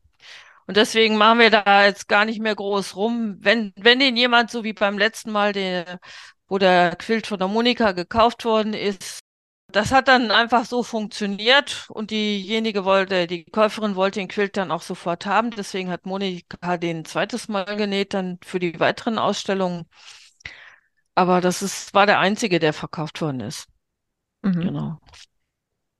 und 0.68 0.76
deswegen 0.76 1.16
machen 1.16 1.38
wir 1.38 1.48
da 1.48 1.86
jetzt 1.86 2.08
gar 2.08 2.26
nicht 2.26 2.42
mehr 2.42 2.54
groß 2.54 2.94
rum. 2.94 3.36
Wenn, 3.40 3.72
wenn 3.76 4.00
den 4.00 4.18
jemand, 4.18 4.50
so 4.50 4.64
wie 4.64 4.74
beim 4.74 4.98
letzten 4.98 5.32
Mal, 5.32 5.54
der, 5.54 5.98
wo 6.46 6.58
der 6.58 6.94
Quilt 6.94 7.26
von 7.26 7.38
der 7.38 7.48
Monika 7.48 7.92
gekauft 7.92 8.44
worden 8.44 8.74
ist, 8.74 9.20
das 9.72 9.92
hat 9.92 10.08
dann 10.08 10.30
einfach 10.30 10.66
so 10.66 10.82
funktioniert 10.82 11.86
und 11.88 12.10
diejenige 12.10 12.84
wollte, 12.84 13.26
die 13.26 13.44
Käuferin 13.44 13.96
wollte 13.96 14.20
den 14.20 14.28
Quilt 14.28 14.58
dann 14.58 14.70
auch 14.70 14.82
sofort 14.82 15.24
haben. 15.24 15.52
Deswegen 15.52 15.88
hat 15.88 16.04
Monika 16.04 16.76
den 16.76 17.06
zweites 17.06 17.48
Mal 17.48 17.64
genäht, 17.76 18.12
dann 18.12 18.38
für 18.44 18.58
die 18.58 18.78
weiteren 18.78 19.18
Ausstellungen. 19.18 19.86
Aber 21.14 21.40
das 21.40 21.62
ist, 21.62 21.94
war 21.94 22.04
der 22.04 22.18
einzige, 22.18 22.58
der 22.58 22.74
verkauft 22.74 23.22
worden 23.22 23.40
ist. 23.40 23.68
Mhm. 24.42 24.60
Genau. 24.60 24.98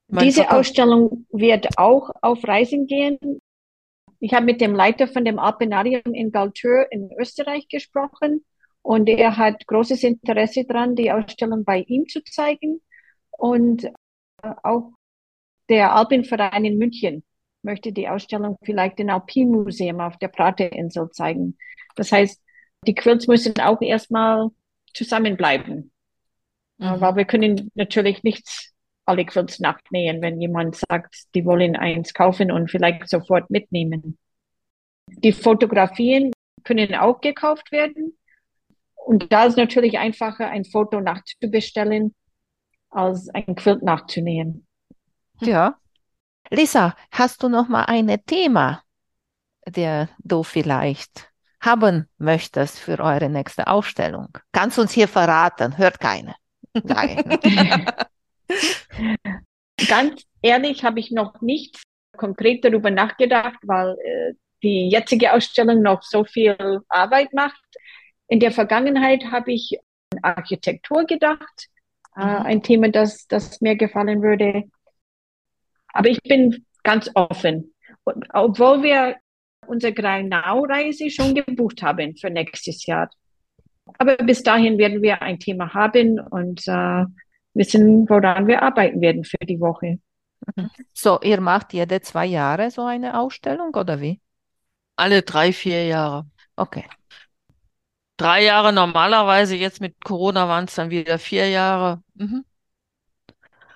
Mein 0.09 0.25
Diese 0.25 0.41
Verkauf 0.41 0.59
Ausstellung 0.59 1.25
wird 1.31 1.75
auch 1.77 2.11
auf 2.21 2.47
Reisen 2.47 2.85
gehen. 2.85 3.17
Ich 4.19 4.33
habe 4.33 4.45
mit 4.45 4.61
dem 4.61 4.75
Leiter 4.75 5.07
von 5.07 5.23
dem 5.23 5.39
Alpenarium 5.39 6.13
in 6.13 6.31
Galtür 6.31 6.87
in 6.91 7.09
Österreich 7.17 7.67
gesprochen 7.67 8.43
und 8.81 9.07
er 9.07 9.37
hat 9.37 9.65
großes 9.67 10.03
Interesse 10.03 10.65
daran, 10.65 10.95
die 10.95 11.11
Ausstellung 11.11 11.63
bei 11.63 11.81
ihm 11.81 12.07
zu 12.07 12.23
zeigen. 12.23 12.81
Und 13.31 13.85
äh, 13.85 13.91
auch 14.63 14.91
der 15.69 15.95
Alpenverein 15.95 16.65
in 16.65 16.77
München 16.77 17.23
möchte 17.61 17.91
die 17.91 18.07
Ausstellung 18.07 18.57
vielleicht 18.63 18.99
im 18.99 19.09
Alpinmuseum 19.09 19.99
auf 19.99 20.17
der 20.17 20.29
Praterinsel 20.29 21.09
zeigen. 21.11 21.57
Das 21.95 22.11
heißt, 22.11 22.41
die 22.87 22.95
Quilts 22.95 23.27
müssen 23.27 23.53
auch 23.59 23.81
erstmal 23.81 24.49
zusammenbleiben. 24.93 25.91
Mhm. 26.77 27.01
Weil 27.01 27.15
wir 27.15 27.25
können 27.25 27.71
natürlich 27.75 28.23
nichts 28.23 28.73
alle 29.09 29.25
Quilts 29.25 29.59
nachnähen, 29.59 30.21
wenn 30.21 30.39
jemand 30.39 30.75
sagt, 30.75 31.33
die 31.35 31.43
wollen 31.43 31.75
eins 31.75 32.13
kaufen 32.13 32.51
und 32.51 32.69
vielleicht 32.69 33.09
sofort 33.09 33.49
mitnehmen. 33.49 34.17
Die 35.07 35.33
Fotografien 35.33 36.31
können 36.63 36.93
auch 36.95 37.19
gekauft 37.19 37.71
werden. 37.71 38.17
Und 38.95 39.33
da 39.33 39.45
ist 39.45 39.57
natürlich 39.57 39.97
einfacher, 39.97 40.49
ein 40.49 40.65
Foto 40.65 41.01
nachzubestellen, 41.01 42.13
als 42.91 43.29
ein 43.29 43.55
Quilt 43.55 43.81
nachzunähen. 43.81 44.67
Ja. 45.41 45.75
Lisa, 46.51 46.95
hast 47.11 47.41
du 47.43 47.49
noch 47.49 47.67
mal 47.67 47.85
ein 47.85 48.15
Thema, 48.25 48.83
der 49.67 50.09
du 50.19 50.43
vielleicht 50.43 51.31
haben 51.61 52.07
möchtest 52.17 52.79
für 52.79 52.99
eure 52.99 53.29
nächste 53.29 53.67
Ausstellung? 53.67 54.29
Kannst 54.51 54.77
du 54.77 54.81
uns 54.83 54.91
hier 54.91 55.07
verraten? 55.07 55.77
Hört 55.77 55.99
keine. 55.99 56.35
Ganz 59.87 60.23
ehrlich 60.41 60.83
habe 60.83 60.99
ich 60.99 61.11
noch 61.11 61.41
nicht 61.41 61.81
konkret 62.17 62.65
darüber 62.65 62.91
nachgedacht, 62.91 63.59
weil 63.63 63.95
äh, 64.03 64.33
die 64.61 64.89
jetzige 64.89 65.33
Ausstellung 65.33 65.81
noch 65.81 66.03
so 66.03 66.25
viel 66.25 66.81
Arbeit 66.89 67.33
macht. 67.33 67.63
In 68.27 68.39
der 68.39 68.51
Vergangenheit 68.51 69.25
habe 69.31 69.53
ich 69.53 69.79
an 70.13 70.19
Architektur 70.23 71.05
gedacht, 71.05 71.69
äh, 72.15 72.25
mhm. 72.25 72.45
ein 72.45 72.63
Thema, 72.63 72.89
das, 72.89 73.27
das 73.27 73.61
mir 73.61 73.75
gefallen 73.75 74.21
würde. 74.21 74.63
Aber 75.93 76.09
ich 76.09 76.21
bin 76.23 76.65
ganz 76.83 77.09
offen. 77.15 77.73
Und, 78.03 78.25
obwohl 78.33 78.83
wir 78.83 79.15
unsere 79.67 79.93
Greinau-Reise 79.93 81.09
schon 81.09 81.35
gebucht 81.35 81.81
haben 81.81 82.15
für 82.17 82.29
nächstes 82.29 82.85
Jahr. 82.85 83.09
Aber 83.97 84.17
bis 84.17 84.43
dahin 84.43 84.77
werden 84.77 85.01
wir 85.01 85.21
ein 85.21 85.39
Thema 85.39 85.73
haben 85.73 86.19
und 86.19 86.67
äh, 86.67 87.05
wissen, 87.59 88.09
woran 88.09 88.47
wir 88.47 88.63
arbeiten 88.63 89.01
werden 89.01 89.23
für 89.23 89.37
die 89.45 89.59
Woche. 89.59 89.99
So, 90.93 91.19
ihr 91.21 91.41
macht 91.41 91.73
jede 91.73 92.01
zwei 92.01 92.25
Jahre 92.25 92.71
so 92.71 92.85
eine 92.85 93.19
Ausstellung 93.19 93.75
oder 93.75 93.99
wie? 94.01 94.21
Alle 94.95 95.21
drei, 95.21 95.53
vier 95.53 95.85
Jahre. 95.85 96.25
Okay. 96.55 96.85
Drei 98.17 98.43
Jahre 98.43 98.73
normalerweise, 98.73 99.55
jetzt 99.55 99.81
mit 99.81 100.03
Corona 100.03 100.47
waren 100.47 100.65
es 100.65 100.75
dann 100.75 100.89
wieder 100.89 101.19
vier 101.19 101.49
Jahre. 101.49 102.01
Mhm. 102.15 102.43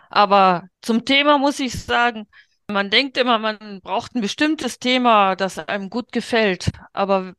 Aber 0.10 0.64
zum 0.82 1.06
Thema 1.06 1.38
muss 1.38 1.60
ich 1.60 1.74
sagen, 1.82 2.28
man 2.68 2.90
denkt 2.90 3.18
immer, 3.18 3.40
man 3.40 3.82
braucht 3.82 4.16
ein 4.16 4.22
bestimmtes 4.22 4.80
Thema, 4.80 5.36
das 5.36 5.60
einem 5.60 5.90
gut 5.90 6.12
gefällt. 6.12 6.72
Aber 6.94 7.34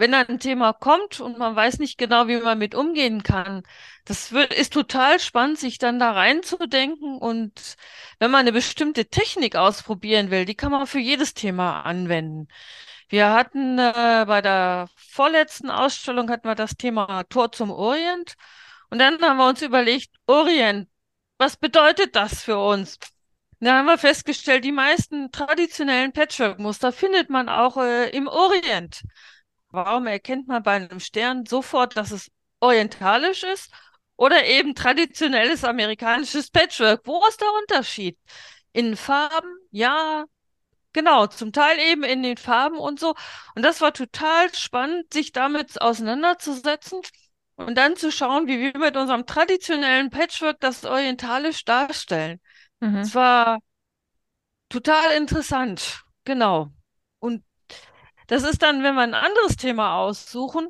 wenn 0.00 0.14
ein 0.14 0.40
Thema 0.40 0.72
kommt 0.72 1.20
und 1.20 1.38
man 1.38 1.54
weiß 1.54 1.78
nicht 1.78 1.98
genau, 1.98 2.26
wie 2.26 2.38
man 2.38 2.58
mit 2.58 2.74
umgehen 2.74 3.22
kann, 3.22 3.62
das 4.06 4.32
wird, 4.32 4.52
ist 4.54 4.72
total 4.72 5.20
spannend, 5.20 5.58
sich 5.58 5.78
dann 5.78 5.98
da 5.98 6.12
reinzudenken. 6.12 7.18
Und 7.18 7.76
wenn 8.18 8.30
man 8.30 8.40
eine 8.40 8.52
bestimmte 8.52 9.06
Technik 9.06 9.56
ausprobieren 9.56 10.30
will, 10.30 10.46
die 10.46 10.54
kann 10.56 10.72
man 10.72 10.86
für 10.86 10.98
jedes 10.98 11.34
Thema 11.34 11.82
anwenden. 11.82 12.48
Wir 13.08 13.32
hatten 13.32 13.78
äh, 13.78 14.24
bei 14.26 14.40
der 14.40 14.88
vorletzten 14.96 15.70
Ausstellung 15.70 16.30
hatten 16.30 16.48
wir 16.48 16.54
das 16.54 16.76
Thema 16.76 17.24
Tor 17.24 17.52
zum 17.52 17.70
Orient. 17.70 18.34
Und 18.90 18.98
dann 19.00 19.20
haben 19.20 19.36
wir 19.36 19.48
uns 19.48 19.62
überlegt, 19.62 20.10
Orient, 20.26 20.88
was 21.38 21.56
bedeutet 21.56 22.16
das 22.16 22.42
für 22.42 22.58
uns? 22.58 22.98
Da 23.60 23.78
haben 23.78 23.86
wir 23.86 23.98
festgestellt, 23.98 24.64
die 24.64 24.72
meisten 24.72 25.30
traditionellen 25.32 26.12
Patchwork-Muster 26.12 26.92
findet 26.92 27.28
man 27.28 27.50
auch 27.50 27.76
äh, 27.76 28.08
im 28.10 28.28
Orient. 28.28 29.02
Warum 29.70 30.06
erkennt 30.06 30.48
man 30.48 30.62
bei 30.62 30.72
einem 30.72 31.00
Stern 31.00 31.46
sofort, 31.46 31.96
dass 31.96 32.10
es 32.10 32.30
orientalisch 32.60 33.44
ist 33.44 33.70
oder 34.16 34.44
eben 34.44 34.74
traditionelles 34.74 35.64
amerikanisches 35.64 36.50
Patchwork? 36.50 37.02
Wo 37.04 37.24
ist 37.26 37.40
der 37.40 37.48
Unterschied? 37.60 38.18
in 38.72 38.96
Farben, 38.96 39.48
ja, 39.70 40.24
genau, 40.92 41.26
zum 41.26 41.52
Teil 41.52 41.78
eben 41.78 42.02
in 42.04 42.22
den 42.22 42.36
Farben 42.36 42.78
und 42.78 43.00
so. 43.00 43.14
Und 43.54 43.62
das 43.62 43.80
war 43.80 43.92
total 43.92 44.52
spannend, 44.54 45.12
sich 45.12 45.32
damit 45.32 45.80
auseinanderzusetzen 45.80 47.00
und 47.56 47.76
dann 47.76 47.96
zu 47.96 48.10
schauen, 48.12 48.46
wie 48.46 48.60
wir 48.60 48.78
mit 48.78 48.96
unserem 48.96 49.26
traditionellen 49.26 50.10
Patchwork 50.10 50.60
das 50.60 50.84
orientalisch 50.84 51.64
darstellen. 51.64 52.40
Mhm. 52.80 52.98
Es 52.98 53.14
war 53.14 53.58
total 54.68 55.16
interessant, 55.16 56.02
genau. 56.24 56.72
Und 57.18 57.44
das 58.30 58.44
ist 58.44 58.62
dann, 58.62 58.82
wenn 58.82 58.94
wir 58.94 59.02
ein 59.02 59.14
anderes 59.14 59.56
Thema 59.56 59.96
aussuchen, 59.96 60.68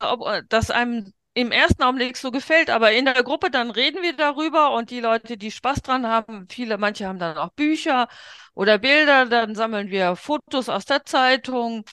ob 0.00 0.42
das 0.48 0.70
einem 0.70 1.12
im 1.36 1.50
ersten 1.50 1.82
Augenblick 1.82 2.16
so 2.16 2.30
gefällt, 2.30 2.70
aber 2.70 2.92
in 2.92 3.06
der 3.06 3.22
Gruppe 3.24 3.50
dann 3.50 3.70
reden 3.70 4.02
wir 4.02 4.14
darüber 4.16 4.72
und 4.72 4.90
die 4.90 5.00
Leute, 5.00 5.36
die 5.36 5.50
Spaß 5.50 5.82
dran 5.82 6.06
haben, 6.06 6.46
viele, 6.48 6.78
manche 6.78 7.06
haben 7.08 7.18
dann 7.18 7.36
auch 7.38 7.50
Bücher 7.54 8.08
oder 8.54 8.78
Bilder, 8.78 9.26
dann 9.26 9.54
sammeln 9.56 9.90
wir 9.90 10.14
Fotos 10.16 10.68
aus 10.68 10.84
der 10.84 11.04
Zeitung. 11.04 11.84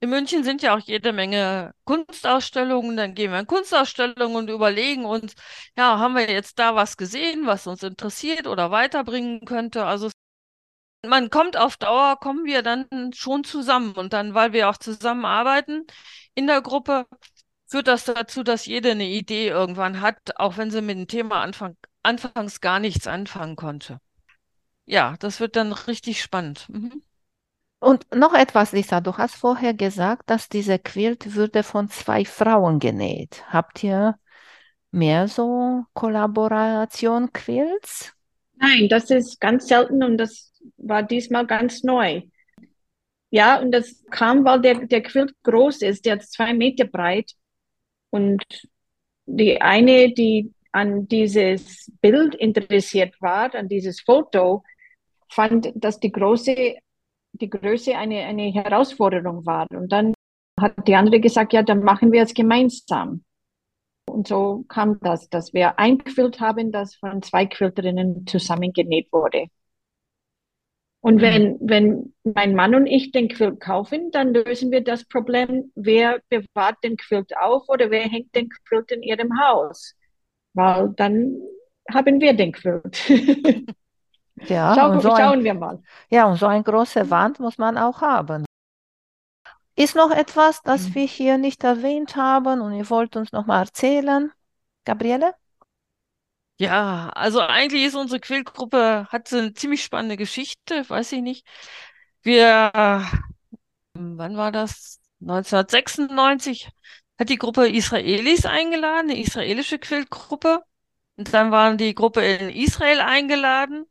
In 0.00 0.10
München 0.10 0.44
sind 0.44 0.62
ja 0.62 0.76
auch 0.76 0.80
jede 0.80 1.12
Menge 1.12 1.72
Kunstausstellungen, 1.84 2.96
dann 2.96 3.14
gehen 3.14 3.32
wir 3.32 3.40
in 3.40 3.46
Kunstausstellungen 3.46 4.36
und 4.36 4.50
überlegen 4.50 5.04
uns, 5.06 5.34
ja, 5.76 5.98
haben 5.98 6.16
wir 6.16 6.30
jetzt 6.30 6.58
da 6.58 6.74
was 6.74 6.96
gesehen, 6.96 7.46
was 7.46 7.66
uns 7.68 7.82
interessiert 7.84 8.46
oder 8.48 8.70
weiterbringen 8.72 9.44
könnte? 9.46 9.86
Also 9.86 10.10
man 11.08 11.30
kommt 11.30 11.56
auf 11.56 11.76
Dauer, 11.76 12.18
kommen 12.20 12.44
wir 12.44 12.62
dann 12.62 13.12
schon 13.14 13.44
zusammen 13.44 13.92
und 13.92 14.12
dann, 14.12 14.34
weil 14.34 14.52
wir 14.52 14.68
auch 14.68 14.76
zusammenarbeiten 14.76 15.86
in 16.34 16.46
der 16.46 16.62
Gruppe, 16.62 17.06
führt 17.66 17.88
das 17.88 18.04
dazu, 18.04 18.42
dass 18.42 18.66
jede 18.66 18.92
eine 18.92 19.08
Idee 19.08 19.48
irgendwann 19.48 20.00
hat, 20.00 20.36
auch 20.36 20.56
wenn 20.56 20.70
sie 20.70 20.82
mit 20.82 20.96
dem 20.96 21.08
Thema 21.08 21.40
Anfang, 21.40 21.76
anfangs 22.02 22.60
gar 22.60 22.78
nichts 22.78 23.06
anfangen 23.06 23.56
konnte. 23.56 23.98
Ja, 24.86 25.16
das 25.18 25.40
wird 25.40 25.56
dann 25.56 25.72
richtig 25.72 26.22
spannend. 26.22 26.68
Mhm. 26.68 27.02
Und 27.80 28.06
noch 28.14 28.34
etwas, 28.34 28.72
Lisa, 28.72 29.00
du 29.00 29.16
hast 29.18 29.34
vorher 29.34 29.74
gesagt, 29.74 30.30
dass 30.30 30.48
diese 30.48 30.78
Quilt 30.78 31.34
würde 31.34 31.62
von 31.62 31.90
zwei 31.90 32.24
Frauen 32.24 32.78
genäht. 32.78 33.44
Habt 33.48 33.84
ihr 33.84 34.18
mehr 34.90 35.28
so 35.28 35.84
Kollaboration-Quilts? 35.92 38.14
Nein, 38.54 38.88
das 38.88 39.10
ist 39.10 39.38
ganz 39.40 39.66
selten 39.66 40.02
und 40.02 40.16
das 40.16 40.53
war 40.76 41.02
diesmal 41.02 41.46
ganz 41.46 41.82
neu. 41.82 42.22
Ja, 43.30 43.60
und 43.60 43.72
das 43.72 44.04
kam, 44.10 44.44
weil 44.44 44.60
der, 44.60 44.86
der 44.86 45.02
Quilt 45.02 45.34
groß 45.42 45.82
ist, 45.82 46.06
der 46.06 46.18
ist 46.18 46.32
zwei 46.32 46.54
Meter 46.54 46.84
breit. 46.84 47.32
Und 48.10 48.44
die 49.26 49.60
eine, 49.60 50.12
die 50.12 50.52
an 50.72 51.08
dieses 51.08 51.90
Bild 52.00 52.34
interessiert 52.34 53.20
war, 53.20 53.54
an 53.54 53.68
dieses 53.68 54.00
Foto, 54.00 54.62
fand, 55.28 55.72
dass 55.74 56.00
die 56.00 56.12
große, 56.12 56.76
die 57.32 57.50
Größe 57.50 57.96
eine, 57.96 58.24
eine 58.24 58.52
Herausforderung 58.52 59.44
war. 59.46 59.66
Und 59.70 59.90
dann 59.90 60.14
hat 60.60 60.86
die 60.86 60.94
andere 60.94 61.20
gesagt, 61.20 61.52
ja, 61.52 61.62
dann 61.62 61.80
machen 61.80 62.12
wir 62.12 62.22
es 62.22 62.34
gemeinsam. 62.34 63.24
Und 64.06 64.28
so 64.28 64.64
kam 64.68 65.00
das, 65.00 65.28
dass 65.28 65.52
wir 65.52 65.78
ein 65.78 65.98
Quilt 65.98 66.40
haben, 66.40 66.70
das 66.70 66.94
von 66.94 67.22
zwei 67.22 67.46
Quilterinnen 67.46 68.26
zusammengenäht 68.26 69.12
wurde. 69.12 69.46
Und 71.04 71.20
wenn, 71.20 71.58
wenn 71.60 72.14
mein 72.24 72.54
Mann 72.54 72.74
und 72.74 72.86
ich 72.86 73.12
den 73.12 73.28
Quilt 73.28 73.60
kaufen, 73.60 74.10
dann 74.10 74.32
lösen 74.32 74.70
wir 74.70 74.82
das 74.82 75.04
Problem, 75.04 75.70
wer 75.74 76.20
bewahrt 76.30 76.82
den 76.82 76.96
Quilt 76.96 77.36
auf 77.36 77.68
oder 77.68 77.90
wer 77.90 78.04
hängt 78.04 78.34
den 78.34 78.48
Quilt 78.48 78.90
in 78.90 79.02
ihrem 79.02 79.38
Haus. 79.38 79.94
Weil 80.54 80.90
dann 80.96 81.36
haben 81.92 82.20
wir 82.20 82.34
den 82.34 82.52
Quilt. 82.52 83.02
Ja, 84.48 84.74
Schau, 84.74 84.98
so 85.00 85.10
schauen 85.10 85.44
ein, 85.44 85.44
wir 85.44 85.54
mal. 85.54 85.82
ja, 86.10 86.26
und 86.26 86.36
so 86.38 86.46
eine 86.46 86.62
große 86.64 87.10
Wand 87.10 87.40
muss 87.40 87.58
man 87.58 87.78
auch 87.78 88.00
haben. 88.02 88.44
Ist 89.76 89.94
noch 89.94 90.10
etwas, 90.10 90.62
das 90.62 90.88
Mhm. 90.88 90.94
wir 90.94 91.06
hier 91.06 91.38
nicht 91.38 91.62
erwähnt 91.64 92.16
haben 92.16 92.60
und 92.60 92.72
ihr 92.74 92.90
wollt 92.90 93.14
uns 93.16 93.30
noch 93.32 93.46
mal 93.46 93.60
erzählen? 93.60 94.32
Gabriele? 94.84 95.34
Ja, 96.56 97.08
also 97.10 97.40
eigentlich 97.40 97.84
ist 97.84 97.96
unsere 97.96 98.20
Quillgruppe, 98.20 99.08
hat 99.10 99.26
so 99.28 99.38
eine 99.38 99.54
ziemlich 99.54 99.82
spannende 99.82 100.16
Geschichte, 100.16 100.88
weiß 100.88 101.12
ich 101.12 101.20
nicht. 101.22 101.46
Wir, 102.22 102.70
wann 103.94 104.36
war 104.36 104.52
das? 104.52 105.00
1996 105.20 106.68
hat 107.18 107.28
die 107.30 107.38
Gruppe 107.38 107.68
Israelis 107.68 108.44
eingeladen, 108.46 109.10
eine 109.10 109.20
israelische 109.20 109.78
Quillgruppe. 109.78 110.60
Und 111.16 111.32
dann 111.34 111.50
waren 111.52 111.78
die 111.78 111.94
Gruppe 111.94 112.22
in 112.24 112.50
Israel 112.50 113.00
eingeladen. 113.00 113.86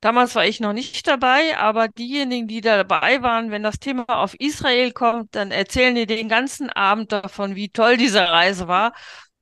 Damals 0.00 0.34
war 0.34 0.46
ich 0.46 0.60
noch 0.60 0.74
nicht 0.74 1.06
dabei, 1.08 1.56
aber 1.58 1.88
diejenigen, 1.88 2.46
die 2.48 2.60
da 2.60 2.76
dabei 2.84 3.22
waren, 3.22 3.50
wenn 3.50 3.62
das 3.62 3.78
Thema 3.78 4.04
auf 4.08 4.34
Israel 4.38 4.92
kommt, 4.92 5.34
dann 5.34 5.50
erzählen 5.50 5.94
die 5.94 6.06
den 6.06 6.28
ganzen 6.28 6.70
Abend 6.70 7.12
davon, 7.12 7.56
wie 7.56 7.70
toll 7.70 7.96
diese 7.96 8.20
Reise 8.20 8.68
war. 8.68 8.92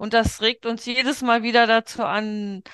Und 0.02 0.14
das 0.14 0.40
regt 0.42 0.66
uns 0.66 0.84
jedes 0.84 1.22
Mal 1.22 1.44
wieder 1.44 1.68
dazu 1.68 2.02
an, 2.02 2.64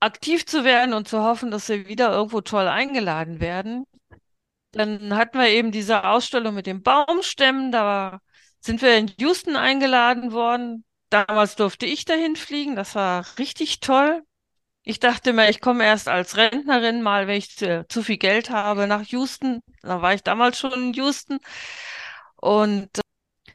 aktiv 0.00 0.46
zu 0.46 0.64
werden 0.64 0.94
und 0.94 1.06
zu 1.06 1.22
hoffen, 1.22 1.50
dass 1.50 1.68
wir 1.68 1.86
wieder 1.86 2.10
irgendwo 2.10 2.40
toll 2.40 2.66
eingeladen 2.66 3.40
werden. 3.40 3.84
Dann 4.70 5.14
hatten 5.14 5.38
wir 5.38 5.48
eben 5.48 5.70
diese 5.70 6.04
Ausstellung 6.04 6.54
mit 6.54 6.66
den 6.66 6.82
Baumstämmen. 6.82 7.72
Da 7.72 8.20
sind 8.60 8.80
wir 8.80 8.96
in 8.96 9.12
Houston 9.18 9.54
eingeladen 9.56 10.32
worden. 10.32 10.86
Damals 11.10 11.56
durfte 11.56 11.84
ich 11.84 12.06
dahin 12.06 12.36
fliegen. 12.36 12.74
Das 12.74 12.94
war 12.94 13.26
richtig 13.38 13.80
toll. 13.80 14.22
Ich 14.82 14.98
dachte 14.98 15.34
mir, 15.34 15.50
ich 15.50 15.60
komme 15.60 15.84
erst 15.84 16.08
als 16.08 16.38
Rentnerin 16.38 17.02
mal, 17.02 17.26
wenn 17.26 17.36
ich 17.36 17.54
zu, 17.54 17.84
zu 17.86 18.02
viel 18.02 18.16
Geld 18.16 18.48
habe, 18.48 18.86
nach 18.86 19.02
Houston. 19.08 19.60
Da 19.82 20.00
war 20.00 20.14
ich 20.14 20.22
damals 20.22 20.58
schon 20.58 20.72
in 20.72 20.94
Houston. 20.94 21.38
Und 22.36 23.02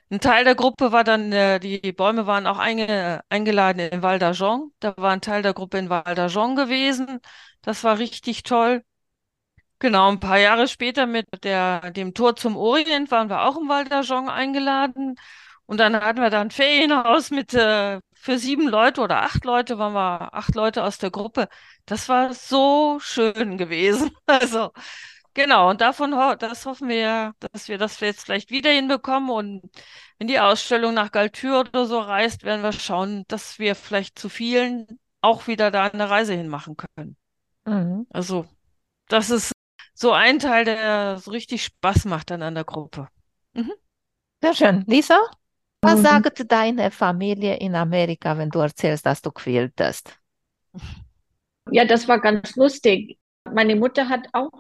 ein 0.10 0.20
Teil 0.20 0.44
der 0.46 0.56
Gruppe 0.56 0.92
war 0.92 1.04
dann, 1.04 1.32
äh, 1.32 1.60
die 1.60 1.92
Bäume 1.92 2.26
waren 2.28 2.48
auch 2.48 2.58
einge, 2.60 3.22
eingeladen 3.30 3.80
in 3.80 4.02
Val 4.02 4.18
d'Argent. 4.20 4.72
Da 4.80 4.94
war 4.98 5.12
ein 5.12 5.22
Teil 5.22 5.42
der 5.42 5.54
Gruppe 5.54 5.78
in 5.78 5.90
Val 5.90 6.04
d'Argent 6.04 6.56
gewesen. 6.56 7.20
Das 7.62 7.84
war 7.84 8.00
richtig 8.00 8.44
toll. 8.44 8.84
Genau, 9.80 10.10
ein 10.12 10.20
paar 10.20 10.40
Jahre 10.40 10.68
später 10.68 11.06
mit 11.06 11.28
der, 11.44 11.92
dem 11.92 12.14
Tor 12.16 12.36
zum 12.36 12.58
Orient 12.58 13.12
waren 13.12 13.30
wir 13.30 13.44
auch 13.44 13.58
im 13.58 13.70
Val 13.70 13.84
d'Argent 13.86 14.28
eingeladen. 14.30 15.16
Und 15.68 15.80
dann 15.80 15.96
hatten 15.96 16.22
wir 16.22 16.30
da 16.32 16.42
ein 16.42 16.52
Ferienhaus 16.52 17.30
mit 17.32 17.54
äh, 17.54 18.00
für 18.16 18.40
sieben 18.40 18.68
Leute 18.70 19.02
oder 19.02 19.22
acht 19.24 19.46
Leute, 19.46 19.78
waren 19.78 19.94
wir 19.94 20.34
acht 20.34 20.56
Leute 20.56 20.84
aus 20.84 20.98
der 20.98 21.12
Gruppe. 21.12 21.48
Das 21.86 22.10
war 22.10 22.34
so 22.34 23.00
schön 23.00 23.58
gewesen. 23.58 24.12
Also, 24.28 24.72
genau, 25.38 25.70
und 25.70 25.82
davon 25.82 26.14
ho 26.16 26.36
das 26.36 26.66
hoffen 26.66 26.90
wir, 26.90 26.98
ja, 26.98 27.34
dass 27.54 27.68
wir 27.70 27.78
das 27.78 28.00
jetzt 28.02 28.26
vielleicht 28.26 28.52
wieder 28.52 28.72
hinbekommen. 28.72 29.30
Und 29.30 29.62
wenn 30.18 30.28
die 30.28 30.40
Ausstellung 30.40 30.94
nach 30.94 31.12
Galtür 31.12 31.62
oder 31.62 31.86
so 31.86 32.00
reist, 32.00 32.44
werden 32.44 32.64
wir 32.64 32.74
schauen, 32.74 33.24
dass 33.28 33.60
wir 33.60 33.76
vielleicht 33.76 34.20
zu 34.20 34.30
vielen 34.30 35.00
auch 35.22 35.48
wieder 35.48 35.72
da 35.72 35.86
eine 35.88 36.10
Reise 36.10 36.34
hinmachen 36.34 36.76
können. 36.78 37.18
Mhm. 37.66 38.08
Also, 38.10 38.48
das 39.10 39.30
ist 39.32 39.54
so 39.94 40.12
ein 40.14 40.40
Teil, 40.40 40.66
der 40.66 41.20
so 41.20 41.32
richtig 41.32 41.66
Spaß 41.66 42.06
macht 42.06 42.32
dann 42.32 42.44
an 42.44 42.56
der 42.56 42.66
Gruppe. 42.66 43.10
Mhm. 43.54 43.74
Sehr 44.42 44.54
schön. 44.56 44.84
Lisa, 44.88 45.20
was 45.82 46.00
Mhm. 46.00 46.04
sagt 46.04 46.52
deine 46.52 46.92
Familie 46.92 47.58
in 47.58 47.76
Amerika, 47.76 48.38
wenn 48.38 48.50
du 48.52 48.60
erzählst, 48.60 49.06
dass 49.06 49.22
du 49.22 49.32
quiltest? 49.32 50.20
Ja, 51.72 51.86
das 51.86 52.08
war 52.08 52.20
ganz 52.22 52.56
lustig. 52.56 53.20
Meine 53.46 53.76
Mutter 53.76 54.10
hat 54.10 54.28
auch 54.34 54.52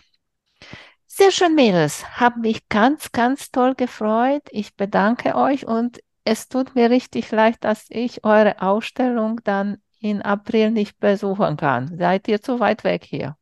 Sehr 1.05 1.31
schön, 1.31 1.55
Mädels. 1.55 2.05
Habe 2.19 2.39
mich 2.39 2.67
ganz, 2.69 3.11
ganz 3.11 3.51
toll 3.51 3.75
gefreut. 3.75 4.43
Ich 4.51 4.75
bedanke 4.75 5.35
euch 5.35 5.65
und 5.65 5.99
es 6.23 6.47
tut 6.47 6.75
mir 6.75 6.89
richtig 6.89 7.31
leid, 7.31 7.57
dass 7.61 7.85
ich 7.89 8.23
eure 8.23 8.61
Ausstellung 8.61 9.41
dann 9.43 9.81
in 9.99 10.21
April 10.21 10.71
nicht 10.71 10.99
besuchen 10.99 11.57
kann. 11.57 11.97
Seid 11.97 12.27
ihr 12.27 12.41
zu 12.41 12.59
weit 12.59 12.83
weg 12.83 13.03
hier? 13.05 13.37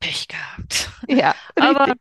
Pech 0.00 0.28
gehabt. 0.28 0.90
Ja, 1.08 1.34
aber 1.60 1.94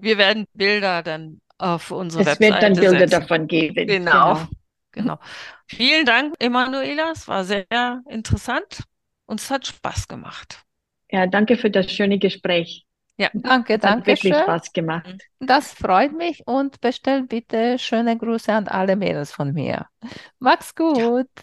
wir 0.00 0.18
werden 0.18 0.46
Bilder 0.52 1.02
dann 1.02 1.40
auf 1.56 1.90
unsere 1.90 2.22
es 2.22 2.26
Webseite 2.28 2.44
Es 2.44 2.50
wird 2.52 2.62
dann 2.62 2.72
Bilder 2.74 2.98
setzen. 2.98 3.20
davon 3.20 3.46
geben. 3.46 3.86
Genau. 3.86 4.34
genau. 4.34 4.48
genau. 4.92 5.18
Vielen 5.66 6.06
Dank, 6.06 6.34
Emanuela. 6.38 7.10
Es 7.12 7.26
war 7.26 7.44
sehr 7.44 8.02
interessant 8.08 8.84
und 9.26 9.40
es 9.40 9.50
hat 9.50 9.66
Spaß 9.66 10.08
gemacht. 10.08 10.62
Ja, 11.10 11.26
danke 11.26 11.56
für 11.56 11.70
das 11.70 11.90
schöne 11.90 12.18
Gespräch. 12.18 12.84
Ja, 13.16 13.30
danke, 13.32 13.78
danke. 13.78 14.00
Hat 14.00 14.06
wirklich 14.06 14.34
schön. 14.34 14.42
Spaß 14.42 14.72
gemacht. 14.72 15.18
Das 15.40 15.72
freut 15.72 16.12
mich 16.12 16.46
und 16.46 16.80
bestell 16.80 17.24
bitte 17.24 17.78
schöne 17.78 18.16
Grüße 18.16 18.52
an 18.52 18.68
alle 18.68 18.94
Mädels 18.94 19.32
von 19.32 19.52
mir. 19.52 19.86
Mach's 20.38 20.74
gut. 20.74 20.98
Ja. 20.98 21.42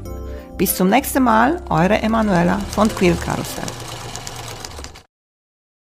Bis 0.61 0.75
zum 0.75 0.89
nächsten 0.89 1.23
Mal, 1.23 1.59
eure 1.69 2.03
Emanuela 2.03 2.59
von 2.75 2.87
Quiltkarussell. 2.87 3.63